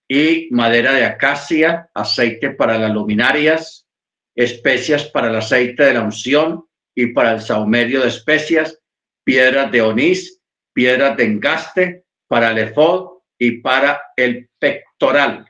y 0.07 0.47
madera 0.49 0.93
de 0.93 1.05
acacia, 1.05 1.91
aceite 1.93 2.49
para 2.49 2.80
las 2.80 2.91
luminarias, 2.91 3.86
especias 4.34 5.03
para 5.03 5.28
el 5.28 5.36
aceite 5.36 5.84
de 5.84 5.93
la 5.93 6.01
unción 6.01 6.66
y 6.95 7.13
para 7.13 7.34
el 7.34 7.41
saumerio 7.41 8.01
de 8.01 8.07
especias, 8.07 8.82
piedras 9.24 9.72
de 9.72 9.84
onís, 9.84 10.41
piedras 10.74 11.16
de 11.16 11.26
engaste 11.26 12.05
para 12.28 12.49
el 12.49 12.57
efod 12.57 13.20
y 13.38 13.61
para 13.61 14.01
el 14.16 14.49
pectoral. 14.57 15.45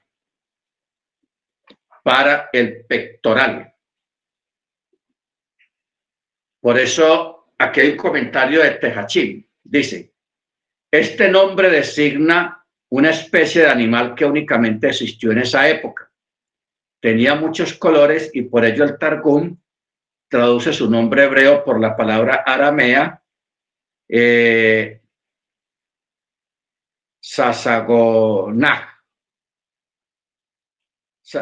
Para 2.05 2.51
el 2.53 2.85
pectoral. 2.85 3.73
Por 6.61 6.77
eso 6.77 7.47
aquí 7.57 7.81
hay 7.81 7.91
un 7.91 7.97
comentario 7.97 8.61
de 8.61 8.71
Tejachín. 8.71 9.49
Dice, 9.63 10.13
este 10.91 11.29
nombre 11.29 11.71
designa 11.71 12.63
una 12.89 13.09
especie 13.09 13.63
de 13.63 13.69
animal 13.69 14.13
que 14.13 14.25
únicamente 14.25 14.89
existió 14.89 15.31
en 15.31 15.39
esa 15.39 15.67
época. 15.67 16.11
Tenía 17.01 17.33
muchos 17.33 17.73
colores 17.73 18.29
y 18.33 18.43
por 18.43 18.63
ello 18.65 18.83
el 18.83 18.99
Targum 18.99 19.57
traduce 20.29 20.73
su 20.73 20.87
nombre 20.87 21.23
hebreo 21.23 21.63
por 21.63 21.79
la 21.79 21.97
palabra 21.97 22.43
aramea 22.45 23.23
eh. 24.07 25.01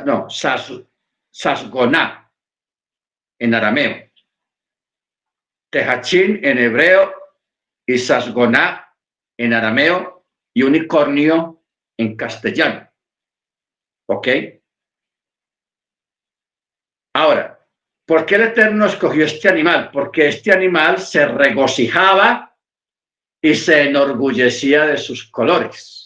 No, 0.05 0.27
Sasgoná 1.31 2.31
en 3.39 3.53
arameo. 3.53 4.09
Tejachín 5.69 6.39
en 6.43 6.57
hebreo 6.57 7.13
y 7.85 7.97
Sasgoná 7.97 8.95
en 9.37 9.53
arameo 9.53 10.25
y 10.53 10.63
unicornio 10.63 11.63
en 11.97 12.15
castellano. 12.15 12.89
¿Ok? 14.07 14.27
Ahora, 17.15 17.59
¿por 18.05 18.25
qué 18.25 18.35
el 18.35 18.43
Eterno 18.43 18.85
escogió 18.85 19.25
este 19.25 19.49
animal? 19.49 19.91
Porque 19.91 20.29
este 20.29 20.51
animal 20.51 20.99
se 20.99 21.27
regocijaba 21.27 22.55
y 23.41 23.55
se 23.55 23.83
enorgullecía 23.83 24.85
de 24.85 24.97
sus 24.97 25.29
colores. 25.29 26.02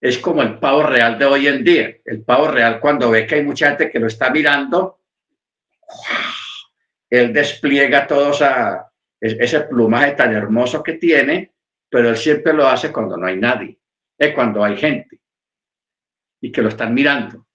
Es 0.00 0.18
como 0.18 0.42
el 0.42 0.58
pavo 0.58 0.84
real 0.84 1.18
de 1.18 1.24
hoy 1.24 1.48
en 1.48 1.64
día. 1.64 1.96
El 2.04 2.22
pavo 2.22 2.48
real 2.48 2.80
cuando 2.80 3.10
ve 3.10 3.26
que 3.26 3.36
hay 3.36 3.44
mucha 3.44 3.68
gente 3.68 3.90
que 3.90 3.98
lo 3.98 4.06
está 4.06 4.30
mirando, 4.30 5.00
él 7.10 7.32
despliega 7.32 8.06
todo 8.06 8.32
ese 9.20 9.60
plumaje 9.62 10.12
tan 10.12 10.34
hermoso 10.34 10.82
que 10.82 10.94
tiene, 10.94 11.52
pero 11.88 12.10
él 12.10 12.16
siempre 12.16 12.52
lo 12.52 12.68
hace 12.68 12.92
cuando 12.92 13.16
no 13.16 13.26
hay 13.26 13.36
nadie, 13.36 13.78
es 14.18 14.34
cuando 14.34 14.62
hay 14.62 14.76
gente 14.76 15.18
y 16.40 16.52
que 16.52 16.62
lo 16.62 16.68
están 16.68 16.94
mirando. 16.94 17.46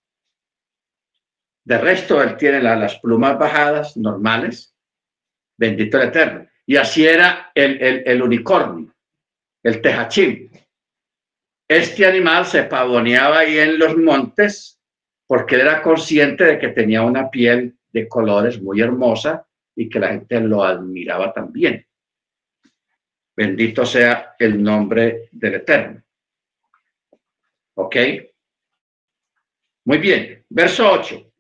De 1.64 1.78
resto, 1.78 2.22
él 2.22 2.36
tiene 2.36 2.62
las 2.62 3.00
plumas 3.00 3.38
bajadas 3.38 3.96
normales, 3.96 4.76
bendito 5.58 5.98
el 5.98 6.10
Eterno. 6.10 6.48
Y 6.66 6.76
así 6.76 7.06
era 7.06 7.52
el, 7.56 8.04
el, 8.06 8.22
unicornio, 8.22 8.94
el 9.62 9.82
tejachín. 9.82 10.50
Este 11.68 12.06
animal 12.06 12.46
se 12.46 12.64
pavoneaba 12.64 13.40
ahí 13.40 13.58
en 13.58 13.80
los 13.80 13.98
montes 13.98 14.80
porque 15.26 15.56
era 15.56 15.82
consciente 15.82 16.44
de 16.44 16.60
que 16.60 16.70
tenía 16.70 17.02
una 17.02 17.30
piel 17.30 17.76
de 17.92 18.08
colores 18.08 18.62
muy 18.62 18.82
hermosa 18.82 19.48
y 19.76 19.90
que 19.90 20.00
la 20.00 20.10
gente 20.10 20.40
lo 20.42 20.64
admiraba 20.64 21.34
también. 21.34 21.86
Bendito 23.36 23.86
sea 23.86 24.36
el 24.38 24.62
nombre 24.62 25.30
del 25.32 25.56
Eterno. 25.56 26.04
¿Ok? 27.76 27.96
Muy 29.86 29.98
bien. 29.98 30.46
Verso 30.50 30.92
8. 30.92 31.32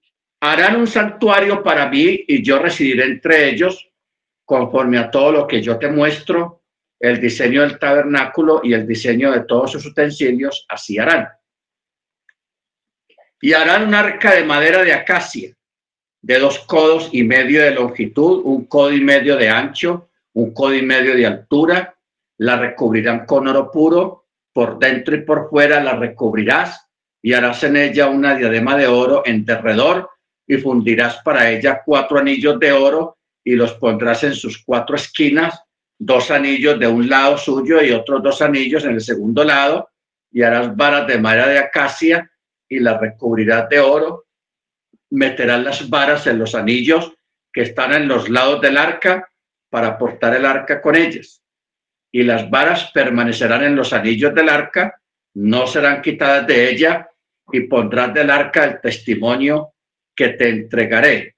Harán 0.41 0.78
un 0.78 0.88
santuario 0.88 1.61
para 1.61 1.88
mí 1.88 2.26
y 2.28 2.41
yo 2.41 2.59
residiré 2.59 3.05
entre 3.05 3.49
ellos 3.49 3.89
conforme 4.43 4.97
a 4.97 5.09
todo 5.09 5.32
lo 5.32 5.47
que 5.47 5.61
yo 5.61 5.78
te 5.78 5.89
muestro, 5.89 6.62
el 7.04 7.20
diseño 7.20 7.64
del 7.64 7.78
tabernáculo 7.78 8.62
y 8.64 8.74
el 8.74 8.88
diseño 8.88 9.34
de 9.34 9.41
todos 9.41 9.74
sus 9.74 9.86
utensilios, 9.86 10.66
así 10.70 10.97
harán. 10.97 11.28
Y 13.41 13.51
harán 13.51 13.89
un 13.89 13.93
arca 13.93 14.34
de 14.36 14.45
madera 14.45 14.84
de 14.84 14.93
acacia, 14.93 15.54
de 16.22 16.39
dos 16.39 16.60
codos 16.60 17.10
y 17.12 17.26
medio 17.26 17.62
de 17.62 17.72
longitud, 17.72 18.43
un 18.45 18.68
codo 18.68 18.93
y 18.93 19.01
medio 19.01 19.36
de 19.36 19.49
ancho, 19.49 20.12
un 20.32 20.54
codo 20.54 20.76
y 20.76 20.82
medio 20.82 21.14
de 21.14 21.26
altura. 21.26 21.93
La 22.38 22.56
recubrirán 22.56 23.26
con 23.26 23.49
oro 23.49 23.70
puro, 23.70 24.28
por 24.54 24.80
dentro 24.80 25.14
y 25.14 25.24
por 25.24 25.49
fuera 25.49 25.84
la 25.84 25.97
recubrirás 25.97 26.88
y 27.22 27.34
harás 27.34 27.66
en 27.66 27.76
ella 27.76 28.08
una 28.08 28.34
diadema 28.36 28.78
de 28.78 28.88
oro 28.88 29.24
en 29.26 29.43
derredor 29.43 30.10
y 30.47 30.56
fundirás 30.56 31.22
para 31.22 31.51
ella 31.51 31.82
cuatro 31.86 32.18
anillos 32.18 32.58
de 32.62 32.72
oro 32.72 33.18
y 33.43 33.56
los 33.56 33.74
pondrás 33.74 34.24
en 34.24 34.36
sus 34.36 34.64
cuatro 34.64 34.95
esquinas, 34.95 35.62
dos 36.06 36.32
anillos 36.32 36.80
de 36.80 36.88
un 36.88 37.10
lado 37.10 37.38
suyo 37.38 37.82
y 37.82 37.91
otros 37.91 38.22
dos 38.22 38.41
anillos 38.41 38.84
en 38.86 38.93
el 38.93 39.01
segundo 39.01 39.43
lado, 39.43 39.89
y 40.32 40.41
harás 40.41 40.76
varas 40.76 41.08
de 41.08 41.20
madera 41.20 41.47
de 41.47 41.60
acacia 41.60 42.30
y 42.68 42.80
las 42.80 42.99
recubrirás 42.99 43.70
de 43.70 43.80
oro. 43.80 44.26
Meterás 45.12 45.64
las 45.64 45.89
varas 45.89 46.26
en 46.28 46.39
los 46.39 46.56
anillos 46.56 47.14
que 47.51 47.62
están 47.62 47.93
en 47.93 48.08
los 48.08 48.30
lados 48.30 48.62
del 48.62 48.78
arca 48.78 49.30
para 49.70 49.97
portar 49.97 50.36
el 50.36 50.45
arca 50.45 50.82
con 50.82 50.95
ellas. 50.95 51.41
Y 52.12 52.24
las 52.24 52.49
varas 52.49 52.91
permanecerán 52.91 53.64
en 53.64 53.76
los 53.76 53.93
anillos 53.93 54.34
del 54.34 54.49
arca, 54.49 54.99
no 55.36 55.68
serán 55.68 56.01
quitadas 56.01 56.47
de 56.47 56.70
ella, 56.70 57.08
y 57.51 57.62
pondrás 57.62 58.14
del 58.14 58.30
arca 58.30 58.64
el 58.64 58.82
testimonio 58.82 59.74
que 60.16 60.30
te 60.30 60.49
entregaré 60.49 61.34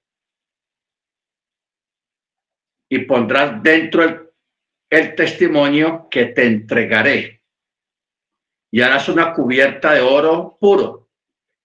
y 2.88 3.00
pondrás 3.00 3.62
dentro 3.62 4.04
el, 4.04 4.25
testimonio 4.88 6.08
que 6.10 6.26
te 6.26 6.46
entregaré. 6.46 7.42
Y 8.70 8.82
harás 8.82 9.08
una 9.08 9.32
cubierta 9.32 9.92
de 9.92 10.00
oro 10.00 10.56
puro, 10.60 11.08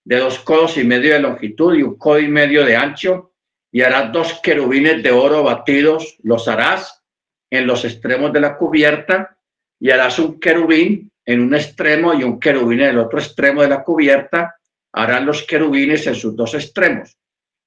de 0.04 0.18
dos 0.18 0.40
codos 0.40 0.78
y 0.78 0.84
medio 0.84 1.14
de 1.14 1.20
longitud 1.20 1.76
y 1.76 1.84
un 1.84 1.98
codo 1.98 2.20
y 2.20 2.28
medio 2.28 2.66
de 2.66 2.76
ancho, 2.76 3.34
y 3.72 3.82
harás 3.82 4.12
dos 4.12 4.40
querubines 4.42 5.02
de 5.04 5.12
oro 5.12 5.44
batidos, 5.44 6.18
los 6.24 6.48
harás 6.48 7.04
en 7.50 7.68
los 7.68 7.86
extremos 7.86 8.34
de 8.34 8.40
la 8.40 8.58
cubierta, 8.58 9.38
y 9.80 9.92
harás 9.92 10.20
un 10.20 10.40
querubín 10.40 11.12
en 11.26 11.42
un 11.42 11.54
extremo 11.56 12.14
y 12.14 12.24
un 12.24 12.40
querubín 12.40 12.82
en 12.82 12.90
el 12.90 12.98
otro 13.00 13.20
extremo 13.20 13.62
de 13.62 13.70
la 13.70 13.84
cubierta, 13.84 14.56
harán 14.94 15.26
los 15.26 15.44
querubines 15.44 16.06
en 16.08 16.16
sus 16.16 16.36
dos 16.36 16.54
extremos. 16.54 17.18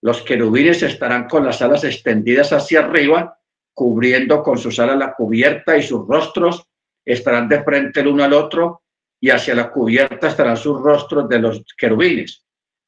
Los 0.02 0.22
querubines 0.22 0.82
estarán 0.82 1.28
con 1.28 1.44
las 1.44 1.62
alas 1.62 1.84
extendidas 1.84 2.52
hacia 2.52 2.80
arriba 2.80 3.38
cubriendo 3.74 4.42
con 4.42 4.56
sus 4.56 4.78
alas 4.78 4.96
la 4.96 5.14
cubierta 5.14 5.76
y 5.76 5.82
sus 5.82 6.06
rostros 6.06 6.66
estarán 7.04 7.48
de 7.48 7.62
frente 7.62 8.00
el 8.00 8.06
uno 8.06 8.24
al 8.24 8.32
otro 8.32 8.82
y 9.20 9.30
hacia 9.30 9.54
la 9.54 9.70
cubierta 9.70 10.28
estarán 10.28 10.56
sus 10.56 10.80
rostros 10.80 11.28
de 11.28 11.40
los 11.40 11.64
querubines. 11.76 12.44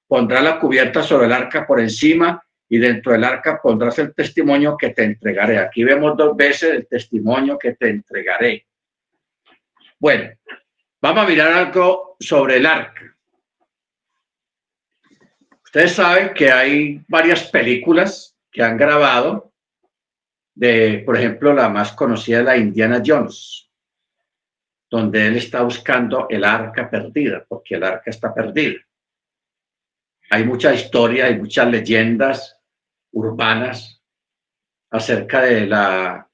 Pondrá 0.07 0.41
la 0.41 0.61
cubierta 0.61 1.03
sobre 1.03 1.27
el 1.27 1.33
arca 1.33 1.67
por 1.67 1.81
encima 1.81 2.43
y 2.69 2.79
dentro 2.79 3.13
del 3.13 3.25
arca 3.25 3.61
pondrás 3.63 3.99
el 3.99 4.15
testimonio 4.15 4.77
que 4.77 4.91
te 4.91 5.05
entregaré. 5.05 5.59
Aquí 5.59 5.85
vemos 5.85 6.17
dos 6.17 6.37
veces 6.37 6.75
el 6.75 6.87
testimonio 6.87 7.59
que 7.59 7.75
te 7.75 7.91
entregaré. 7.91 8.67
Bueno, 9.99 10.31
vamos 11.01 11.25
a 11.25 11.29
mirar 11.29 11.53
algo 11.53 12.17
sobre 12.21 12.57
el 12.57 12.67
arca. 12.67 13.17
Ustedes 15.65 15.93
saben 15.93 16.33
que 16.33 16.51
hay 16.51 17.03
varias 17.09 17.51
películas 17.51 18.37
que 18.51 18.63
han 18.63 18.77
grabado 18.77 19.53
de, 20.57 21.03
por 21.05 21.17
ejemplo, 21.17 21.53
la 21.53 21.69
más 21.69 21.93
conocida, 21.93 22.43
la 22.43 22.57
Indiana 22.57 23.03
Jones, 23.05 23.71
donde 24.91 25.27
él 25.27 25.37
está 25.37 25.63
buscando 25.63 26.27
el 26.31 26.45
arca 26.45 26.89
perdida, 26.89 27.45
porque 27.47 27.75
el 27.75 27.85
arca 27.85 28.11
está 28.11 28.35
perdida. 28.35 28.81
Hay 30.31 30.45
mucha 30.45 30.73
historia, 30.73 31.27
hay 31.27 31.39
muchas 31.39 31.71
leyendas 31.71 32.59
urbanas 33.13 34.03
acerca 34.91 35.43
de 35.43 35.67
la 35.67 36.29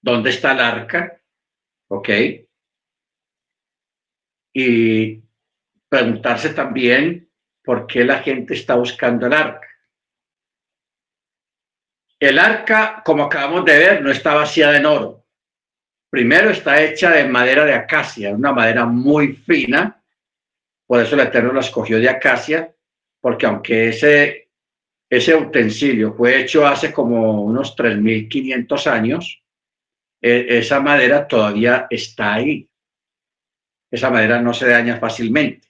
dónde 0.00 0.30
está 0.30 0.52
el 0.52 0.60
arca, 0.60 1.20
¿ok? 1.88 2.08
Y 4.52 5.22
preguntarse 5.88 6.54
también 6.54 7.30
por 7.62 7.86
qué 7.86 8.04
la 8.04 8.18
gente 8.18 8.54
está 8.54 8.74
buscando 8.74 9.26
el 9.26 9.32
arca. 9.32 9.67
El 12.20 12.38
arca, 12.38 13.02
como 13.04 13.24
acabamos 13.24 13.64
de 13.64 13.78
ver, 13.78 14.02
no 14.02 14.10
está 14.10 14.34
vaciada 14.34 14.76
en 14.76 14.86
oro. 14.86 15.24
Primero 16.10 16.50
está 16.50 16.82
hecha 16.82 17.12
de 17.12 17.28
madera 17.28 17.64
de 17.64 17.74
acacia, 17.74 18.32
una 18.32 18.52
madera 18.52 18.86
muy 18.86 19.34
fina. 19.34 20.02
Por 20.86 21.00
eso 21.00 21.14
el 21.14 21.20
Eterno 21.20 21.52
la 21.52 21.60
escogió 21.60 21.98
de 22.00 22.08
acacia, 22.08 22.74
porque 23.20 23.46
aunque 23.46 23.90
ese, 23.90 24.48
ese 25.08 25.34
utensilio 25.34 26.14
fue 26.14 26.40
hecho 26.40 26.66
hace 26.66 26.92
como 26.92 27.44
unos 27.44 27.76
3.500 27.76 28.86
años, 28.90 29.42
e, 30.20 30.58
esa 30.58 30.80
madera 30.80 31.28
todavía 31.28 31.86
está 31.88 32.34
ahí. 32.34 32.68
Esa 33.90 34.10
madera 34.10 34.40
no 34.40 34.52
se 34.52 34.68
daña 34.68 34.98
fácilmente. 34.98 35.68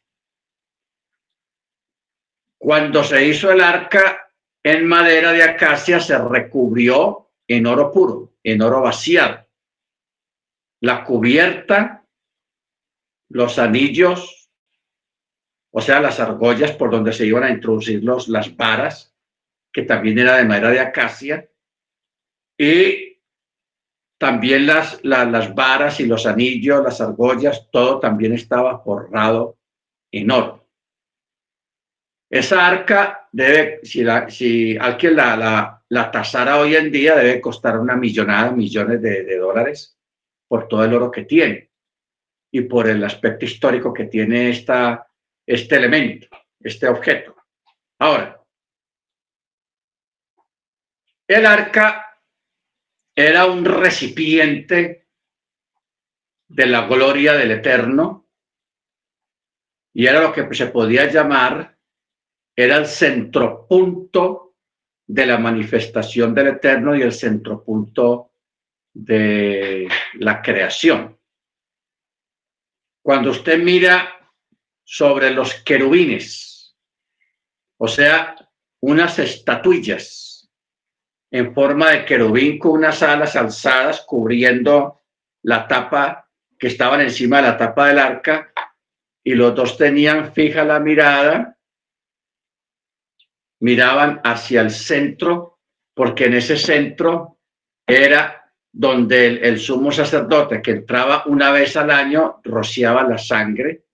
Cuando 2.56 3.04
se 3.04 3.24
hizo 3.24 3.52
el 3.52 3.60
arca, 3.60 4.27
en 4.62 4.86
madera 4.86 5.32
de 5.32 5.42
acacia 5.42 6.00
se 6.00 6.18
recubrió 6.18 7.30
en 7.46 7.66
oro 7.66 7.90
puro, 7.90 8.34
en 8.42 8.62
oro 8.62 8.82
vaciado. 8.82 9.46
La 10.80 11.04
cubierta, 11.04 12.06
los 13.30 13.58
anillos, 13.58 14.50
o 15.70 15.80
sea, 15.80 16.00
las 16.00 16.20
argollas 16.20 16.72
por 16.72 16.90
donde 16.90 17.12
se 17.12 17.26
iban 17.26 17.44
a 17.44 17.50
introducir 17.50 18.02
los, 18.02 18.28
las 18.28 18.56
varas, 18.56 19.14
que 19.72 19.82
también 19.82 20.18
era 20.18 20.36
de 20.36 20.44
madera 20.44 20.70
de 20.70 20.80
acacia, 20.80 21.50
y 22.56 23.20
también 24.18 24.66
las, 24.66 25.02
las 25.04 25.54
varas 25.54 26.00
y 26.00 26.06
los 26.06 26.26
anillos, 26.26 26.82
las 26.82 27.00
argollas, 27.00 27.68
todo 27.70 28.00
también 28.00 28.32
estaba 28.32 28.80
forrado 28.80 29.56
en 30.10 30.30
oro. 30.30 30.67
Esa 32.30 32.66
arca 32.66 33.28
debe, 33.32 33.80
si, 33.84 34.02
la, 34.02 34.26
alguien 34.80 35.16
la, 35.16 35.36
la, 35.36 35.84
la, 35.88 36.10
tasara 36.10 36.58
hoy 36.58 36.76
en 36.76 36.92
día, 36.92 37.16
debe 37.16 37.40
costar 37.40 37.78
una 37.78 37.96
millonada, 37.96 38.52
millones 38.52 39.00
de, 39.00 39.24
de, 39.24 39.38
dólares 39.38 39.98
por 40.46 40.68
todo 40.68 40.84
el 40.84 40.94
oro 40.94 41.10
que 41.10 41.24
tiene. 41.24 41.70
y 42.50 42.62
por 42.62 42.88
el 42.88 43.04
aspecto 43.04 43.44
histórico 43.44 43.92
que 43.92 44.04
tiene 44.04 44.50
esta, 44.50 45.06
este 45.46 45.76
elemento, 45.76 46.28
este 46.60 46.88
objeto. 46.88 47.36
Ahora, 47.98 48.42
el 51.26 51.44
arca 51.44 52.22
era 53.14 53.46
un 53.46 53.64
recipiente 53.64 55.08
de 56.48 56.66
la 56.66 56.86
gloria 56.86 57.34
del 57.34 57.50
Eterno 57.50 58.28
y 59.92 60.06
era 60.06 60.20
lo 60.20 60.32
que 60.32 60.54
se 60.54 60.68
podía 60.68 61.10
llamar, 61.10 61.77
era 62.60 62.76
el 62.76 62.86
centropunto 62.86 64.56
de 65.06 65.26
la 65.26 65.38
manifestación 65.38 66.34
del 66.34 66.48
Eterno 66.48 66.96
y 66.96 67.02
el 67.02 67.12
centropunto 67.12 68.32
de 68.92 69.86
la 70.14 70.42
creación. 70.42 71.16
Cuando 73.00 73.30
usted 73.30 73.62
mira 73.62 74.12
sobre 74.82 75.30
los 75.30 75.54
querubines, 75.62 76.76
o 77.76 77.86
sea, 77.86 78.34
unas 78.80 79.20
estatuillas 79.20 80.50
en 81.30 81.54
forma 81.54 81.92
de 81.92 82.04
querubín 82.04 82.58
con 82.58 82.72
unas 82.72 83.04
alas 83.04 83.36
alzadas 83.36 84.00
cubriendo 84.00 85.04
la 85.44 85.68
tapa 85.68 86.28
que 86.58 86.66
estaban 86.66 87.02
encima 87.02 87.36
de 87.36 87.42
la 87.42 87.56
tapa 87.56 87.86
del 87.86 88.00
arca 88.00 88.52
y 89.22 89.34
los 89.34 89.54
dos 89.54 89.78
tenían 89.78 90.32
fija 90.32 90.64
la 90.64 90.80
mirada, 90.80 91.57
miraban 93.60 94.20
hacia 94.24 94.60
el 94.60 94.70
centro, 94.70 95.58
porque 95.94 96.26
en 96.26 96.34
ese 96.34 96.56
centro 96.56 97.38
era 97.86 98.38
donde 98.72 99.26
el, 99.26 99.58
sumo 99.58 99.90
sacerdote 99.90 100.62
que 100.62 100.72
entraba 100.72 101.24
una 101.26 101.50
vez 101.50 101.76
al 101.76 101.90
año 101.90 102.40
rociaba 102.44 103.02
la 103.02 103.18
sangre 103.18 103.84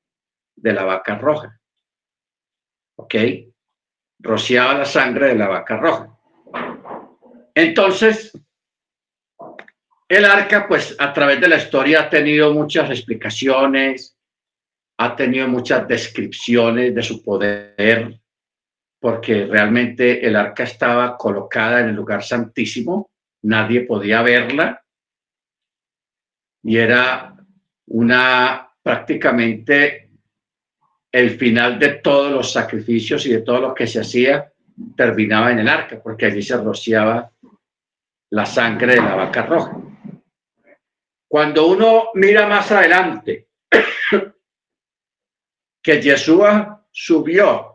de 0.56 0.72
la 0.72 0.84
vaca 0.84 1.16
roja. 1.16 1.58
¿Ok? 2.96 3.14
Rociaba 4.20 4.74
la 4.74 4.84
sangre 4.84 5.28
de 5.28 5.36
la 5.36 5.48
vaca 5.48 5.76
roja. 5.76 6.18
Entonces, 7.54 8.32
el 10.08 10.24
arca, 10.24 10.66
pues 10.68 10.94
a 10.98 11.12
través 11.12 11.40
de 11.40 11.48
la 11.48 11.56
historia 11.56 12.02
ha 12.02 12.10
tenido 12.10 12.52
muchas 12.52 12.90
explicaciones, 12.90 14.18
ha 14.98 15.16
tenido 15.16 15.48
muchas 15.48 15.88
descripciones 15.88 16.94
de 16.94 17.02
su 17.02 17.22
poder, 17.22 18.20
porque 19.04 19.44
realmente 19.44 20.26
el 20.26 20.34
arca 20.34 20.62
estaba 20.62 21.18
colocada 21.18 21.80
en 21.80 21.90
el 21.90 21.94
lugar 21.94 22.22
santísimo 22.22 23.10
nadie 23.42 23.82
podía 23.82 24.22
verla 24.22 24.82
y 26.62 26.78
era 26.78 27.36
una 27.88 28.70
prácticamente 28.82 30.08
el 31.12 31.32
final 31.32 31.78
de 31.78 31.96
todos 31.96 32.32
los 32.32 32.50
sacrificios 32.50 33.26
y 33.26 33.32
de 33.32 33.42
todo 33.42 33.60
lo 33.60 33.74
que 33.74 33.86
se 33.86 34.00
hacía 34.00 34.50
terminaba 34.96 35.52
en 35.52 35.58
el 35.58 35.68
arca, 35.68 36.02
porque 36.02 36.24
allí 36.24 36.40
se 36.40 36.56
rociaba 36.56 37.30
la 38.30 38.46
sangre 38.46 38.94
de 38.94 39.02
la 39.02 39.16
vaca 39.16 39.42
roja. 39.42 39.82
Cuando 41.28 41.66
uno 41.66 42.04
mira 42.14 42.46
más 42.46 42.72
adelante, 42.72 43.48
que 45.82 46.00
Yeshua 46.00 46.86
subió, 46.90 47.73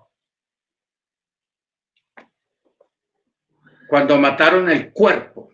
cuando 3.89 4.19
mataron 4.19 4.69
el 4.69 4.91
cuerpo, 4.91 5.51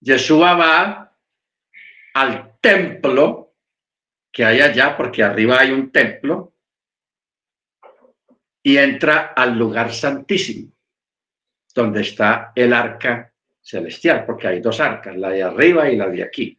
Yeshua 0.00 0.54
va 0.54 1.18
al 2.14 2.58
templo 2.60 3.54
que 4.32 4.44
hay 4.44 4.60
allá, 4.60 4.96
porque 4.96 5.24
arriba 5.24 5.58
hay 5.58 5.72
un 5.72 5.90
templo, 5.90 6.54
y 8.62 8.76
entra 8.76 9.32
al 9.34 9.58
lugar 9.58 9.92
santísimo, 9.92 10.72
donde 11.74 12.02
está 12.02 12.52
el 12.54 12.72
arca 12.72 13.32
celestial, 13.60 14.24
porque 14.24 14.46
hay 14.46 14.60
dos 14.60 14.78
arcas, 14.78 15.16
la 15.16 15.30
de 15.30 15.42
arriba 15.42 15.90
y 15.90 15.96
la 15.96 16.08
de 16.08 16.22
aquí. 16.22 16.56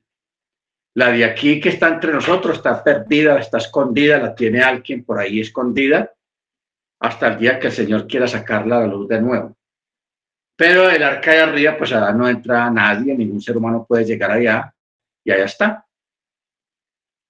La 0.95 1.09
de 1.09 1.23
aquí 1.23 1.61
que 1.61 1.69
está 1.69 1.87
entre 1.87 2.11
nosotros 2.11 2.57
está 2.57 2.83
perdida, 2.83 3.39
está 3.39 3.59
escondida, 3.59 4.17
la 4.17 4.35
tiene 4.35 4.61
alguien 4.61 5.05
por 5.05 5.19
ahí 5.19 5.39
escondida, 5.39 6.13
hasta 7.01 7.29
el 7.29 7.37
día 7.39 7.59
que 7.59 7.67
el 7.67 7.73
Señor 7.73 8.07
quiera 8.07 8.27
sacarla 8.27 8.77
a 8.77 8.81
la 8.81 8.87
luz 8.87 9.07
de 9.07 9.19
nuevo. 9.19 9.57
Pero 10.55 10.89
el 10.89 11.01
arca 11.01 11.31
de 11.31 11.39
arriba, 11.41 11.75
pues 11.77 11.91
allá 11.91 12.11
no 12.11 12.29
entra 12.29 12.69
nadie, 12.69 13.17
ningún 13.17 13.41
ser 13.41 13.57
humano 13.57 13.85
puede 13.87 14.05
llegar 14.05 14.31
allá 14.31 14.73
y 15.23 15.31
allá 15.31 15.45
está. 15.45 15.87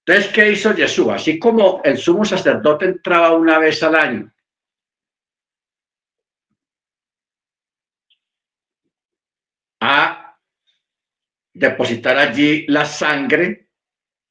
Entonces, 0.04 0.32
¿qué 0.32 0.52
hizo 0.52 0.74
Jesús? 0.74 1.08
Así 1.08 1.38
como 1.38 1.80
el 1.84 1.96
sumo 1.96 2.24
sacerdote 2.24 2.86
entraba 2.86 3.32
una 3.32 3.58
vez 3.58 3.82
al 3.82 3.94
año 3.94 4.32
a 9.80 10.38
depositar 11.54 12.18
allí 12.18 12.66
la 12.66 12.84
sangre 12.84 13.70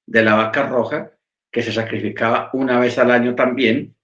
de 0.06 0.24
la 0.24 0.36
vaca 0.36 0.68
roja, 0.68 1.12
que 1.52 1.64
se 1.64 1.72
sacrificaba 1.72 2.52
una 2.54 2.80
vez 2.80 2.98
al 3.00 3.10
año 3.12 3.34
también. 3.34 3.96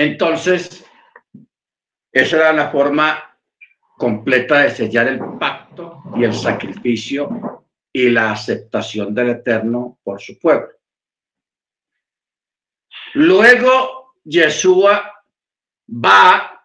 Entonces, 0.00 0.86
esa 2.12 2.36
era 2.36 2.52
la 2.52 2.70
forma 2.70 3.36
completa 3.96 4.60
de 4.60 4.70
sellar 4.70 5.08
el 5.08 5.18
pacto 5.40 6.04
y 6.14 6.22
el 6.22 6.32
sacrificio 6.32 7.64
y 7.92 8.08
la 8.08 8.30
aceptación 8.30 9.12
del 9.12 9.30
Eterno 9.30 9.98
por 10.04 10.20
su 10.20 10.38
pueblo. 10.38 10.68
Luego 13.14 14.14
Yeshua 14.22 15.24
va 15.88 16.64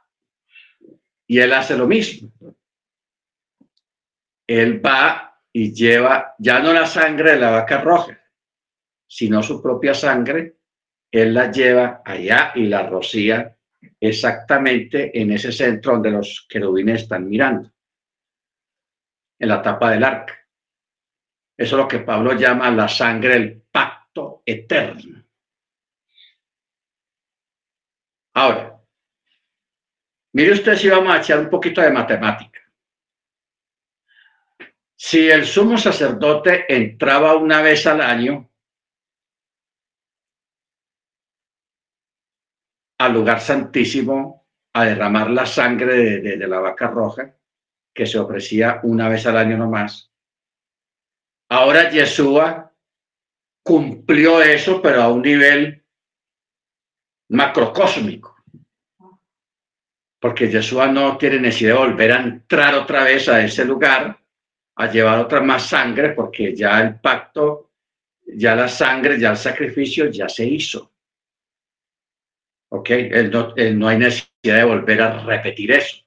y 1.25 1.39
él 1.39 1.53
hace 1.53 1.75
lo 1.75 1.87
mismo. 1.87 2.29
Él 4.45 4.85
va 4.85 5.41
y 5.51 5.73
lleva 5.73 6.35
ya 6.37 6.59
no 6.59 6.71
la 6.71 6.85
sangre 6.85 7.31
de 7.31 7.39
la 7.39 7.49
vaca 7.49 7.81
roja, 7.81 8.15
sino 9.07 9.41
su 9.41 9.59
propia 9.59 9.95
sangre, 9.95 10.57
él 11.13 11.31
la 11.31 11.51
lleva 11.51 12.01
allá 12.03 12.53
y 12.55 12.65
la 12.65 12.89
rocía 12.89 13.55
exactamente 13.99 15.21
en 15.21 15.31
ese 15.31 15.51
centro 15.51 15.93
donde 15.93 16.09
los 16.09 16.47
querubines 16.49 17.03
están 17.03 17.29
mirando, 17.29 17.71
en 19.39 19.47
la 19.47 19.61
tapa 19.61 19.91
del 19.91 20.03
arca. 20.03 20.33
Eso 21.55 21.75
es 21.75 21.81
lo 21.83 21.87
que 21.87 21.99
Pablo 21.99 22.33
llama 22.33 22.71
la 22.71 22.87
sangre 22.87 23.33
del 23.35 23.61
pacto 23.61 24.41
eterno. 24.43 25.23
Ahora, 28.33 28.81
mire 30.33 30.53
usted 30.53 30.75
si 30.75 30.89
vamos 30.89 31.13
a 31.13 31.19
echar 31.19 31.39
un 31.39 31.49
poquito 31.51 31.79
de 31.79 31.91
matemática. 31.91 32.59
Si 34.95 35.29
el 35.29 35.45
sumo 35.45 35.77
sacerdote 35.77 36.65
entraba 36.67 37.35
una 37.35 37.61
vez 37.61 37.85
al 37.85 38.01
año, 38.01 38.49
al 42.97 43.13
lugar 43.13 43.39
santísimo 43.41 44.45
a 44.73 44.85
derramar 44.85 45.29
la 45.29 45.45
sangre 45.45 46.19
de, 46.19 46.47
la 46.47 46.59
vaca 46.59 46.87
roja, 46.87 47.35
que 47.93 48.05
se 48.05 48.17
ofrecía 48.17 48.79
una 48.83 49.07
vez 49.07 49.25
al 49.27 49.37
año 49.37 49.57
nomás. 49.57 50.11
Ahora 51.49 51.91
Yeshua 51.91 52.73
cumplió 53.63 54.41
eso, 54.41 54.81
pero 54.81 55.03
a 55.03 55.09
un 55.09 55.21
nivel 55.21 55.83
macrocósmico. 57.29 58.35
Porque 60.19 60.49
Yeshua 60.49 60.87
no 60.87 61.17
tiene 61.17 61.39
necesidad 61.39 61.73
de 61.73 61.79
volver 61.79 62.11
a 62.13 62.21
entrar 62.21 62.73
otra 62.75 63.03
vez 63.03 63.29
a 63.29 63.43
ese 63.43 63.65
lugar, 63.65 64.19
a 64.75 64.91
llevar 64.91 65.19
otra 65.19 65.41
más 65.41 65.67
sangre, 65.67 66.09
porque 66.13 66.55
ya 66.55 66.81
el 66.81 66.99
pacto, 66.99 67.71
ya 68.25 68.55
la 68.55 68.67
sangre, 68.67 69.19
ya 69.19 69.31
el 69.31 69.37
sacrificio 69.37 70.09
ya 70.09 70.27
se 70.27 70.45
hizo. 70.45 70.92
¿Ok? 72.73 72.89
no, 73.31 73.53
no 73.55 73.87
hay 73.87 73.97
necesidad 73.99 74.57
de 74.57 74.63
volver 74.63 75.01
a 75.01 75.23
repetir 75.23 75.71
eso. 75.71 75.97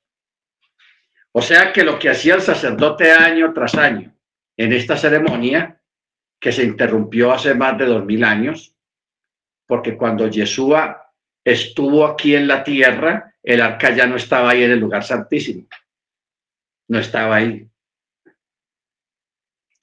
O 1.31 1.41
sea 1.41 1.73
que 1.73 1.85
lo 1.85 1.97
que 1.99 2.11
hacía 2.11 2.35
el 2.35 2.43
sacerdote 2.43 3.13
año 3.13 3.53
tras 3.55 3.77
año 3.77 4.13
en 4.57 4.73
esta 4.73 4.97
ceremonia, 4.97 5.81
que 6.41 6.51
se 6.51 6.65
interrumpió 6.65 7.33
hace 7.33 7.55
más 7.55 7.79
de 7.79 7.87
dos 7.87 8.05
mil 8.05 8.25
años, 8.25 8.75
porque 9.67 9.97
cuando 9.97 10.29
Yeshua 10.29 11.13
estuvo 11.45 12.05
aquí 12.05 12.35
en 12.35 12.49
la 12.49 12.65
tierra, 12.65 13.35
el 13.43 13.61
arca 13.61 13.95
ya 13.95 14.07
no 14.07 14.17
estaba 14.17 14.51
ahí 14.51 14.65
en 14.65 14.73
el 14.73 14.81
lugar 14.81 15.05
santísimo. 15.05 15.69
No 16.89 16.99
estaba 16.99 17.37
ahí. 17.37 17.69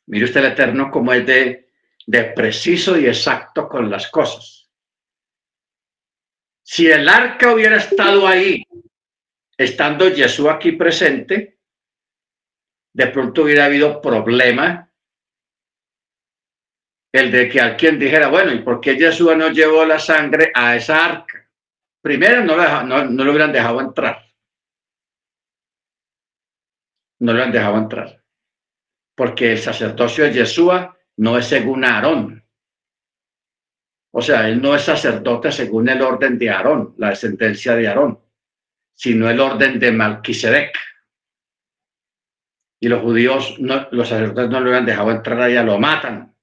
Mire 0.07 0.25
usted 0.25 0.41
el 0.41 0.51
Eterno 0.51 0.91
como 0.91 1.13
es 1.13 1.25
de 1.25 2.23
preciso 2.35 2.99
y 2.99 3.05
exacto 3.05 3.69
con 3.69 3.89
las 3.89 4.09
cosas. 4.09 4.62
Si 6.63 6.89
el 6.89 7.07
arca 7.09 7.53
hubiera 7.53 7.77
estado 7.77 8.25
ahí, 8.25 8.63
estando 9.57 10.09
Jesús 10.09 10.47
aquí 10.49 10.71
presente, 10.71 11.59
de 12.93 13.07
pronto 13.07 13.43
hubiera 13.43 13.65
habido 13.65 14.01
problema 14.01 14.89
el 17.11 17.31
de 17.31 17.49
que 17.49 17.61
alguien 17.61 17.99
dijera, 17.99 18.27
bueno, 18.27 18.51
¿y 18.53 18.59
por 18.59 18.81
qué 18.81 18.95
Jesús 18.95 19.35
no 19.37 19.49
llevó 19.49 19.85
la 19.85 19.99
sangre 19.99 20.51
a 20.55 20.75
esa 20.75 21.05
arca? 21.05 21.47
Primero, 22.01 22.43
no, 22.43 22.83
no, 22.83 23.23
lo 23.23 23.31
hubieran 23.31 23.51
dejado 23.51 23.79
entrar. 23.79 24.25
No 27.19 27.33
lo 27.33 27.43
han 27.43 27.51
dejado 27.51 27.77
entrar. 27.77 28.23
Porque 29.15 29.53
el 29.53 29.59
sacerdocio 29.59 30.25
de 30.25 30.33
Yeshua 30.33 30.97
no 31.17 31.37
es 31.37 31.45
según 31.45 31.85
Aarón. 31.85 32.42
O 34.15 34.21
sea, 34.21 34.47
él 34.47 34.61
no 34.61 34.75
es 34.75 34.83
sacerdote 34.83 35.51
según 35.51 35.89
el 35.89 36.01
orden 36.01 36.37
de 36.37 36.49
Aarón, 36.49 36.93
la 36.97 37.09
descendencia 37.09 37.75
de 37.75 37.87
Aarón, 37.87 38.19
sino 38.93 39.27
el 39.27 39.39
orden 39.39 39.79
de 39.79 39.91
Malquisedec. 39.91 40.77
Y 42.79 42.87
los 42.89 43.01
judíos, 43.01 43.57
los 43.59 44.07
sacerdotes 44.07 44.49
no 44.49 44.59
lo 44.59 44.65
hubieran 44.67 44.85
dejado 44.85 45.09
entrar 45.09 45.41
allá, 45.41 45.63
lo 45.63 45.79
matan 45.79 46.33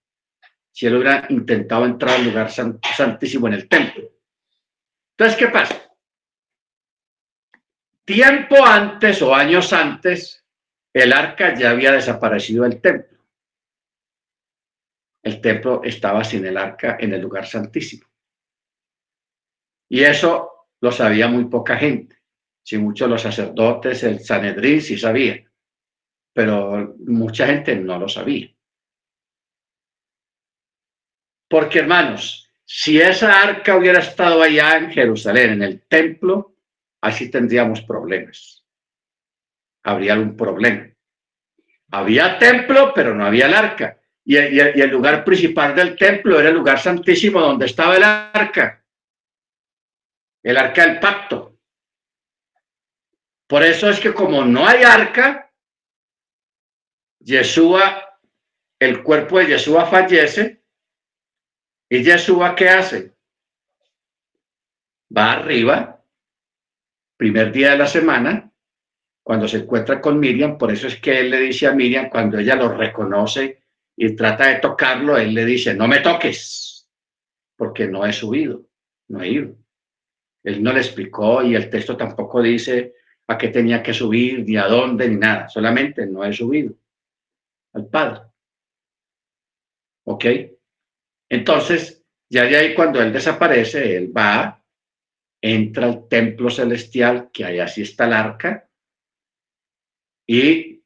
si 0.73 0.87
él 0.87 0.97
hubiera 0.97 1.27
intentado 1.29 1.85
entrar 1.85 2.16
al 2.16 2.25
lugar 2.25 2.51
santísimo 2.51 3.47
en 3.49 3.55
el 3.55 3.68
templo. 3.68 4.11
Entonces, 5.12 5.39
¿qué 5.39 5.49
pasa? 5.49 5.81
Tiempo 8.05 8.64
antes 8.64 9.23
o 9.23 9.35
años 9.35 9.73
antes, 9.73 10.45
el 10.93 11.12
arca 11.12 11.55
ya 11.55 11.71
había 11.71 11.93
desaparecido 11.93 12.64
del 12.64 12.81
templo. 12.81 13.20
El 15.23 15.41
templo 15.41 15.83
estaba 15.85 16.25
sin 16.25 16.47
el 16.47 16.57
arca 16.57 16.97
en 16.99 17.12
el 17.12 17.21
lugar 17.21 17.47
santísimo. 17.47 18.07
Y 19.89 20.03
eso 20.03 20.68
lo 20.81 20.93
sabía 20.93 21.29
muy 21.29 21.47
poca 21.47 21.77
gente. 21.77 22.16
Si 22.62 22.79
muchos 22.79 23.09
los 23.09 23.23
sacerdotes, 23.23 24.03
el 24.05 24.21
Sanedrín 24.21 24.81
sí 24.81 24.97
sabía, 24.97 25.45
pero 26.33 26.95
mucha 27.07 27.47
gente 27.47 27.75
no 27.77 27.99
lo 27.99 28.09
sabía. 28.09 28.55
Porque 31.49 31.81
hermanos, 31.81 32.49
si 32.64 33.01
esa 33.01 33.43
arca 33.43 33.77
hubiera 33.77 33.99
estado 33.99 34.41
allá 34.41 34.79
en 34.79 34.93
Jerusalén, 34.93 35.51
en 35.55 35.62
el 35.64 35.83
templo, 35.83 36.55
así 37.01 37.29
tendríamos 37.29 37.83
problemas. 37.83 38.64
Habría 39.83 40.14
un 40.14 40.37
problema. 40.37 40.89
Había 41.91 42.39
templo, 42.39 42.93
pero 42.95 43.14
no 43.14 43.27
había 43.27 43.47
el 43.47 43.55
arca. 43.55 43.99
Y, 44.31 44.37
el 44.37 44.91
lugar 44.91 45.24
principal 45.24 45.74
del 45.74 45.97
templo 45.97 46.39
era 46.39 46.51
el 46.51 46.55
lugar 46.55 46.78
santísimo 46.78 47.41
donde 47.41 47.66
estaba 47.66 47.97
el 47.97 48.05
arca. 48.05 48.81
El 50.41 50.57
arca 50.57 50.87
del 50.87 51.01
pacto. 51.01 51.59
Por 53.49 53.64
eso 53.64 53.91
es 53.91 53.99
que 53.99 54.14
como 54.14 54.45
no 54.45 54.68
hay 54.68 54.85
arca, 54.85 55.53
Yeshua, 57.18 58.20
el 58.78 59.03
cuerpo 59.03 59.41
de 59.41 59.49
Yeshua 59.49 59.87
fallece 59.87 60.62
¿Y 61.89 62.05
Yeshua 62.05 62.55
qué 62.55 62.68
hace? 62.68 63.12
Va 65.14 65.33
arriba, 65.33 66.05
primer 67.16 67.51
día 67.51 67.72
de 67.72 67.78
la 67.78 67.89
semana, 67.89 68.53
cuando 69.24 69.49
se 69.49 69.57
encuentra 69.57 70.01
con 70.01 70.20
Miriam, 70.20 70.57
por 70.57 70.70
eso 70.70 70.87
es 70.87 71.01
que 71.01 71.18
él 71.18 71.31
le 71.31 71.41
dice 71.41 71.66
a 71.66 71.72
Miriam, 71.72 72.09
cuando 72.09 72.39
ella 72.39 72.55
lo 72.55 72.68
reconoce 72.68 73.59
y 74.03 74.16
trata 74.16 74.48
de 74.48 74.61
tocarlo, 74.61 75.18
él 75.18 75.34
le 75.34 75.44
dice, 75.44 75.74
no 75.74 75.86
me 75.86 76.01
toques, 76.01 76.88
porque 77.55 77.86
no 77.86 78.07
he 78.07 78.14
subido, 78.14 78.66
no 79.09 79.20
he 79.20 79.28
ido. 79.28 79.57
Él 80.42 80.62
no 80.62 80.72
le 80.72 80.80
explicó 80.80 81.42
y 81.42 81.55
el 81.55 81.68
texto 81.68 81.98
tampoco 81.98 82.40
dice 82.40 82.94
a 83.26 83.36
qué 83.36 83.48
tenía 83.48 83.82
que 83.82 83.92
subir, 83.92 84.42
ni 84.46 84.57
a 84.57 84.68
dónde, 84.68 85.07
ni 85.07 85.16
nada, 85.16 85.51
solamente 85.51 86.07
no 86.07 86.24
he 86.24 86.32
subido 86.32 86.74
al 87.74 87.88
Padre. 87.88 88.22
¿Ok? 90.07 90.24
Entonces, 91.28 92.03
ya 92.30 92.44
de 92.44 92.57
ahí 92.57 92.74
cuando 92.74 93.03
él 93.03 93.12
desaparece, 93.12 93.98
él 93.98 94.16
va, 94.16 94.64
entra 95.42 95.84
al 95.84 96.09
templo 96.09 96.48
celestial, 96.48 97.30
que 97.30 97.44
ahí 97.44 97.59
así 97.59 97.82
está 97.82 98.07
el 98.07 98.14
arca, 98.14 98.66
y 100.26 100.80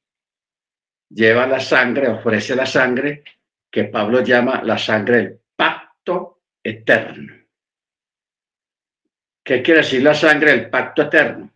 lleva 1.14 1.46
la 1.46 1.60
sangre, 1.60 2.08
ofrece 2.08 2.56
la 2.56 2.66
sangre, 2.66 3.22
que 3.70 3.84
Pablo 3.84 4.20
llama 4.20 4.62
la 4.62 4.76
sangre 4.76 5.16
del 5.16 5.40
pacto 5.56 6.42
eterno. 6.62 7.34
¿Qué 9.44 9.62
quiere 9.62 9.80
decir 9.80 10.02
la 10.02 10.14
sangre 10.14 10.52
del 10.52 10.70
pacto 10.70 11.02
eterno? 11.02 11.50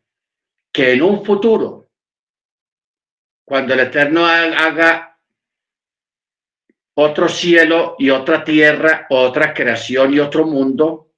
Que 0.71 0.93
en 0.93 1.03
un 1.03 1.25
futuro, 1.25 1.91
cuando 3.45 3.73
el 3.73 3.81
Eterno 3.81 4.27
haga 4.27 5.19
otro 6.95 7.29
cielo 7.29 7.97
y 7.99 8.11
otra 8.11 8.45
tierra, 8.45 9.07
otra 9.09 9.55
creación 9.55 10.13
y 10.13 10.19
otro 10.19 10.45
mundo. 10.45 11.15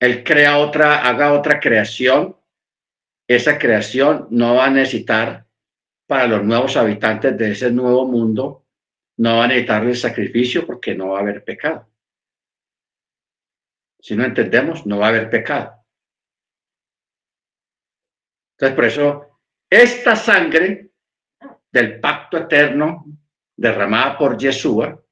Él 0.00 0.24
crea 0.24 0.58
otra, 0.58 1.06
haga 1.06 1.34
otra 1.34 1.60
creación. 1.60 2.36
Esa 3.28 3.58
creación 3.58 4.28
no 4.30 4.54
va 4.54 4.66
a 4.66 4.70
necesitar 4.70 5.46
para 6.12 6.26
los 6.26 6.44
nuevos 6.44 6.76
habitantes 6.76 7.38
de 7.38 7.52
ese 7.52 7.70
nuevo 7.70 8.06
mundo, 8.06 8.66
no 9.16 9.38
va 9.38 9.44
a 9.44 9.46
necesitar 9.46 9.82
el 9.86 9.96
sacrificio 9.96 10.66
porque 10.66 10.94
no 10.94 11.08
va 11.08 11.16
a 11.16 11.22
haber 11.22 11.42
pecado. 11.42 11.88
Si 13.98 14.14
no 14.14 14.22
entendemos, 14.22 14.84
no 14.84 14.98
va 14.98 15.06
a 15.06 15.08
haber 15.08 15.30
pecado. 15.30 15.72
Entonces, 18.58 18.76
por 18.76 18.84
eso, 18.84 19.40
esta 19.70 20.14
sangre 20.14 20.90
del 21.70 21.98
pacto 21.98 22.36
eterno 22.36 23.06
derramada 23.56 24.18
por 24.18 24.36
Yeshua, 24.36 25.02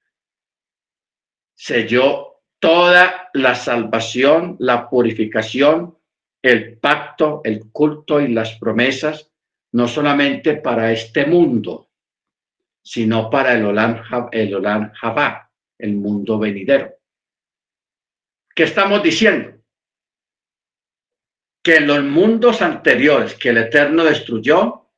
selló 1.55 2.43
toda 2.59 3.31
la 3.33 3.55
salvación, 3.55 4.57
la 4.59 4.91
purificación, 4.91 5.97
el 6.43 6.77
pacto, 6.77 7.41
el 7.45 7.71
culto 7.73 8.21
y 8.21 8.29
las 8.29 8.59
promesas, 8.59 9.30
no 9.73 9.87
solamente 9.87 10.57
para 10.57 10.93
este 10.93 11.27
mundo, 11.27 11.91
sino 12.83 13.31
para 13.31 13.55
el 13.55 13.65
Olam, 13.65 14.03
el 14.33 14.55
Olam 14.55 14.93
Jabá, 14.93 15.51
el 15.79 15.95
mundo 15.95 16.39
venidero. 16.39 16.95
¿Qué 18.55 18.65
estamos 18.65 19.03
diciendo? 19.03 19.63
Que 21.63 21.77
en 21.77 21.87
los 21.87 22.03
mundos 22.03 22.63
anteriores 22.63 23.35
que 23.35 23.51
el 23.51 23.59
Eterno 23.59 24.05
destruyó, 24.05 24.91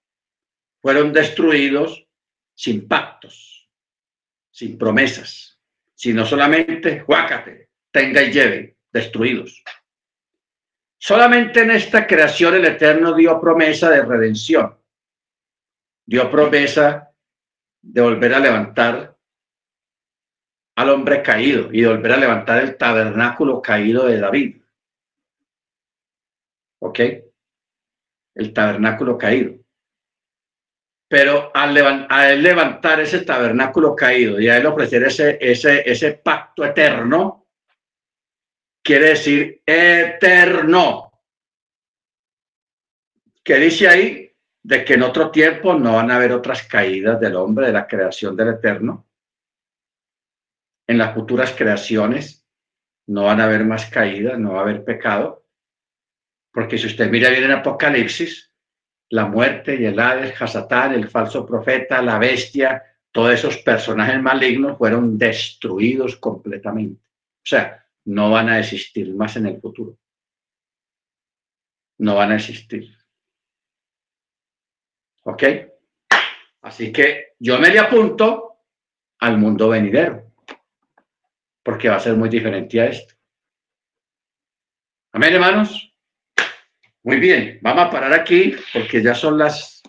fueron 0.81 1.13
destruidos 1.13 2.07
sin 2.55 2.89
pactos, 2.89 3.71
sin 4.51 4.79
promesas, 4.79 5.61
sino 5.95 6.25
solamente, 6.25 7.01
juácate, 7.01 7.71
tenga 7.91 8.23
y 8.23 8.33
lleve, 8.33 8.77
destruidos. 8.91 9.63
Solamente 11.05 11.63
en 11.63 11.73
esta 11.73 12.07
creación 12.07 12.55
el 12.55 12.65
Eterno 12.65 13.13
dio 13.13 13.41
promesa 13.41 13.91
de 13.91 14.05
redención, 14.05 14.79
dio 16.07 16.31
promesa 16.31 17.13
de 17.83 18.01
volver 18.01 18.33
a 18.33 18.39
levantar 18.39 19.19
al 20.77 20.91
hombre 20.91 21.21
caído 21.21 21.73
y 21.73 21.81
de 21.81 21.89
volver 21.89 22.13
a 22.13 22.17
levantar 22.19 22.63
el 22.63 22.77
tabernáculo 22.77 23.61
caído 23.61 24.07
de 24.07 24.21
David. 24.21 24.63
¿Ok? 26.79 27.01
El 28.37 28.53
tabernáculo 28.53 29.19
caído. 29.19 29.55
Pero 31.09 31.51
al, 31.53 31.75
levantar 31.75 33.01
ese 33.01 33.23
tabernáculo 33.23 33.97
caído 33.97 34.41
y 34.41 34.49
a 34.49 34.57
él 34.57 34.67
ofrecer 34.67 35.03
ese, 35.03 35.37
ese, 35.41 36.13
pacto 36.13 36.65
eterno, 36.65 37.42
quiere 38.83 39.11
decir 39.11 39.63
eterno. 39.65 41.13
¿Qué 43.43 43.57
dice 43.57 43.89
ahí? 43.89 44.33
De 44.63 44.85
que 44.85 44.95
en 44.95 45.03
otro 45.03 45.31
tiempo 45.31 45.75
no 45.75 45.95
van 45.95 46.11
a 46.11 46.17
haber 46.17 46.33
otras 46.33 46.63
caídas 46.65 47.19
del 47.21 47.37
hombre, 47.37 47.67
de 47.67 47.73
la 47.73 47.87
creación 47.87 48.37
del 48.37 48.49
eterno. 48.49 49.07
En 50.87 50.99
las 50.99 51.15
futuras 51.15 51.53
creaciones 51.53 52.47
no 53.07 53.25
van 53.25 53.41
a 53.41 53.45
haber 53.45 53.65
más 53.65 53.87
caídas, 53.87 54.39
no 54.39 54.53
va 54.53 54.61
a 54.61 54.63
haber 54.63 54.85
pecado. 54.85 55.47
Porque 56.53 56.79
si 56.79 56.87
usted 56.87 57.11
mira 57.11 57.31
bien 57.31 57.45
en 57.45 57.53
Apocalipsis, 57.53 58.53
la 59.09 59.27
muerte 59.27 59.77
y 59.77 59.85
el 59.85 59.99
Hades, 59.99 60.41
Hasatán, 60.41 60.95
el 60.95 61.09
falso 61.09 61.45
profeta, 61.45 62.01
la 62.03 62.19
bestia, 62.19 62.83
todos 63.11 63.33
esos 63.35 63.59
personajes 63.59 64.21
malignos 64.23 64.79
fueron 64.79 65.19
destruidos 65.19 66.17
completamente. 66.17 67.03
O 67.05 67.47
sea, 67.47 67.82
no 68.05 68.31
van 68.31 68.49
a 68.49 68.59
existir 68.59 69.15
más 69.15 69.37
en 69.37 69.47
el 69.47 69.61
futuro. 69.61 69.99
No 71.99 72.17
van 72.17 72.33
a 72.33 72.37
existir. 72.37 72.97
¿Ok? 75.25 75.43
Así 76.63 76.93
que 76.93 77.35
yo 77.39 77.59
me 77.59 77.71
le 77.71 77.79
apunto 77.79 78.53
al 79.21 79.39
mundo 79.39 79.69
venidero, 79.69 80.33
porque 81.63 81.89
va 81.89 81.97
a 81.97 82.01
ser 82.01 82.15
muy 82.15 82.29
diferente 82.29 82.81
a 82.81 82.87
esto. 82.87 83.15
Amén, 85.13 85.35
hermanos. 85.35 85.95
Muy 87.05 87.19
bien, 87.19 87.59
vamos 87.63 87.85
a 87.85 87.91
parar 87.91 88.13
aquí 88.13 88.55
porque 88.73 89.03
ya 89.03 89.15
son 89.15 89.39
las 89.39 89.83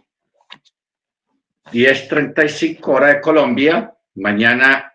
10.35 1.72 2.88
horas 2.88 3.16
de 3.16 3.22
Colombia. 3.22 3.96
Mañana 4.16 4.93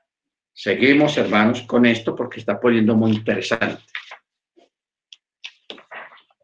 Seguimos, 0.60 1.16
hermanos, 1.16 1.62
con 1.62 1.86
esto 1.86 2.16
porque 2.16 2.40
está 2.40 2.58
poniendo 2.58 2.96
muy 2.96 3.12
interesante. 3.12 3.80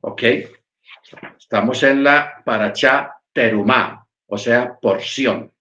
¿Ok? 0.02 0.22
Estamos 1.36 1.82
en 1.82 2.04
la 2.04 2.40
Paracha 2.44 3.12
Terumá, 3.32 4.06
o 4.28 4.38
sea, 4.38 4.78
porción. 4.80 5.52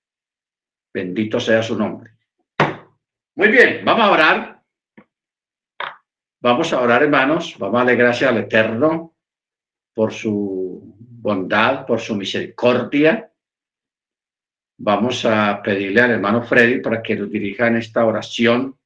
Bendito 0.93 1.39
sea 1.39 1.63
su 1.63 1.75
nombre. 1.75 2.11
Muy 3.33 3.47
bien, 3.47 3.83
vamos 3.83 4.05
a 4.05 4.11
orar. 4.11 4.63
Vamos 6.39 6.73
a 6.73 6.79
orar, 6.79 7.01
hermanos. 7.01 7.55
Vamos 7.57 7.73
a 7.81 7.85
darle 7.85 7.95
gracias 7.95 8.29
al 8.29 8.37
Eterno 8.37 9.15
por 9.95 10.13
su 10.13 10.93
bondad, 10.95 11.87
por 11.87 11.99
su 11.99 12.13
misericordia. 12.13 13.32
Vamos 14.85 15.23
a 15.23 15.61
pedirle 15.63 16.01
al 16.01 16.11
hermano 16.11 16.43
Freddy 16.43 16.81
para 16.81 17.01
que 17.01 17.15
nos 17.15 17.31
dirija 17.31 17.67
en 17.67 17.77
esta 17.77 18.05
oración 18.05 18.77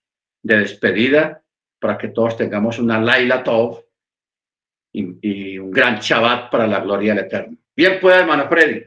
de 0.43 0.59
despedida, 0.59 1.41
para 1.79 1.97
que 1.97 2.09
todos 2.09 2.37
tengamos 2.37 2.77
una 2.77 3.01
Laila 3.01 3.43
Tov 3.43 3.83
y, 4.93 5.57
un 5.57 5.71
gran 5.71 5.97
Shabbat 5.99 6.51
para 6.51 6.67
la 6.67 6.81
gloria 6.81 7.15
del 7.15 7.25
Eterno. 7.25 7.57
Bien, 7.75 7.97
pues, 7.99 8.15
hermano 8.15 8.47
Freddy. 8.47 8.83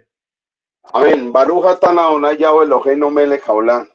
Amén. 0.84 1.32
Baruja 1.32 1.80
Tanaona 1.80 2.32
Yahweh 2.34 2.66
Elohim 2.66 3.12
Melech 3.12 3.44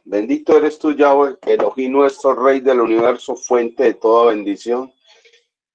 Bendito 0.04 0.58
eres 0.58 0.78
tú, 0.78 0.92
Yahweh, 0.92 1.38
Elohim 1.44 1.94
nuestro 1.94 2.36
Rey 2.36 2.60
del 2.60 2.82
universo, 2.82 3.38
fuente 3.38 3.84
de 3.84 3.94
toda 3.94 4.34
bendición. 4.34 4.92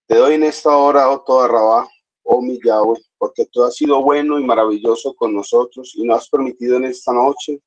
Te 0.06 0.16
doy 0.16 0.34
en 0.34 0.42
esta 0.42 0.76
hora, 0.76 1.08
oh 1.08 1.22
toda 1.22 1.48
Rabá, 1.48 1.88
oh 2.22 2.42
mi 2.42 2.58
Yahweh, 2.62 3.00
porque 3.20 3.44
tú 3.52 3.62
has 3.62 3.76
sido 3.76 4.02
bueno 4.02 4.38
y 4.38 4.44
maravilloso 4.44 5.14
con 5.14 5.34
nosotros 5.34 5.92
y 5.94 6.06
nos 6.06 6.22
has 6.22 6.30
permitido 6.30 6.78
en 6.78 6.86
esta 6.86 7.12
noche 7.12 7.60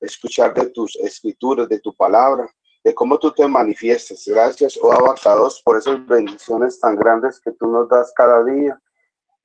escuchar 0.00 0.52
de 0.52 0.66
tus 0.70 0.96
escrituras, 0.96 1.68
de 1.68 1.78
tu 1.78 1.94
palabra, 1.94 2.50
de 2.82 2.92
cómo 2.92 3.16
tú 3.16 3.30
te 3.30 3.46
manifiestas. 3.46 4.24
Gracias, 4.26 4.76
oh 4.82 4.92
abarcados, 4.92 5.62
por 5.64 5.78
esas 5.78 6.04
bendiciones 6.08 6.80
tan 6.80 6.96
grandes 6.96 7.40
que 7.40 7.52
tú 7.52 7.68
nos 7.68 7.88
das 7.88 8.12
cada 8.16 8.42
día, 8.42 8.76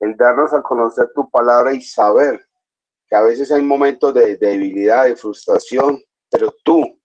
el 0.00 0.16
darnos 0.16 0.52
a 0.52 0.62
conocer 0.62 1.08
tu 1.14 1.30
palabra 1.30 1.72
y 1.72 1.80
saber 1.80 2.44
que 3.06 3.14
a 3.14 3.22
veces 3.22 3.52
hay 3.52 3.62
momentos 3.62 4.12
de, 4.14 4.36
debilidad, 4.36 5.04
de 5.04 5.14
frustración, 5.14 6.02
pero 6.28 6.52
tú 6.64 7.00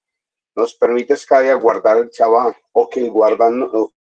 nos 0.56 0.74
permites 0.74 1.28
cada 1.28 1.42
día 1.44 1.54
guardar 1.54 1.98
el 1.98 2.10
chaval 2.10 2.56
o 2.72 2.90
que 2.90 3.08
guardan, 3.08 3.70
o, 3.72 3.94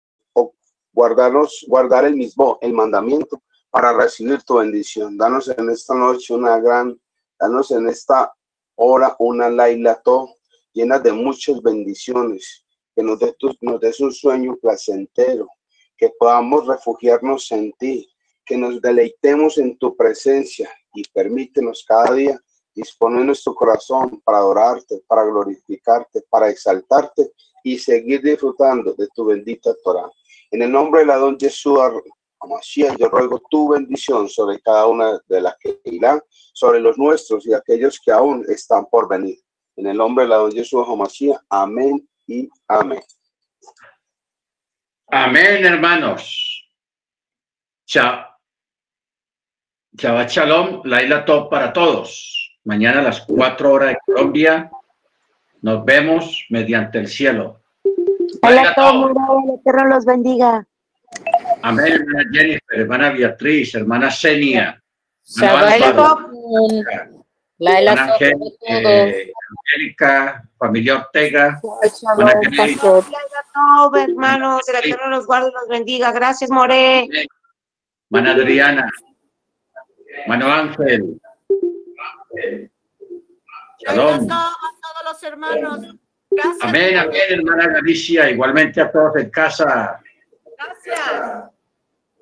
guardarnos, 0.93 1.65
guardar 1.67 2.05
el 2.05 2.15
mismo, 2.15 2.57
el 2.61 2.71
mandamiento 2.71 3.41
para 3.75 3.91
recibir 3.91 4.41
tu 4.43 4.55
bendición. 4.55 5.17
Danos 5.17 5.49
en 5.49 5.69
esta 5.69 5.93
noche 5.93 6.33
una 6.33 6.57
gran, 6.61 6.97
danos 7.37 7.71
en 7.71 7.89
esta 7.89 8.33
hora 8.75 9.13
una 9.19 9.49
lailato 9.49 10.29
llena 10.71 10.97
de 10.97 11.11
muchas 11.11 11.61
bendiciones, 11.61 12.65
que 12.95 13.03
nos 13.03 13.19
nos 13.59 13.81
des 13.81 13.99
un 13.99 14.13
sueño 14.13 14.55
placentero, 14.61 15.49
que 15.97 16.09
podamos 16.17 16.65
refugiarnos 16.65 17.51
en 17.51 17.73
ti, 17.73 18.09
que 18.45 18.55
nos 18.55 18.81
deleitemos 18.81 19.57
en 19.57 19.77
tu 19.77 19.93
presencia 19.93 20.69
y 20.93 21.03
permítenos 21.09 21.83
cada 21.85 22.13
día 22.13 22.41
disponer 22.73 23.25
nuestro 23.25 23.53
corazón 23.53 24.21
para 24.23 24.37
adorarte, 24.37 25.03
para 25.05 25.25
glorificarte, 25.25 26.21
para 26.29 26.49
exaltarte 26.49 27.33
y 27.61 27.77
seguir 27.77 28.21
disfrutando 28.21 28.93
de 28.93 29.09
tu 29.13 29.25
bendita 29.25 29.75
Torah. 29.83 30.09
En 30.49 30.61
el 30.61 30.71
nombre 30.71 31.01
de 31.01 31.07
la 31.07 31.17
don 31.17 31.37
Jesús, 31.37 31.77
yo 32.97 33.09
ruego 33.09 33.41
tu 33.49 33.69
bendición 33.69 34.29
sobre 34.29 34.59
cada 34.61 34.87
una 34.87 35.19
de 35.27 35.41
las 35.41 35.55
que 35.59 35.79
irán, 35.85 36.21
sobre 36.53 36.79
los 36.79 36.97
nuestros 36.97 37.45
y 37.45 37.53
aquellos 37.53 37.99
que 38.03 38.11
aún 38.11 38.45
están 38.47 38.85
por 38.85 39.07
venir. 39.07 39.37
En 39.75 39.87
el 39.87 39.97
nombre 39.97 40.23
de 40.25 40.29
la 40.29 40.37
don 40.37 40.51
Jesús, 40.51 40.85
amén 41.49 42.07
y 42.27 42.49
amén. 42.67 43.01
Amén, 45.07 45.65
hermanos. 45.65 46.69
Chao. 47.85 48.25
Shabbat 49.97 50.29
Shalom, 50.29 50.81
Laila 50.83 51.23
Top 51.23 51.49
para 51.49 51.71
todos. 51.71 52.57
Mañana 52.63 52.99
a 52.99 53.03
las 53.03 53.21
cuatro 53.21 53.73
horas 53.73 53.91
de 53.91 53.97
Colombia 54.05 54.69
nos 55.61 55.85
vemos 55.85 56.45
mediante 56.49 56.97
el 56.99 57.07
cielo. 57.07 57.61
Hola 58.41 58.71
a 58.71 58.73
todos, 58.73 59.11
el 59.11 59.53
Eterno 59.55 59.85
los 59.85 60.05
bendiga. 60.05 60.67
Amén, 61.65 61.93
hermana 61.93 62.29
Jennifer, 62.31 62.79
hermana 62.79 63.09
Beatriz, 63.09 63.73
hermana 63.73 64.11
Senia. 64.11 64.79
Shabbat 65.23 65.79
Laila 67.57 68.17
eh, 68.21 69.31
Angélica, 69.49 70.47
familia 70.59 70.97
Ortega. 70.97 71.59
Shalom, 71.89 72.27
hermanos, 73.95 74.61
el 74.69 74.75
Eterno 74.75 75.07
los 75.07 75.25
guarde 75.25 75.49
y 75.49 75.53
los 75.53 75.67
bendiga. 75.67 76.11
Gracias, 76.11 76.51
More. 76.51 77.09
Hermana 78.11 78.33
Adriana. 78.33 78.91
Mano 80.27 80.53
Ángel. 80.53 81.19
Shalom. 83.79 84.27
a 84.29 84.29
todos 84.29 85.03
los 85.03 85.23
hermanos. 85.23 85.79
Gracias. 86.29 86.57
Amén, 86.61 86.97
amén, 86.97 87.21
hermana 87.27 87.69
Galicia. 87.69 88.29
Igualmente 88.29 88.81
a 88.81 88.91
todos 88.91 89.15
en 89.15 89.31
casa. 89.31 89.99
Gracias. 90.55 91.54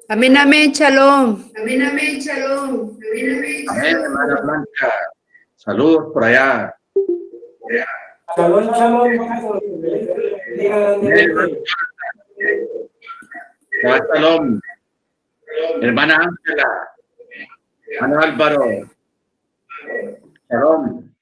Amén, 0.10 0.36
amén, 0.36 0.72
shalom. 0.74 1.50
Amén, 1.58 1.82
amén, 1.82 2.20
shalom. 2.20 2.92
Amén, 3.00 3.38
amén, 3.38 3.66
amén 3.70 3.96
hermana 3.96 4.42
Blanca. 4.42 4.92
Saludos 5.56 6.12
por 6.14 6.24
allá. 6.26 6.76
Shalom, 8.36 8.74
shalom. 8.74 9.12
Shalom. 13.82 14.60
Hermana 15.82 16.16
Ángela. 16.16 16.70
Ana 18.02 18.20
Álvaro. 18.24 18.90
Shalom. 20.50 21.13